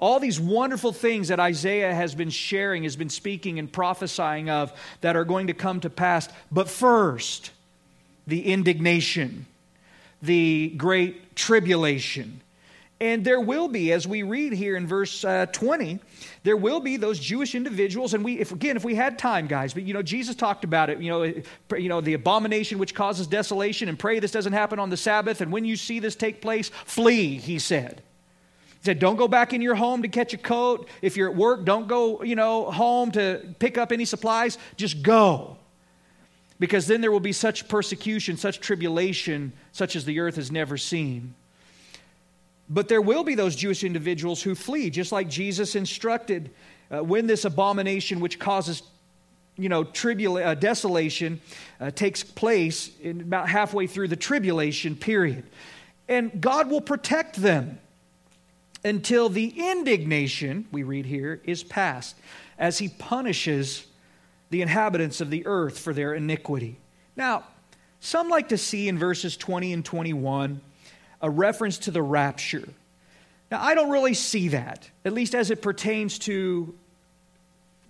All 0.00 0.18
these 0.18 0.40
wonderful 0.40 0.92
things 0.92 1.28
that 1.28 1.38
Isaiah 1.38 1.94
has 1.94 2.16
been 2.16 2.30
sharing, 2.30 2.82
has 2.82 2.96
been 2.96 3.08
speaking 3.08 3.60
and 3.60 3.72
prophesying 3.72 4.50
of 4.50 4.72
that 5.02 5.14
are 5.14 5.24
going 5.24 5.46
to 5.46 5.54
come 5.54 5.78
to 5.80 5.88
pass. 5.88 6.28
But 6.50 6.68
first, 6.68 7.52
the 8.26 8.44
indignation, 8.44 9.46
the 10.20 10.74
great 10.76 11.36
tribulation. 11.36 12.40
And 12.98 13.24
there 13.24 13.40
will 13.40 13.68
be, 13.68 13.92
as 13.92 14.08
we 14.08 14.22
read 14.22 14.54
here 14.54 14.74
in 14.74 14.86
verse 14.86 15.22
uh, 15.22 15.46
20, 15.52 15.98
there 16.44 16.56
will 16.56 16.80
be 16.80 16.96
those 16.96 17.18
Jewish 17.18 17.54
individuals. 17.54 18.14
And 18.14 18.24
we, 18.24 18.38
if, 18.38 18.52
again, 18.52 18.76
if 18.76 18.84
we 18.84 18.94
had 18.94 19.18
time, 19.18 19.46
guys, 19.46 19.74
but 19.74 19.82
you 19.82 19.92
know, 19.92 20.00
Jesus 20.00 20.34
talked 20.34 20.64
about 20.64 20.88
it, 20.88 20.98
you 21.02 21.10
know, 21.10 21.24
you 21.76 21.90
know, 21.90 22.00
the 22.00 22.14
abomination 22.14 22.78
which 22.78 22.94
causes 22.94 23.26
desolation, 23.26 23.90
and 23.90 23.98
pray 23.98 24.18
this 24.18 24.30
doesn't 24.30 24.54
happen 24.54 24.78
on 24.78 24.88
the 24.88 24.96
Sabbath. 24.96 25.42
And 25.42 25.52
when 25.52 25.66
you 25.66 25.76
see 25.76 25.98
this 25.98 26.16
take 26.16 26.40
place, 26.40 26.70
flee, 26.86 27.36
he 27.36 27.58
said. 27.58 28.02
He 28.80 28.84
said, 28.84 28.98
Don't 28.98 29.16
go 29.16 29.28
back 29.28 29.52
in 29.52 29.60
your 29.60 29.74
home 29.74 30.00
to 30.00 30.08
catch 30.08 30.32
a 30.32 30.38
coat. 30.38 30.88
If 31.02 31.18
you're 31.18 31.28
at 31.28 31.36
work, 31.36 31.66
don't 31.66 31.88
go, 31.88 32.22
you 32.22 32.34
know, 32.34 32.70
home 32.70 33.10
to 33.12 33.54
pick 33.58 33.76
up 33.76 33.92
any 33.92 34.06
supplies. 34.06 34.56
Just 34.76 35.02
go. 35.02 35.58
Because 36.58 36.86
then 36.86 37.02
there 37.02 37.12
will 37.12 37.20
be 37.20 37.32
such 37.32 37.68
persecution, 37.68 38.38
such 38.38 38.60
tribulation, 38.60 39.52
such 39.72 39.96
as 39.96 40.06
the 40.06 40.20
earth 40.20 40.36
has 40.36 40.50
never 40.50 40.78
seen. 40.78 41.34
But 42.68 42.88
there 42.88 43.02
will 43.02 43.24
be 43.24 43.34
those 43.34 43.54
Jewish 43.54 43.84
individuals 43.84 44.42
who 44.42 44.54
flee, 44.54 44.90
just 44.90 45.12
like 45.12 45.28
Jesus 45.28 45.76
instructed 45.76 46.50
uh, 46.90 47.02
when 47.02 47.26
this 47.26 47.44
abomination, 47.44 48.20
which 48.20 48.38
causes 48.38 48.82
you 49.56 49.68
know, 49.68 49.84
tribula- 49.84 50.46
uh, 50.46 50.54
desolation 50.54 51.40
uh, 51.80 51.90
takes 51.90 52.22
place 52.22 52.90
in 53.00 53.22
about 53.22 53.48
halfway 53.48 53.86
through 53.86 54.08
the 54.08 54.16
tribulation 54.16 54.96
period. 54.96 55.44
And 56.08 56.40
God 56.40 56.70
will 56.70 56.80
protect 56.80 57.36
them 57.36 57.78
until 58.84 59.28
the 59.28 59.52
indignation, 59.56 60.66
we 60.70 60.82
read 60.82 61.06
here, 61.06 61.40
is 61.44 61.64
past, 61.64 62.16
as 62.58 62.78
he 62.78 62.88
punishes 62.88 63.86
the 64.50 64.62
inhabitants 64.62 65.20
of 65.20 65.30
the 65.30 65.44
earth 65.46 65.78
for 65.78 65.92
their 65.92 66.14
iniquity. 66.14 66.78
Now, 67.16 67.44
some 67.98 68.28
like 68.28 68.50
to 68.50 68.58
see 68.58 68.88
in 68.88 68.98
verses 68.98 69.36
20 69.36 69.72
and 69.72 69.84
21 69.84 70.60
a 71.20 71.30
reference 71.30 71.78
to 71.78 71.90
the 71.90 72.02
rapture. 72.02 72.68
Now, 73.50 73.62
I 73.62 73.74
don't 73.74 73.90
really 73.90 74.14
see 74.14 74.48
that, 74.48 74.90
at 75.04 75.12
least 75.12 75.34
as 75.34 75.50
it 75.50 75.62
pertains 75.62 76.18
to 76.20 76.74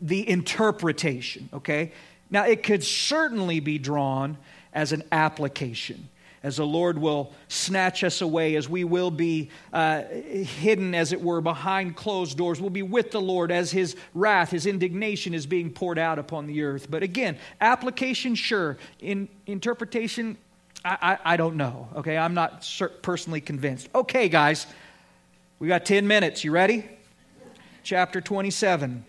the 0.03 0.29
interpretation, 0.29 1.49
okay? 1.55 1.93
Now, 2.31 2.45
it 2.45 2.63
could 2.63 2.85
certainly 2.85 3.61
be 3.61 3.79
drawn 3.79 4.37
as 4.73 4.93
an 4.93 5.03
application. 5.11 6.09
as 6.47 6.59
the 6.59 6.65
Lord 6.65 6.97
will 6.97 7.33
snatch 7.49 8.05
us 8.05 8.21
away, 8.21 8.55
as 8.55 8.69
we 8.69 8.85
will 8.85 9.11
be 9.11 9.51
uh, 9.73 10.03
hidden, 10.05 10.95
as 10.95 11.13
it 11.13 11.21
were, 11.21 11.41
behind 11.41 11.97
closed 11.97 12.39
doors. 12.39 12.61
We'll 12.61 12.71
be 12.71 12.85
with 12.85 13.11
the 13.11 13.21
Lord 13.21 13.51
as 13.51 13.73
His 13.73 13.97
wrath, 14.15 14.53
His 14.53 14.65
indignation 14.65 15.35
is 15.35 15.45
being 15.45 15.73
poured 15.73 15.99
out 15.99 16.21
upon 16.21 16.47
the 16.47 16.63
earth. 16.63 16.89
But 16.89 17.03
again, 17.03 17.37
application, 17.61 18.37
sure. 18.37 18.79
In 19.01 19.29
interpretation, 19.47 20.39
I, 20.87 21.19
I, 21.25 21.37
don't 21.37 21.57
know. 21.57 21.89
Okay, 21.97 22.17
I'm 22.17 22.35
not 22.35 22.69
personally 23.03 23.41
convinced. 23.41 23.89
Okay, 23.93 24.29
guys, 24.29 24.67
we 25.59 25.67
got 25.67 25.85
10 25.85 26.07
minutes. 26.07 26.45
You 26.45 26.53
ready? 26.53 26.89
Chapter 27.83 28.21
27. 28.21 29.05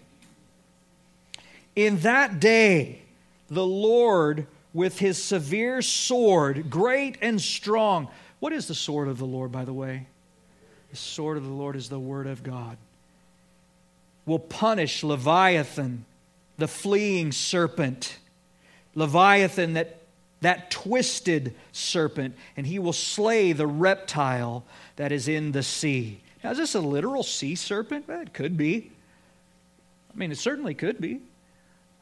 In 1.76 2.00
that 2.00 2.40
day, 2.40 3.02
the 3.50 3.66
Lord 3.66 4.48
with 4.74 4.98
his 4.98 5.24
severe 5.24 5.82
sword, 5.84 6.70
great 6.70 7.18
and 7.22 7.40
strong. 7.40 8.08
What 8.40 8.54
is 8.54 8.68
the 8.68 8.76
sword 8.76 9.08
of 9.08 9.20
the 9.20 9.26
Lord, 9.26 9.52
by 9.52 9.64
the 9.64 9.74
way? 9.74 10.08
The 10.90 10.98
sword 10.98 11.38
of 11.38 11.44
the 11.44 11.54
Lord 11.54 11.76
is 11.76 11.90
the 11.90 12.00
word 12.00 12.28
of 12.28 12.42
God. 12.44 12.78
Will 14.26 14.40
punish 14.40 15.04
Leviathan, 15.04 16.06
the 16.58 16.68
fleeing 16.68 17.32
serpent. 17.32 18.18
Leviathan, 18.96 19.74
that, 19.74 19.97
that 20.42 20.70
twisted 20.70 21.56
serpent, 21.72 22.36
and 22.56 22.68
he 22.68 22.80
will 22.80 22.94
slay 22.94 23.54
the 23.54 23.68
reptile 23.68 24.64
that 24.96 25.12
is 25.12 25.28
in 25.28 25.52
the 25.52 25.64
sea. 25.64 26.22
Now, 26.44 26.52
is 26.52 26.58
this 26.58 26.76
a 26.76 26.80
literal 26.80 27.24
sea 27.24 27.56
serpent? 27.56 28.08
Well, 28.08 28.22
it 28.22 28.34
could 28.34 28.58
be. 28.58 28.92
I 30.14 30.18
mean, 30.18 30.32
it 30.32 30.38
certainly 30.38 30.74
could 30.74 31.02
be. 31.02 31.22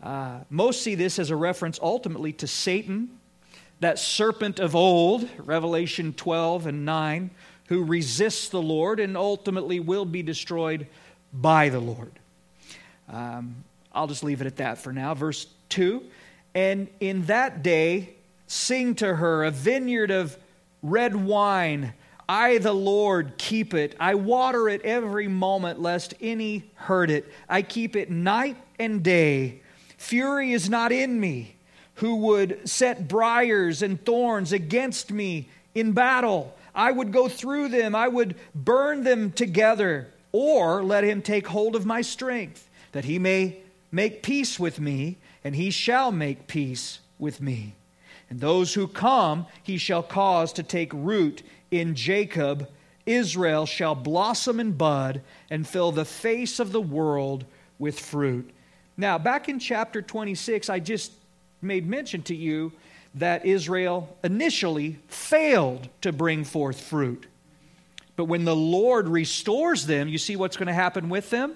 Uh, 0.04 0.40
most 0.50 0.82
see 0.82 0.96
this 0.96 1.18
as 1.20 1.32
a 1.32 1.36
reference 1.36 1.80
ultimately 1.82 2.34
to 2.34 2.48
Satan, 2.48 3.18
that 3.80 4.00
serpent 4.00 4.60
of 4.60 4.76
old, 4.76 5.28
Revelation 5.38 6.14
12 6.14 6.68
and 6.68 6.86
9, 6.86 7.30
who 7.68 7.84
resists 7.84 8.50
the 8.50 8.62
Lord 8.62 9.00
and 9.00 9.18
ultimately 9.18 9.80
will 9.80 10.06
be 10.06 10.22
destroyed 10.22 10.88
by 11.34 11.70
the 11.70 11.80
Lord. 11.80 12.12
Um, 13.10 13.64
I'll 13.94 14.08
just 14.08 14.24
leave 14.24 14.42
it 14.42 14.48
at 14.48 14.58
that 14.58 14.78
for 14.78 14.94
now. 14.94 15.14
Verse 15.14 15.48
2 15.70 16.04
And 16.54 16.88
in 17.00 17.26
that 17.26 17.64
day, 17.64 18.15
sing 18.48 18.96
to 18.96 19.16
her 19.16 19.44
a 19.44 19.52
vineyard 19.52 20.12
of 20.12 20.38
red 20.82 21.16
wine. 21.16 21.94
I, 22.28 22.58
the 22.58 22.74
Lord, 22.74 23.34
keep 23.38 23.74
it. 23.74 23.96
I 24.00 24.16
water 24.16 24.68
it 24.68 24.82
every 24.84 25.28
moment, 25.28 25.82
lest 25.82 26.14
any 26.20 26.70
hurt 26.76 27.10
it. 27.10 27.32
I 27.48 27.62
keep 27.62 27.96
it 27.96 28.10
night 28.10 28.58
and 28.80 29.04
day. 29.04 29.62
Fury 29.98 30.52
is 30.52 30.70
not 30.70 30.92
in 30.92 31.20
me, 31.20 31.56
who 31.96 32.16
would 32.18 32.68
set 32.68 33.08
briars 33.08 33.82
and 33.82 34.04
thorns 34.04 34.52
against 34.52 35.12
me 35.12 35.50
in 35.74 35.92
battle. 35.92 36.56
I 36.74 36.92
would 36.92 37.14
go 37.14 37.30
through 37.30 37.70
them, 37.70 37.96
I 37.96 38.08
would 38.08 38.36
burn 38.54 39.04
them 39.04 39.32
together, 39.32 40.08
or 40.32 40.84
let 40.84 41.04
him 41.04 41.22
take 41.22 41.48
hold 41.48 41.76
of 41.76 41.86
my 41.86 42.02
strength, 42.02 42.68
that 42.92 43.06
he 43.06 43.18
may 43.18 43.58
make 43.92 44.24
peace 44.24 44.60
with 44.60 44.80
me, 44.80 45.18
and 45.44 45.56
he 45.56 45.72
shall 45.72 46.12
make 46.12 46.48
peace 46.48 47.00
with 47.18 47.40
me. 47.40 47.76
And 48.30 48.40
those 48.40 48.74
who 48.74 48.88
come 48.88 49.46
he 49.64 49.78
shall 49.78 50.04
cause 50.04 50.54
to 50.54 50.64
take 50.64 50.92
root 50.94 51.44
in 51.72 51.96
Jacob. 51.96 52.70
Israel 53.06 53.66
shall 53.66 53.96
blossom 53.96 54.60
and 54.60 54.78
bud 54.78 55.22
and 55.50 55.68
fill 55.68 55.92
the 55.92 56.06
face 56.06 56.60
of 56.60 56.72
the 56.72 56.82
world 56.82 57.46
with 57.78 58.00
fruit. 58.00 58.50
Now, 58.98 59.18
back 59.18 59.50
in 59.50 59.60
chapter 59.60 60.02
26, 60.02 60.70
I 60.70 60.80
just 60.80 61.12
made 61.62 61.88
mention 61.88 62.22
to 62.24 62.36
you 62.36 62.72
that 63.16 63.46
Israel 63.46 64.16
initially 64.24 64.98
failed 65.08 65.90
to 66.02 66.12
bring 66.12 66.44
forth 66.44 66.80
fruit. 66.80 67.28
But 68.16 68.26
when 68.26 68.46
the 68.46 68.56
Lord 68.56 69.08
restores 69.08 69.86
them, 69.86 70.08
you 70.08 70.18
see 70.18 70.36
what's 70.36 70.58
going 70.58 70.68
to 70.68 70.74
happen 70.74 71.10
with 71.10 71.30
them? 71.30 71.56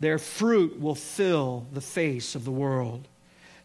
Their 0.00 0.18
fruit 0.18 0.80
will 0.80 0.94
fill 0.94 1.66
the 1.72 1.80
face 1.80 2.34
of 2.34 2.44
the 2.44 2.50
world. 2.50 3.06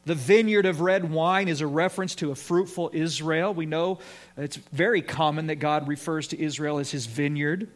The 0.05 0.15
vineyard 0.15 0.67
of 0.67 0.81
red 0.81 1.09
wine 1.09 1.47
is 1.47 1.61
a 1.61 1.67
reference 1.67 2.13
to 2.15 2.29
a 2.29 2.35
fruitful 2.35 2.91
Israel. 2.93 3.55
We 3.55 3.65
know 3.65 3.97
it's 4.37 4.57
very 4.57 5.01
common 5.01 5.47
that 5.47 5.55
God 5.55 5.87
refers 5.87 6.27
to 6.27 6.39
Israel 6.39 6.77
as 6.77 6.91
his 6.91 7.07
vineyard. 7.07 7.69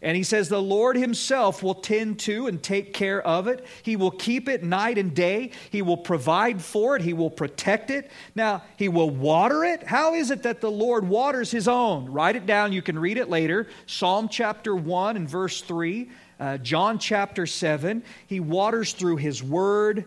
And 0.00 0.16
he 0.16 0.22
says, 0.22 0.48
The 0.48 0.62
Lord 0.62 0.96
himself 0.96 1.60
will 1.60 1.74
tend 1.74 2.20
to 2.20 2.46
and 2.46 2.62
take 2.62 2.92
care 2.92 3.20
of 3.22 3.48
it. 3.48 3.66
He 3.82 3.96
will 3.96 4.12
keep 4.12 4.48
it 4.48 4.62
night 4.62 4.96
and 4.96 5.12
day. 5.12 5.50
He 5.70 5.82
will 5.82 5.96
provide 5.96 6.62
for 6.62 6.94
it. 6.94 7.02
He 7.02 7.14
will 7.14 7.30
protect 7.30 7.90
it. 7.90 8.12
Now, 8.36 8.62
he 8.76 8.88
will 8.88 9.10
water 9.10 9.64
it. 9.64 9.82
How 9.82 10.14
is 10.14 10.30
it 10.30 10.44
that 10.44 10.60
the 10.60 10.70
Lord 10.70 11.08
waters 11.08 11.50
his 11.50 11.66
own? 11.66 12.06
Write 12.06 12.36
it 12.36 12.46
down. 12.46 12.72
You 12.72 12.82
can 12.82 12.96
read 12.96 13.16
it 13.16 13.28
later. 13.28 13.66
Psalm 13.86 14.28
chapter 14.28 14.76
1 14.76 15.16
and 15.16 15.28
verse 15.28 15.60
3, 15.62 16.10
uh, 16.38 16.58
John 16.58 17.00
chapter 17.00 17.44
7. 17.44 18.04
He 18.28 18.38
waters 18.38 18.92
through 18.92 19.16
his 19.16 19.42
word 19.42 20.06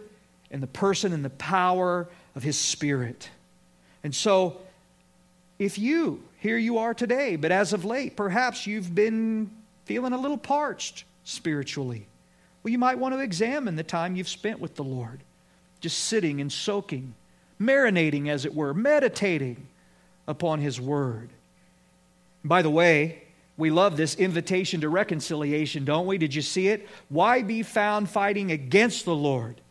and 0.52 0.62
the 0.62 0.68
person 0.68 1.14
and 1.14 1.24
the 1.24 1.30
power 1.32 2.08
of 2.36 2.44
his 2.44 2.58
spirit. 2.58 3.30
And 4.04 4.14
so, 4.14 4.58
if 5.58 5.80
you, 5.80 6.24
here 6.40 6.58
you 6.58 6.78
are 6.78 6.94
today, 6.94 7.36
but 7.36 7.52
as 7.52 7.74
of 7.74 7.86
late, 7.86 8.16
perhaps 8.16 8.68
you've 8.68 8.94
been 8.94 9.50
feeling 9.86 10.14
a 10.14 10.18
little 10.18 10.38
parched 10.38 11.06
spiritually. 11.24 12.08
Well, 12.64 12.72
you 12.72 12.78
might 12.78 13.00
want 13.00 13.14
to 13.16 13.20
examine 13.20 13.76
the 13.76 13.84
time 13.84 14.16
you've 14.16 14.28
spent 14.28 14.60
with 14.60 14.76
the 14.76 14.84
Lord, 14.84 15.22
just 15.82 16.00
sitting 16.00 16.42
and 16.42 16.52
soaking, 16.52 17.14
marinating, 17.60 18.28
as 18.28 18.46
it 18.46 18.54
were, 18.54 18.74
meditating 18.74 19.68
upon 20.28 20.60
His 20.60 20.82
Word. 20.82 21.30
By 22.44 22.62
the 22.62 22.70
way, 22.70 23.24
we 23.58 23.70
love 23.70 23.96
this 23.96 24.16
invitation 24.16 24.82
to 24.82 24.90
reconciliation, 24.90 25.86
don't 25.86 26.06
we? 26.06 26.18
Did 26.18 26.36
you 26.36 26.42
see 26.42 26.68
it? 26.68 26.88
Why 27.10 27.42
be 27.42 27.64
found 27.64 28.10
fighting 28.10 28.52
against 28.52 29.06
the 29.06 29.16
Lord? 29.16 29.62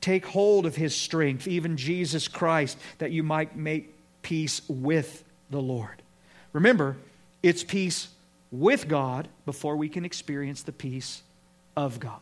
Take 0.00 0.26
hold 0.26 0.66
of 0.66 0.76
His 0.76 0.94
strength, 0.94 1.46
even 1.48 1.76
Jesus 1.76 2.28
Christ, 2.28 2.78
that 2.98 3.10
you 3.10 3.22
might 3.22 3.56
make 3.56 3.94
peace 4.22 4.62
with 4.68 5.24
the 5.50 5.60
Lord. 5.60 6.02
Remember, 6.52 6.96
it's 7.42 7.64
peace 7.64 8.08
with 8.50 8.88
God 8.88 9.28
before 9.44 9.76
we 9.76 9.88
can 9.88 10.04
experience 10.04 10.62
the 10.62 10.72
peace 10.72 11.22
of 11.76 12.00
God. 12.00 12.20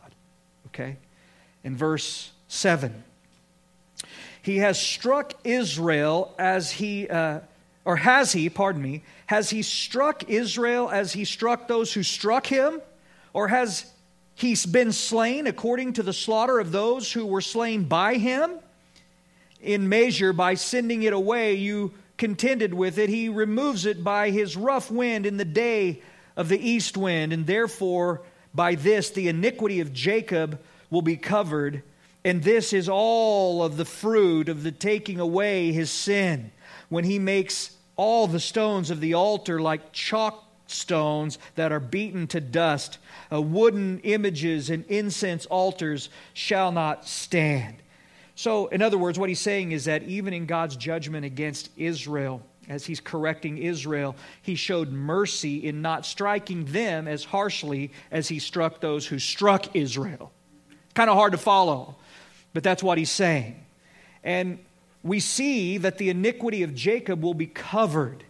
Okay? 0.67 0.97
In 1.63 1.75
verse 1.75 2.31
7, 2.47 3.03
he 4.41 4.57
has 4.57 4.79
struck 4.79 5.33
Israel 5.43 6.33
as 6.37 6.71
he, 6.71 7.09
uh, 7.09 7.41
or 7.83 7.97
has 7.97 8.31
he, 8.31 8.49
pardon 8.49 8.81
me, 8.81 9.03
has 9.25 9.49
he 9.49 9.61
struck 9.61 10.29
Israel 10.29 10.89
as 10.89 11.13
he 11.13 11.25
struck 11.25 11.67
those 11.67 11.93
who 11.93 12.03
struck 12.03 12.47
him? 12.47 12.81
Or 13.33 13.49
has 13.49 13.91
he 14.37 14.55
been 14.69 14.91
slain 14.91 15.47
according 15.47 15.93
to 15.93 16.03
the 16.03 16.13
slaughter 16.13 16.59
of 16.59 16.71
those 16.71 17.11
who 17.11 17.25
were 17.25 17.41
slain 17.41 17.85
by 17.85 18.15
him? 18.15 18.51
In 19.61 19.89
measure, 19.89 20.31
by 20.31 20.53
sending 20.53 21.01
it 21.01 21.11
away, 21.11 21.55
you 21.55 21.91
contended 22.17 22.71
with 22.71 22.99
it. 22.99 23.09
He 23.09 23.29
removes 23.29 23.87
it 23.87 24.03
by 24.03 24.29
his 24.29 24.55
rough 24.55 24.91
wind 24.91 25.25
in 25.25 25.37
the 25.37 25.45
day 25.45 26.03
of 26.35 26.49
the 26.49 26.59
east 26.59 26.95
wind, 26.95 27.33
and 27.33 27.47
therefore 27.47 28.21
by 28.53 28.75
this 28.75 29.09
the 29.09 29.27
iniquity 29.27 29.79
of 29.79 29.91
Jacob 29.91 30.59
will 30.91 31.01
be 31.01 31.17
covered, 31.17 31.81
and 32.23 32.43
this 32.43 32.73
is 32.73 32.87
all 32.87 33.63
of 33.63 33.75
the 33.75 33.85
fruit 33.85 34.49
of 34.49 34.61
the 34.61 34.71
taking 34.71 35.19
away 35.19 35.71
his 35.71 35.89
sin, 35.89 36.51
when 36.89 37.05
he 37.05 37.17
makes 37.17 37.71
all 37.95 38.27
the 38.27 38.39
stones 38.39 38.91
of 38.91 38.99
the 38.99 39.15
altar 39.15 39.59
like 39.59 39.91
chalk 39.91 40.46
stones 40.67 41.39
that 41.55 41.71
are 41.71 41.79
beaten 41.79 42.27
to 42.27 42.39
dust. 42.39 42.97
Uh, 43.31 43.41
wooden 43.41 43.99
images 43.99 44.69
and 44.69 44.85
incense 44.85 45.45
altars 45.47 46.09
shall 46.33 46.71
not 46.71 47.07
stand. 47.07 47.77
So, 48.35 48.67
in 48.67 48.81
other 48.81 48.97
words, 48.97 49.17
what 49.17 49.29
he's 49.29 49.39
saying 49.39 49.71
is 49.71 49.85
that 49.85 50.03
even 50.03 50.33
in 50.33 50.45
God's 50.45 50.75
judgment 50.75 51.25
against 51.25 51.71
Israel, 51.75 52.41
as 52.69 52.85
he's 52.85 52.99
correcting 52.99 53.57
Israel, 53.57 54.15
he 54.41 54.55
showed 54.55 54.91
mercy 54.91 55.65
in 55.65 55.81
not 55.81 56.05
striking 56.05 56.65
them 56.65 57.07
as 57.07 57.23
harshly 57.23 57.91
as 58.11 58.27
he 58.27 58.39
struck 58.39 58.81
those 58.81 59.07
who 59.07 59.19
struck 59.19 59.75
Israel. 59.75 60.31
Kind 60.93 61.09
of 61.09 61.15
hard 61.15 61.31
to 61.31 61.37
follow, 61.37 61.95
but 62.53 62.63
that's 62.63 62.83
what 62.83 62.97
he's 62.97 63.11
saying. 63.11 63.63
And 64.23 64.59
we 65.03 65.19
see 65.19 65.77
that 65.77 65.97
the 65.97 66.09
iniquity 66.09 66.63
of 66.63 66.75
Jacob 66.75 67.23
will 67.23 67.33
be 67.33 67.47
covered. 67.47 68.23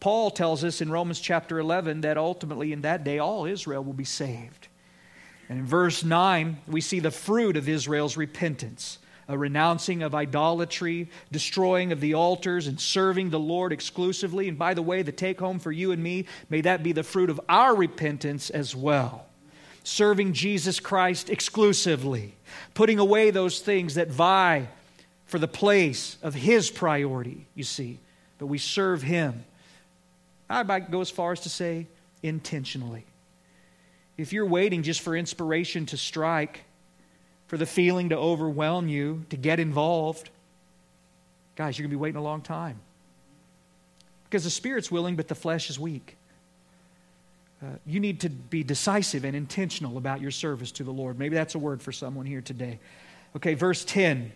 Paul 0.00 0.30
tells 0.30 0.64
us 0.64 0.80
in 0.80 0.90
Romans 0.90 1.20
chapter 1.20 1.58
11 1.58 2.00
that 2.00 2.16
ultimately 2.16 2.72
in 2.72 2.80
that 2.82 3.04
day 3.04 3.18
all 3.18 3.44
Israel 3.44 3.84
will 3.84 3.92
be 3.92 4.04
saved. 4.04 4.68
And 5.48 5.60
in 5.60 5.66
verse 5.66 6.02
9, 6.02 6.58
we 6.66 6.80
see 6.80 7.00
the 7.00 7.10
fruit 7.10 7.56
of 7.56 7.68
Israel's 7.68 8.16
repentance 8.16 8.98
a 9.30 9.38
renouncing 9.38 10.02
of 10.02 10.12
idolatry, 10.12 11.08
destroying 11.30 11.92
of 11.92 12.00
the 12.00 12.14
altars, 12.14 12.66
and 12.66 12.80
serving 12.80 13.30
the 13.30 13.38
Lord 13.38 13.72
exclusively. 13.72 14.48
And 14.48 14.58
by 14.58 14.74
the 14.74 14.82
way, 14.82 15.02
the 15.02 15.12
take 15.12 15.38
home 15.38 15.60
for 15.60 15.70
you 15.70 15.92
and 15.92 16.02
me, 16.02 16.26
may 16.48 16.62
that 16.62 16.82
be 16.82 16.90
the 16.90 17.04
fruit 17.04 17.30
of 17.30 17.40
our 17.48 17.76
repentance 17.76 18.50
as 18.50 18.74
well. 18.74 19.26
Serving 19.84 20.32
Jesus 20.32 20.80
Christ 20.80 21.30
exclusively, 21.30 22.34
putting 22.74 22.98
away 22.98 23.30
those 23.30 23.60
things 23.60 23.94
that 23.94 24.10
vie 24.10 24.68
for 25.26 25.38
the 25.38 25.46
place 25.46 26.16
of 26.24 26.34
His 26.34 26.68
priority, 26.68 27.46
you 27.54 27.62
see. 27.62 28.00
But 28.38 28.46
we 28.46 28.58
serve 28.58 29.02
Him 29.02 29.44
I 30.50 30.64
might 30.64 30.90
go 30.90 31.00
as 31.00 31.08
far 31.08 31.32
as 31.32 31.40
to 31.40 31.48
say 31.48 31.86
intentionally. 32.22 33.06
If 34.18 34.32
you're 34.32 34.46
waiting 34.46 34.82
just 34.82 35.00
for 35.00 35.16
inspiration 35.16 35.86
to 35.86 35.96
strike, 35.96 36.64
for 37.46 37.56
the 37.56 37.66
feeling 37.66 38.10
to 38.10 38.16
overwhelm 38.16 38.88
you, 38.88 39.24
to 39.30 39.36
get 39.36 39.58
involved, 39.58 40.28
guys, 41.56 41.78
you're 41.78 41.84
going 41.84 41.90
to 41.90 41.96
be 41.96 42.00
waiting 42.00 42.18
a 42.18 42.22
long 42.22 42.42
time. 42.42 42.80
Because 44.24 44.44
the 44.44 44.50
spirit's 44.50 44.90
willing, 44.90 45.16
but 45.16 45.28
the 45.28 45.34
flesh 45.34 45.70
is 45.70 45.78
weak. 45.78 46.16
Uh, 47.62 47.66
you 47.86 48.00
need 48.00 48.20
to 48.20 48.30
be 48.30 48.62
decisive 48.62 49.24
and 49.24 49.36
intentional 49.36 49.98
about 49.98 50.20
your 50.20 50.30
service 50.30 50.72
to 50.72 50.84
the 50.84 50.92
Lord. 50.92 51.18
Maybe 51.18 51.34
that's 51.34 51.54
a 51.54 51.58
word 51.58 51.82
for 51.82 51.92
someone 51.92 52.26
here 52.26 52.40
today. 52.40 52.78
Okay, 53.36 53.54
verse 53.54 53.84
10. 53.84 54.32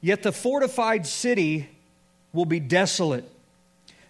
Yet 0.00 0.22
the 0.22 0.32
fortified 0.32 1.06
city 1.06 1.68
will 2.32 2.44
be 2.44 2.60
desolate, 2.60 3.28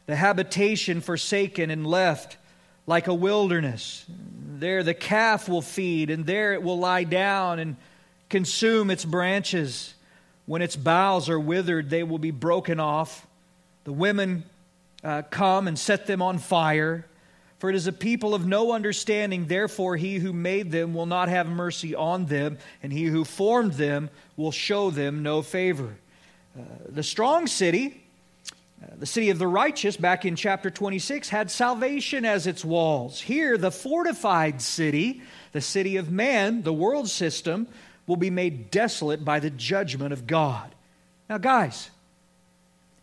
the 0.08 0.16
habitation 0.16 1.02
forsaken 1.02 1.70
and 1.70 1.86
left 1.86 2.38
like 2.86 3.08
a 3.08 3.14
wilderness. 3.14 4.06
There 4.08 4.82
the 4.82 4.94
calf 4.94 5.50
will 5.50 5.60
feed, 5.60 6.08
and 6.08 6.24
there 6.24 6.54
it 6.54 6.62
will 6.62 6.78
lie 6.78 7.04
down 7.04 7.58
and 7.58 7.76
consume 8.30 8.90
its 8.90 9.04
branches. 9.04 9.92
When 10.46 10.62
its 10.62 10.76
boughs 10.76 11.28
are 11.28 11.38
withered, 11.38 11.90
they 11.90 12.02
will 12.04 12.18
be 12.18 12.30
broken 12.30 12.80
off. 12.80 13.26
The 13.84 13.92
women 13.92 14.44
uh, 15.04 15.22
come 15.30 15.68
and 15.68 15.78
set 15.78 16.06
them 16.06 16.22
on 16.22 16.38
fire. 16.38 17.04
For 17.58 17.68
it 17.68 17.76
is 17.76 17.86
a 17.86 17.92
people 17.92 18.34
of 18.34 18.46
no 18.46 18.72
understanding, 18.72 19.46
therefore, 19.46 19.98
he 19.98 20.16
who 20.16 20.32
made 20.32 20.70
them 20.70 20.94
will 20.94 21.06
not 21.06 21.28
have 21.28 21.48
mercy 21.48 21.94
on 21.94 22.24
them, 22.26 22.56
and 22.82 22.94
he 22.94 23.04
who 23.04 23.26
formed 23.26 23.74
them 23.74 24.08
will 24.38 24.52
show 24.52 24.88
them 24.90 25.22
no 25.22 25.42
favor. 25.42 25.96
Uh, 26.58 26.62
the 26.88 27.02
strong 27.02 27.46
city, 27.46 28.07
the 28.96 29.06
city 29.06 29.30
of 29.30 29.38
the 29.38 29.46
righteous, 29.46 29.96
back 29.96 30.24
in 30.24 30.36
chapter 30.36 30.70
26, 30.70 31.28
had 31.28 31.50
salvation 31.50 32.24
as 32.24 32.46
its 32.46 32.64
walls. 32.64 33.20
Here, 33.20 33.58
the 33.58 33.70
fortified 33.70 34.62
city, 34.62 35.22
the 35.52 35.60
city 35.60 35.96
of 35.96 36.10
man, 36.10 36.62
the 36.62 36.72
world 36.72 37.08
system, 37.08 37.68
will 38.06 38.16
be 38.16 38.30
made 38.30 38.70
desolate 38.70 39.24
by 39.24 39.40
the 39.40 39.50
judgment 39.50 40.12
of 40.12 40.26
God. 40.26 40.74
Now, 41.28 41.38
guys, 41.38 41.90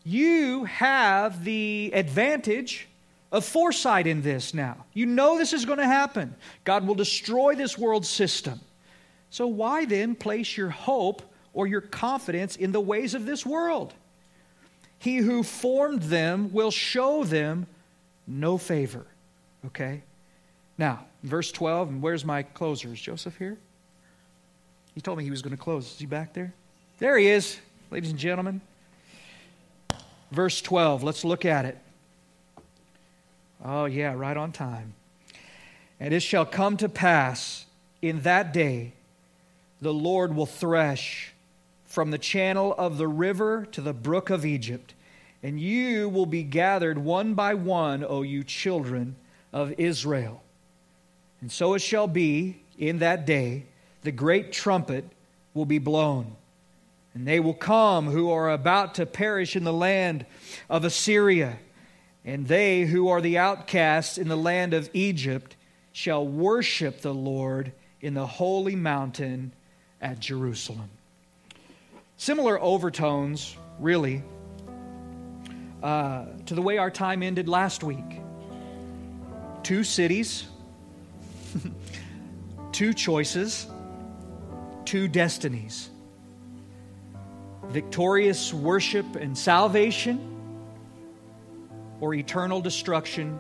you 0.04 0.64
have 0.66 1.44
the 1.44 1.92
advantage 1.94 2.88
of 3.32 3.44
foresight 3.44 4.08
in 4.08 4.22
this 4.22 4.54
now. 4.54 4.86
You 4.94 5.06
know 5.06 5.38
this 5.38 5.54
is 5.54 5.66
going 5.66 5.80
to 5.80 5.86
happen. 5.86 6.36
God 6.64 6.88
will 6.88 6.96
destroy 6.96 7.56
this 7.56 7.78
world 7.78 8.06
system. 8.06 8.62
So, 9.30 9.48
why 9.48 9.86
then 9.86 10.16
place 10.16 10.56
your 10.56 10.70
hope 10.70 11.22
or 11.54 11.68
your 11.68 11.82
confidence 11.82 12.56
in 12.56 12.72
the 12.72 12.80
ways 12.80 13.14
of 13.14 13.26
this 13.26 13.46
world? 13.46 13.94
He 15.06 15.18
who 15.18 15.44
formed 15.44 16.02
them 16.02 16.52
will 16.52 16.72
show 16.72 17.24
them 17.24 17.68
no 18.26 18.58
favor. 18.58 19.06
Okay? 19.68 20.02
Now, 20.80 21.06
verse 21.22 21.52
12, 21.52 21.90
and 21.90 22.02
where's 22.02 22.26
my 22.26 22.42
closer? 22.42 22.92
Is 22.92 23.00
Joseph 23.00 23.38
here? 23.38 23.56
He 24.96 25.02
told 25.02 25.20
me 25.20 25.24
he 25.24 25.30
was 25.30 25.44
going 25.44 25.56
to 25.56 25.62
close. 25.62 25.94
Is 25.94 26.00
he 26.00 26.08
back 26.08 26.34
there? 26.34 26.56
There 26.98 27.20
he 27.20 27.28
is, 27.28 27.60
ladies 27.92 28.10
and 28.10 28.18
gentlemen. 28.18 28.62
Verse 30.32 30.60
12, 30.60 31.04
let's 31.04 31.24
look 31.24 31.46
at 31.46 31.66
it. 31.66 31.78
Oh, 33.64 33.86
yeah, 33.86 34.12
right 34.16 34.36
on 34.36 34.52
time. 34.52 34.96
And 36.00 36.16
it 36.16 36.22
shall 36.22 36.48
come 36.48 36.78
to 36.78 36.90
pass 36.90 37.68
in 38.02 38.22
that 38.22 38.54
day 38.54 38.94
the 39.82 39.94
Lord 39.94 40.36
will 40.36 40.48
thresh 40.48 41.35
from 41.96 42.12
the 42.12 42.18
channel 42.18 42.76
of 42.78 42.98
the 42.98 43.08
river 43.08 43.66
to 43.72 43.80
the 43.80 43.94
brook 43.94 44.30
of 44.30 44.46
Egypt, 44.46 44.94
and 45.42 45.62
you 45.62 46.10
will 46.10 46.26
be 46.26 46.44
gathered 46.44 46.98
one 46.98 47.34
by 47.36 47.54
one, 47.54 48.04
O 48.04 48.22
you 48.22 48.44
children 48.44 49.16
of 49.54 49.74
Israel. 49.78 50.44
And 51.40 51.50
so 51.50 51.74
it 51.74 51.80
shall 51.80 52.08
be 52.08 52.62
in 52.78 53.00
that 53.00 53.26
day, 53.26 53.64
the 54.02 54.12
great 54.12 54.52
trumpet 54.52 55.06
will 55.54 55.64
be 55.64 55.80
blown. 55.80 56.36
And 57.14 57.26
they 57.26 57.40
will 57.40 57.54
come 57.54 58.08
who 58.08 58.30
are 58.30 58.52
about 58.52 58.96
to 58.96 59.06
perish 59.06 59.56
in 59.56 59.64
the 59.64 59.72
land 59.72 60.26
of 60.70 60.84
Assyria 60.84 61.60
and 62.26 62.46
they 62.46 62.82
who 62.82 63.08
are 63.08 63.22
the 63.22 63.38
outcasts 63.38 64.18
in 64.18 64.28
the 64.28 64.36
land 64.36 64.74
of 64.74 64.90
Egypt 64.92 65.56
shall 65.94 66.28
worship 66.28 67.00
the 67.00 67.14
Lord 67.14 67.72
in 68.02 68.16
the 68.16 68.28
holy 68.28 68.76
mountain 68.76 69.54
at 70.02 70.20
Jerusalem. 70.20 70.90
Similar 72.18 72.62
overtones, 72.62 73.58
really, 73.80 74.24
uh, 75.84 76.26
to 76.46 76.56
the 76.56 76.62
way 76.62 76.78
our 76.78 76.90
time 76.90 77.22
ended 77.22 77.50
last 77.50 77.84
week. 77.84 78.22
Two 79.64 79.84
cities, 79.84 80.46
two 82.72 82.94
choices, 82.94 83.68
two 84.86 85.08
destinies. 85.08 85.90
Victorious 87.70 88.54
worship 88.54 89.16
and 89.16 89.38
salvation 89.38 90.32
or 92.00 92.14
eternal 92.14 92.62
destruction 92.62 93.38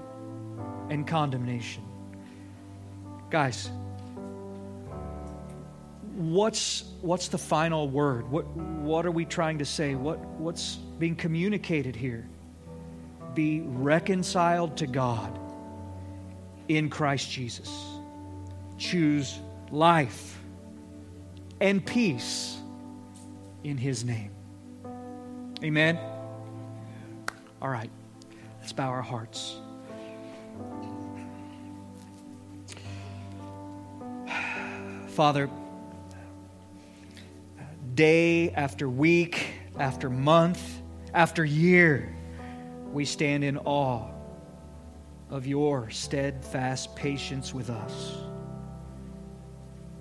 and 0.89 1.07
condemnation. 1.07 1.83
Guys, 3.29 3.69
what's, 6.15 6.83
what's 7.01 7.27
the 7.27 7.37
final 7.37 7.89
word? 7.89 8.29
What, 8.29 8.47
what 8.47 9.05
are 9.05 9.11
we 9.11 9.25
trying 9.25 9.59
to 9.59 9.65
say? 9.65 9.95
What, 9.95 10.19
what's 10.19 10.75
being 10.75 11.15
communicated 11.15 11.95
here? 11.95 12.27
Be 13.33 13.61
reconciled 13.61 14.77
to 14.77 14.87
God 14.87 15.37
in 16.67 16.89
Christ 16.89 17.29
Jesus. 17.29 17.69
Choose 18.77 19.39
life 19.71 20.39
and 21.59 21.85
peace 21.85 22.57
in 23.63 23.77
His 23.77 24.05
name. 24.05 24.31
Amen. 25.63 25.99
All 27.61 27.69
right. 27.69 27.89
Let's 28.59 28.73
bow 28.73 28.89
our 28.89 29.01
hearts. 29.01 29.57
Father, 35.09 35.49
day 37.95 38.51
after 38.51 38.87
week, 38.87 39.47
after 39.79 40.09
month, 40.09 40.81
after 41.13 41.43
year, 41.43 42.13
we 42.91 43.05
stand 43.05 43.43
in 43.43 43.57
awe 43.57 44.09
of 45.29 45.47
your 45.47 45.89
steadfast 45.89 46.95
patience 46.95 47.53
with 47.53 47.69
us. 47.69 48.17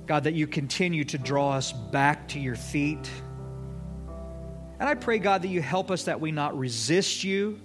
God, 0.07 0.25
that 0.25 0.35
you 0.35 0.47
continue 0.47 1.05
to 1.05 1.17
draw 1.17 1.53
us 1.53 1.73
back 1.73 2.29
to 2.29 2.39
your 2.39 2.57
feet. 2.57 3.11
And 4.79 4.89
I 4.89 4.95
pray, 4.95 5.19
God, 5.19 5.43
that 5.43 5.49
you 5.49 5.63
help 5.63 5.91
us 5.91 6.05
that 6.05 6.21
we 6.21 6.31
not 6.31 6.59
resist 6.59 7.25
you 7.25 7.59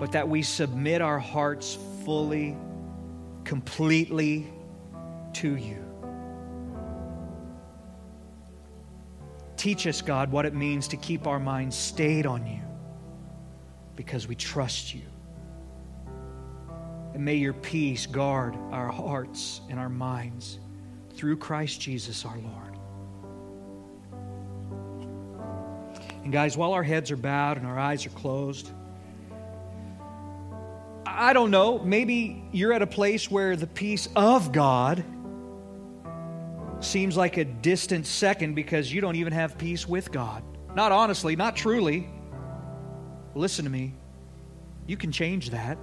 but 0.00 0.12
that 0.12 0.26
we 0.26 0.40
submit 0.40 1.02
our 1.02 1.18
hearts 1.18 1.76
fully, 2.04 2.56
completely 3.44 4.50
to 5.34 5.54
you. 5.56 5.89
Teach 9.60 9.86
us, 9.86 10.00
God, 10.00 10.32
what 10.32 10.46
it 10.46 10.54
means 10.54 10.88
to 10.88 10.96
keep 10.96 11.26
our 11.26 11.38
minds 11.38 11.76
stayed 11.76 12.24
on 12.24 12.46
you 12.46 12.62
because 13.94 14.26
we 14.26 14.34
trust 14.34 14.94
you. 14.94 15.02
And 17.12 17.22
may 17.22 17.34
your 17.34 17.52
peace 17.52 18.06
guard 18.06 18.56
our 18.72 18.88
hearts 18.88 19.60
and 19.68 19.78
our 19.78 19.90
minds 19.90 20.58
through 21.12 21.36
Christ 21.36 21.78
Jesus 21.78 22.24
our 22.24 22.38
Lord. 22.38 22.78
And 26.24 26.32
guys, 26.32 26.56
while 26.56 26.72
our 26.72 26.82
heads 26.82 27.10
are 27.10 27.18
bowed 27.18 27.58
and 27.58 27.66
our 27.66 27.78
eyes 27.78 28.06
are 28.06 28.10
closed, 28.10 28.70
I 31.04 31.34
don't 31.34 31.50
know, 31.50 31.78
maybe 31.80 32.42
you're 32.50 32.72
at 32.72 32.80
a 32.80 32.86
place 32.86 33.30
where 33.30 33.56
the 33.56 33.66
peace 33.66 34.08
of 34.16 34.52
God 34.52 35.04
seems 36.80 37.16
like 37.16 37.36
a 37.36 37.44
distant 37.44 38.06
second 38.06 38.54
because 38.54 38.92
you 38.92 39.00
don't 39.00 39.16
even 39.16 39.32
have 39.32 39.58
peace 39.58 39.86
with 39.86 40.10
God. 40.10 40.42
Not 40.74 40.92
honestly, 40.92 41.36
not 41.36 41.56
truly. 41.56 42.08
Listen 43.34 43.64
to 43.64 43.70
me. 43.70 43.94
You 44.86 44.96
can 44.96 45.12
change 45.12 45.50
that 45.50 45.78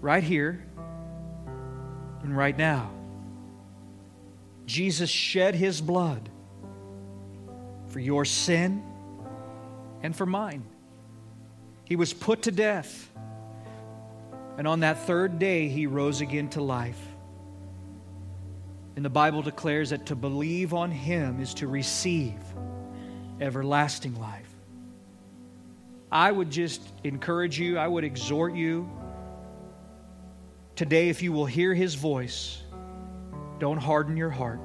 right 0.00 0.22
here 0.22 0.64
and 2.22 2.36
right 2.36 2.56
now. 2.56 2.90
Jesus 4.66 5.08
shed 5.08 5.54
his 5.54 5.80
blood 5.80 6.28
for 7.88 8.00
your 8.00 8.24
sin 8.24 8.82
and 10.02 10.14
for 10.14 10.26
mine. 10.26 10.64
He 11.84 11.96
was 11.96 12.12
put 12.12 12.42
to 12.42 12.50
death 12.50 13.08
and 14.58 14.66
on 14.66 14.80
that 14.80 15.06
third 15.06 15.38
day, 15.38 15.68
he 15.68 15.86
rose 15.86 16.20
again 16.20 16.48
to 16.50 16.60
life. 16.60 17.00
And 18.98 19.04
the 19.04 19.10
Bible 19.10 19.42
declares 19.42 19.90
that 19.90 20.06
to 20.06 20.16
believe 20.16 20.74
on 20.74 20.90
him 20.90 21.40
is 21.40 21.54
to 21.54 21.68
receive 21.68 22.34
everlasting 23.40 24.18
life. 24.18 24.50
I 26.10 26.32
would 26.32 26.50
just 26.50 26.82
encourage 27.04 27.60
you, 27.60 27.78
I 27.78 27.86
would 27.86 28.02
exhort 28.02 28.56
you 28.56 28.90
today, 30.74 31.10
if 31.10 31.22
you 31.22 31.30
will 31.30 31.46
hear 31.46 31.74
his 31.74 31.94
voice, 31.94 32.60
don't 33.60 33.78
harden 33.78 34.16
your 34.16 34.30
heart, 34.30 34.58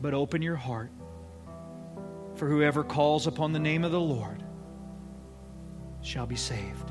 but 0.00 0.14
open 0.14 0.40
your 0.40 0.54
heart. 0.54 0.92
For 2.36 2.48
whoever 2.48 2.84
calls 2.84 3.26
upon 3.26 3.52
the 3.52 3.58
name 3.58 3.82
of 3.82 3.90
the 3.90 4.00
Lord 4.00 4.44
shall 6.02 6.26
be 6.28 6.36
saved. 6.36 6.89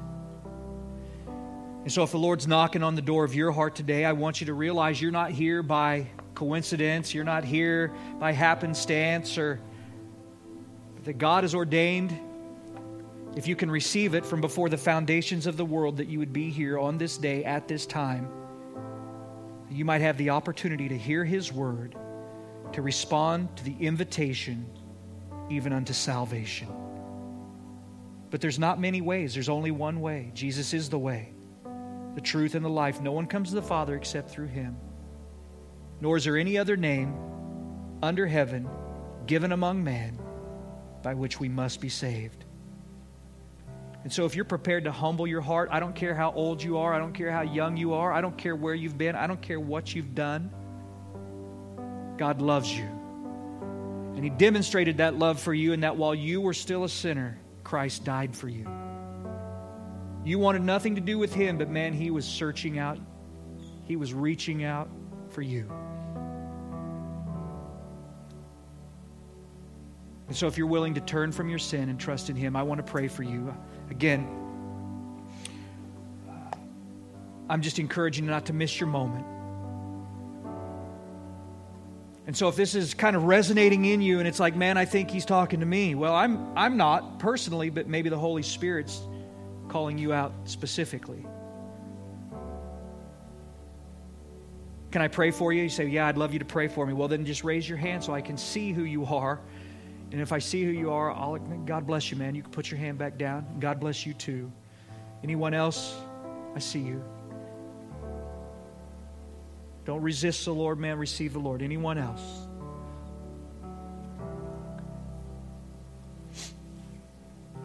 And 1.84 1.92
so, 1.92 2.04
if 2.04 2.12
the 2.12 2.20
Lord's 2.20 2.46
knocking 2.46 2.84
on 2.84 2.96
the 2.96 3.02
door 3.02 3.24
of 3.24 3.34
your 3.34 3.52
heart 3.52 3.74
today, 3.76 4.04
I 4.04 4.12
want 4.12 4.42
you 4.42 4.48
to 4.48 4.54
realize 4.54 5.02
you're 5.02 5.12
not 5.12 5.32
here 5.32 5.64
by 5.64 6.08
coincidence, 6.36 7.14
you're 7.14 7.24
not 7.24 7.46
here 7.46 7.94
by 8.20 8.34
happenstance, 8.34 9.38
or 9.38 9.62
that 11.06 11.18
God 11.18 11.46
has 11.46 11.56
ordained, 11.56 12.18
if 13.38 13.48
you 13.48 13.56
can 13.56 13.72
receive 13.72 14.14
it 14.14 14.26
from 14.26 14.42
before 14.42 14.68
the 14.68 14.78
foundations 14.78 15.48
of 15.48 15.56
the 15.56 15.64
world, 15.64 15.98
that 15.98 16.10
you 16.10 16.20
would 16.20 16.34
be 16.34 16.50
here 16.50 16.78
on 16.78 16.98
this 16.98 17.18
day 17.18 17.46
at 17.46 17.70
this 17.70 17.86
time. 17.86 18.28
You 19.70 19.86
might 19.86 20.02
have 20.02 20.18
the 20.18 20.32
opportunity 20.32 20.90
to 20.90 20.98
hear 20.98 21.24
His 21.24 21.54
word, 21.54 21.96
to 22.74 22.82
respond 22.82 23.56
to 23.56 23.64
the 23.64 23.76
invitation, 23.80 24.70
even 25.50 25.72
unto 25.72 25.94
salvation. 25.94 26.68
But 28.32 28.42
there's 28.42 28.60
not 28.60 28.82
many 28.82 29.00
ways, 29.00 29.34
there's 29.34 29.50
only 29.50 29.72
one 29.72 30.02
way. 30.02 30.32
Jesus 30.34 30.74
is 30.74 30.90
the 30.90 31.00
way 31.00 31.34
the 32.16 32.22
truth, 32.22 32.55
and 32.55 32.64
the 32.64 32.70
life. 32.70 33.01
No 33.01 33.12
one 33.12 33.28
comes 33.28 33.49
to 33.49 33.55
the 33.55 33.62
Father 33.62 33.95
except 33.95 34.30
through 34.30 34.47
him. 34.47 34.78
Nor 36.01 36.18
is 36.18 36.24
there 36.24 36.38
any 36.38 36.57
other 36.57 36.78
name 36.78 37.14
under 38.01 38.26
heaven 38.26 38.70
given 39.28 39.51
among 39.51 39.84
men 39.84 40.20
by 41.03 41.14
which 41.14 41.39
we 41.39 41.49
must 41.49 41.82
be 41.82 41.89
saved. 41.89 42.45
And 44.03 44.12
so, 44.12 44.26
if 44.26 44.36
you're 44.36 44.45
prepared 44.45 44.86
to 44.86 44.91
humble 44.91 45.28
your 45.28 45.41
heart, 45.41 45.70
I 45.72 45.80
don't 45.80 45.95
care 45.95 46.16
how 46.16 46.32
old 46.32 46.64
you 46.64 46.78
are, 46.78 46.93
I 46.93 46.99
don't 46.99 47.14
care 47.14 47.32
how 47.32 47.41
young 47.41 47.76
you 47.76 47.93
are, 47.93 48.14
I 48.14 48.22
don't 48.22 48.38
care 48.38 48.55
where 48.55 48.74
you've 48.74 48.97
been, 48.97 49.16
I 49.16 49.28
don't 49.28 49.41
care 49.41 49.60
what 49.60 49.93
you've 49.93 50.16
done. 50.16 50.51
God 52.18 52.41
loves 52.41 52.72
you. 52.72 52.86
And 54.16 54.24
He 54.24 54.30
demonstrated 54.30 54.97
that 54.97 55.16
love 55.16 55.39
for 55.39 55.53
you, 55.53 55.74
and 55.74 55.84
that 55.84 55.97
while 55.97 56.16
you 56.16 56.39
were 56.39 56.53
still 56.53 56.86
a 56.86 56.89
sinner, 56.89 57.38
Christ 57.64 58.05
died 58.05 58.36
for 58.36 58.47
you. 58.47 58.79
You 60.30 60.38
wanted 60.38 60.62
nothing 60.62 60.94
to 60.94 61.02
do 61.02 61.18
with 61.18 61.34
him, 61.34 61.58
but 61.58 61.72
man, 61.72 61.92
he 61.92 62.12
was 62.12 62.24
searching 62.24 62.78
out, 62.78 63.00
he 63.86 63.96
was 63.96 64.14
reaching 64.14 64.64
out 64.64 64.88
for 65.30 65.42
you. 65.42 65.68
And 70.28 70.38
so, 70.38 70.46
if 70.46 70.56
you're 70.56 70.68
willing 70.68 70.94
to 70.94 71.02
turn 71.02 71.32
from 71.32 71.50
your 71.50 71.58
sin 71.58 71.90
and 71.90 72.00
trust 72.00 72.30
in 72.30 72.36
him, 72.36 72.56
I 72.56 72.62
want 72.62 72.78
to 72.78 72.84
pray 72.84 73.08
for 73.08 73.24
you. 73.24 73.52
Again, 73.90 74.28
I'm 77.50 77.64
just 77.64 77.80
encouraging 77.80 78.26
you 78.26 78.30
not 78.30 78.46
to 78.46 78.54
miss 78.54 78.80
your 78.80 78.88
moment. 78.88 79.26
And 82.28 82.38
so 82.38 82.48
if 82.48 82.56
this 82.56 82.76
is 82.76 82.94
kind 82.94 83.16
of 83.16 83.24
resonating 83.24 83.86
in 83.86 84.00
you 84.04 84.20
and 84.20 84.28
it's 84.28 84.40
like, 84.40 84.56
man, 84.56 84.78
I 84.78 84.86
think 84.86 85.10
he's 85.10 85.26
talking 85.26 85.62
to 85.62 85.66
me. 85.66 85.96
Well, 85.96 86.14
I'm 86.14 86.56
I'm 86.56 86.78
not 86.78 87.18
personally, 87.18 87.72
but 87.72 87.88
maybe 87.88 88.10
the 88.10 88.20
Holy 88.20 88.44
Spirit's 88.44 89.02
calling 89.70 89.97
you 89.97 90.11
out 90.13 90.34
specifically. 90.45 91.26
Can 94.91 95.01
I 95.01 95.07
pray 95.07 95.32
for 95.32 95.53
you? 95.53 95.63
You 95.63 95.70
say, 95.70 95.86
Yeah, 95.86 96.07
I'd 96.07 96.17
love 96.17 96.34
you 96.34 96.39
to 96.39 96.45
pray 96.45 96.67
for 96.67 96.86
me. 96.86 96.93
Well, 96.93 97.07
then 97.07 97.26
just 97.26 97.43
raise 97.43 97.70
your 97.70 97.78
hand 97.78 98.03
so 98.03 98.13
I 98.13 98.22
can 98.22 98.38
see 98.38 98.72
who 98.74 98.84
you 98.84 99.05
are. 99.05 99.39
And 100.11 100.20
if 100.20 100.32
I 100.32 100.39
see 100.39 100.63
who 100.63 100.72
you 100.72 100.91
are, 100.91 101.11
I'll, 101.11 101.38
God 101.38 101.86
bless 101.86 102.09
you, 102.09 102.17
man. 102.17 102.34
You 102.34 102.41
can 102.41 102.51
put 102.51 102.72
your 102.72 102.80
hand 102.80 102.97
back 102.97 103.17
down. 103.17 103.45
God 103.59 103.80
bless 103.80 104.05
you 104.05 104.13
too. 104.13 104.51
Anyone 105.24 105.53
else? 105.53 105.95
I 106.55 106.59
see 106.59 106.80
you. 106.80 107.03
Don't 109.86 110.01
resist 110.01 110.45
the 110.45 110.53
Lord, 110.53 110.80
man. 110.80 110.97
Receive 110.97 111.34
the 111.34 111.39
Lord. 111.39 111.61
Anyone 111.61 111.97
else? 111.99 112.22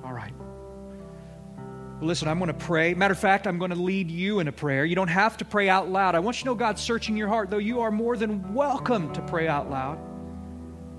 All 0.05 0.13
right. 0.13 0.35
Listen, 2.05 2.29
I'm 2.29 2.39
going 2.39 2.49
to 2.49 2.55
pray. 2.55 2.93
Matter 2.93 3.13
of 3.13 3.19
fact, 3.19 3.47
I'm 3.47 3.59
going 3.59 3.71
to 3.71 3.77
lead 3.77 4.11
you 4.11 4.41
in 4.41 4.49
a 4.49 4.53
prayer. 4.53 4.85
You 4.85 4.95
don't 4.95 5.09
have 5.09 5.39
to 5.39 5.45
pray 5.45 5.71
out 5.71 5.89
loud. 5.89 6.15
I 6.15 6.19
want 6.19 6.37
you 6.37 6.43
to 6.43 6.47
know 6.51 6.55
God's 6.55 6.83
searching 6.83 7.17
your 7.17 7.29
heart, 7.29 7.49
though 7.49 7.57
you 7.57 7.81
are 7.81 7.91
more 7.91 8.17
than 8.17 8.53
welcome 8.53 9.11
to 9.15 9.23
pray 9.23 9.49
out 9.49 9.71
loud 9.71 9.99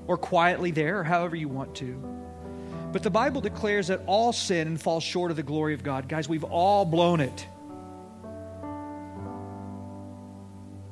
or 0.08 0.18
quietly 0.18 0.72
there, 0.72 1.00
or 1.00 1.04
however 1.04 1.36
you 1.36 1.48
want 1.48 1.76
to. 1.76 1.94
But 2.92 3.04
the 3.04 3.12
Bible 3.12 3.42
declares 3.42 3.88
that 3.88 4.02
all 4.08 4.34
sin 4.34 4.68
and 4.68 4.82
falls 4.82 5.04
short 5.04 5.30
of 5.30 5.38
the 5.38 5.44
glory 5.44 5.76
of 5.76 5.84
God. 5.84 6.08
Guys, 6.08 6.28
we've 6.28 6.44
all 6.44 6.86
blown 6.86 7.20
it. 7.20 7.48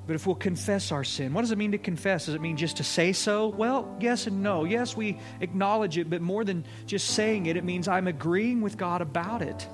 But 0.05 0.15
if 0.15 0.27
we'll 0.27 0.35
confess 0.35 0.91
our 0.91 1.03
sin, 1.03 1.33
what 1.33 1.41
does 1.41 1.51
it 1.51 1.57
mean 1.57 1.71
to 1.71 1.77
confess? 1.77 2.25
Does 2.25 2.35
it 2.35 2.41
mean 2.41 2.57
just 2.57 2.77
to 2.77 2.83
say 2.83 3.13
so? 3.13 3.47
Well, 3.47 3.95
yes 3.99 4.27
and 4.27 4.43
no. 4.43 4.65
Yes, 4.65 4.97
we 4.97 5.17
acknowledge 5.39 5.97
it, 5.97 6.09
but 6.09 6.21
more 6.21 6.43
than 6.43 6.65
just 6.85 7.11
saying 7.11 7.45
it, 7.45 7.55
it 7.55 7.63
means 7.63 7.87
I'm 7.87 8.07
agreeing 8.07 8.61
with 8.61 8.77
God 8.77 9.01
about 9.01 9.41
it. 9.41 9.67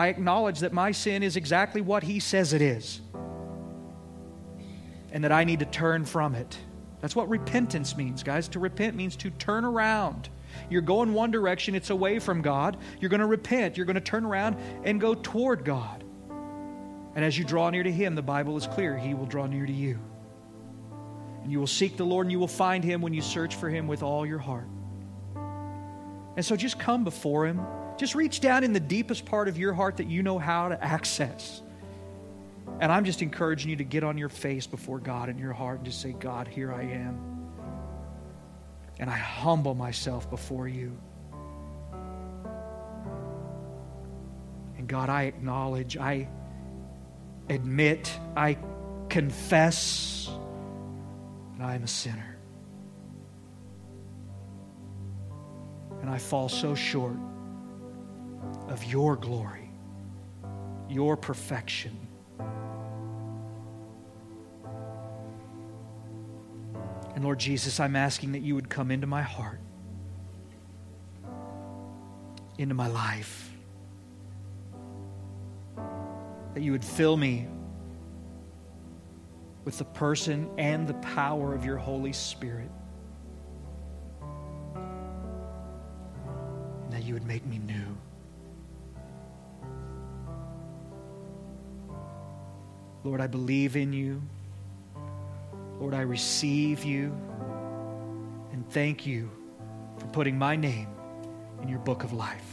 I 0.00 0.08
acknowledge 0.08 0.60
that 0.60 0.72
my 0.72 0.92
sin 0.92 1.22
is 1.22 1.36
exactly 1.36 1.82
what 1.82 2.02
He 2.02 2.20
says 2.20 2.54
it 2.54 2.62
is, 2.62 3.02
and 5.12 5.22
that 5.24 5.30
I 5.30 5.44
need 5.44 5.58
to 5.58 5.66
turn 5.66 6.06
from 6.06 6.34
it. 6.34 6.56
That's 7.02 7.14
what 7.14 7.28
repentance 7.28 7.94
means, 7.98 8.22
guys. 8.22 8.48
To 8.48 8.60
repent 8.60 8.96
means 8.96 9.14
to 9.16 9.28
turn 9.28 9.62
around. 9.62 10.30
You're 10.70 10.80
going 10.80 11.12
one 11.12 11.30
direction, 11.30 11.74
it's 11.74 11.90
away 11.90 12.18
from 12.18 12.40
God. 12.40 12.78
You're 12.98 13.10
going 13.10 13.20
to 13.20 13.26
repent. 13.26 13.76
You're 13.76 13.84
going 13.84 13.94
to 13.96 14.00
turn 14.00 14.24
around 14.24 14.56
and 14.84 14.98
go 14.98 15.14
toward 15.14 15.66
God. 15.66 16.02
And 17.14 17.22
as 17.22 17.36
you 17.36 17.44
draw 17.44 17.68
near 17.68 17.82
to 17.82 17.92
Him, 17.92 18.14
the 18.14 18.22
Bible 18.22 18.56
is 18.56 18.66
clear, 18.66 18.96
He 18.96 19.12
will 19.12 19.26
draw 19.26 19.44
near 19.44 19.66
to 19.66 19.72
you. 19.72 19.98
And 21.42 21.52
you 21.52 21.58
will 21.58 21.66
seek 21.66 21.98
the 21.98 22.06
Lord 22.06 22.24
and 22.24 22.32
you 22.32 22.38
will 22.38 22.48
find 22.48 22.82
Him 22.82 23.02
when 23.02 23.12
you 23.12 23.20
search 23.20 23.54
for 23.54 23.68
Him 23.68 23.86
with 23.86 24.02
all 24.02 24.24
your 24.24 24.38
heart. 24.38 24.68
And 26.36 26.46
so 26.46 26.56
just 26.56 26.78
come 26.78 27.04
before 27.04 27.46
Him 27.46 27.60
just 28.00 28.14
reach 28.14 28.40
down 28.40 28.64
in 28.64 28.72
the 28.72 28.80
deepest 28.80 29.26
part 29.26 29.46
of 29.46 29.58
your 29.58 29.74
heart 29.74 29.98
that 29.98 30.06
you 30.06 30.22
know 30.22 30.38
how 30.38 30.70
to 30.70 30.82
access. 30.82 31.60
And 32.80 32.90
I'm 32.90 33.04
just 33.04 33.20
encouraging 33.20 33.68
you 33.68 33.76
to 33.76 33.84
get 33.84 34.02
on 34.02 34.16
your 34.16 34.30
face 34.30 34.66
before 34.66 34.98
God 34.98 35.28
in 35.28 35.36
your 35.36 35.52
heart 35.52 35.80
and 35.80 35.84
just 35.84 36.00
say, 36.00 36.12
God, 36.12 36.48
here 36.48 36.72
I 36.72 36.84
am. 36.84 37.52
And 38.98 39.10
I 39.10 39.16
humble 39.18 39.74
myself 39.74 40.30
before 40.30 40.66
you. 40.66 40.96
And 44.78 44.88
God, 44.88 45.10
I 45.10 45.24
acknowledge, 45.24 45.98
I 45.98 46.26
admit, 47.50 48.18
I 48.34 48.56
confess 49.10 50.30
that 51.58 51.66
I 51.66 51.74
am 51.74 51.82
a 51.82 51.88
sinner. 51.88 52.38
And 56.00 56.08
I 56.08 56.16
fall 56.16 56.48
so 56.48 56.74
short 56.74 57.16
of 58.68 58.84
your 58.84 59.16
glory, 59.16 59.70
your 60.88 61.16
perfection. 61.16 61.96
And 67.14 67.24
Lord 67.24 67.38
Jesus, 67.38 67.80
I'm 67.80 67.96
asking 67.96 68.32
that 68.32 68.40
you 68.40 68.54
would 68.54 68.70
come 68.70 68.90
into 68.90 69.06
my 69.06 69.22
heart, 69.22 69.60
into 72.56 72.74
my 72.74 72.86
life, 72.86 73.50
that 76.54 76.62
you 76.62 76.72
would 76.72 76.84
fill 76.84 77.16
me 77.16 77.46
with 79.64 79.76
the 79.78 79.84
person 79.84 80.48
and 80.56 80.86
the 80.86 80.94
power 80.94 81.54
of 81.54 81.64
your 81.64 81.76
Holy 81.76 82.12
Spirit. 82.12 82.70
And 86.84 86.92
that 86.92 87.02
you 87.04 87.14
would 87.14 87.26
make 87.26 87.44
me 87.44 87.58
new. 87.58 87.96
Lord, 93.02 93.20
I 93.20 93.26
believe 93.26 93.76
in 93.76 93.92
you. 93.92 94.20
Lord, 95.78 95.94
I 95.94 96.02
receive 96.02 96.84
you. 96.84 97.14
And 98.52 98.68
thank 98.70 99.06
you 99.06 99.30
for 99.98 100.06
putting 100.08 100.38
my 100.38 100.56
name 100.56 100.88
in 101.62 101.68
your 101.68 101.78
book 101.78 102.04
of 102.04 102.12
life. 102.12 102.44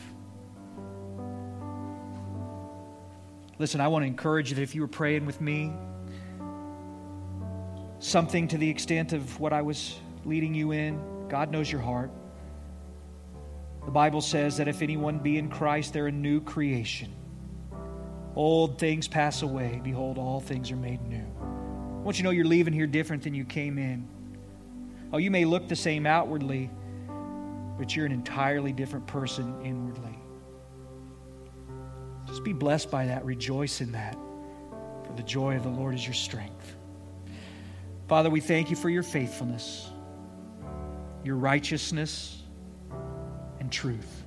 Listen, 3.60 3.82
I 3.82 3.88
want 3.88 4.04
to 4.04 4.08
encourage 4.08 4.50
you 4.50 4.56
that 4.56 4.62
if 4.62 4.76
you 4.76 4.82
were 4.82 4.88
praying 4.88 5.26
with 5.26 5.42
me, 5.42 5.72
something 8.00 8.48
to 8.50 8.58
the 8.58 8.70
extent 8.70 9.14
of 9.14 9.40
what 9.40 9.52
I 9.52 9.64
was 9.64 10.00
leading 10.24 10.54
you 10.54 10.72
in, 10.72 11.28
God 11.28 11.52
knows 11.52 11.70
your 11.72 11.82
heart. 11.82 12.12
The 13.86 13.92
Bible 13.92 14.22
says 14.22 14.58
that 14.58 14.68
if 14.68 14.82
anyone 14.82 15.18
be 15.20 15.38
in 15.38 15.50
Christ, 15.50 15.94
they're 15.94 16.08
a 16.08 16.12
new 16.12 16.40
creation. 16.42 17.12
Old 18.38 18.78
things 18.78 19.08
pass 19.08 19.42
away. 19.42 19.82
Behold, 19.84 20.20
all 20.20 20.40
things 20.40 20.70
are 20.72 20.76
made 20.76 21.02
new. 21.02 21.26
Want 22.04 22.20
you 22.20 22.24
know 22.24 22.30
you're 22.30 22.46
leaving 22.46 22.72
here 22.72 22.86
different 22.86 23.24
than 23.24 23.34
you 23.34 23.44
came 23.44 23.80
in. 23.80 24.08
Oh, 25.12 25.18
you 25.18 25.32
may 25.32 25.44
look 25.44 25.68
the 25.68 25.76
same 25.76 26.06
outwardly, 26.06 26.70
but 27.80 27.96
you're 27.96 28.06
an 28.06 28.12
entirely 28.12 28.72
different 28.72 29.08
person 29.08 29.60
inwardly. 29.66 30.20
Just 32.28 32.44
be 32.44 32.54
blessed 32.54 32.92
by 32.92 33.08
that. 33.08 33.26
Rejoice 33.26 33.82
in 33.82 33.92
that. 33.94 34.16
For 35.04 35.14
the 35.16 35.24
joy 35.24 35.56
of 35.56 35.64
the 35.64 35.70
Lord 35.70 35.96
is 35.96 36.06
your 36.06 36.14
strength. 36.14 36.76
Father, 38.08 38.30
we 38.30 38.40
thank 38.40 38.70
you 38.70 38.76
for 38.76 38.92
your 38.92 39.02
faithfulness, 39.02 39.90
your 41.24 41.38
righteousness, 41.38 42.44
and 43.60 43.72
truth. 43.72 44.27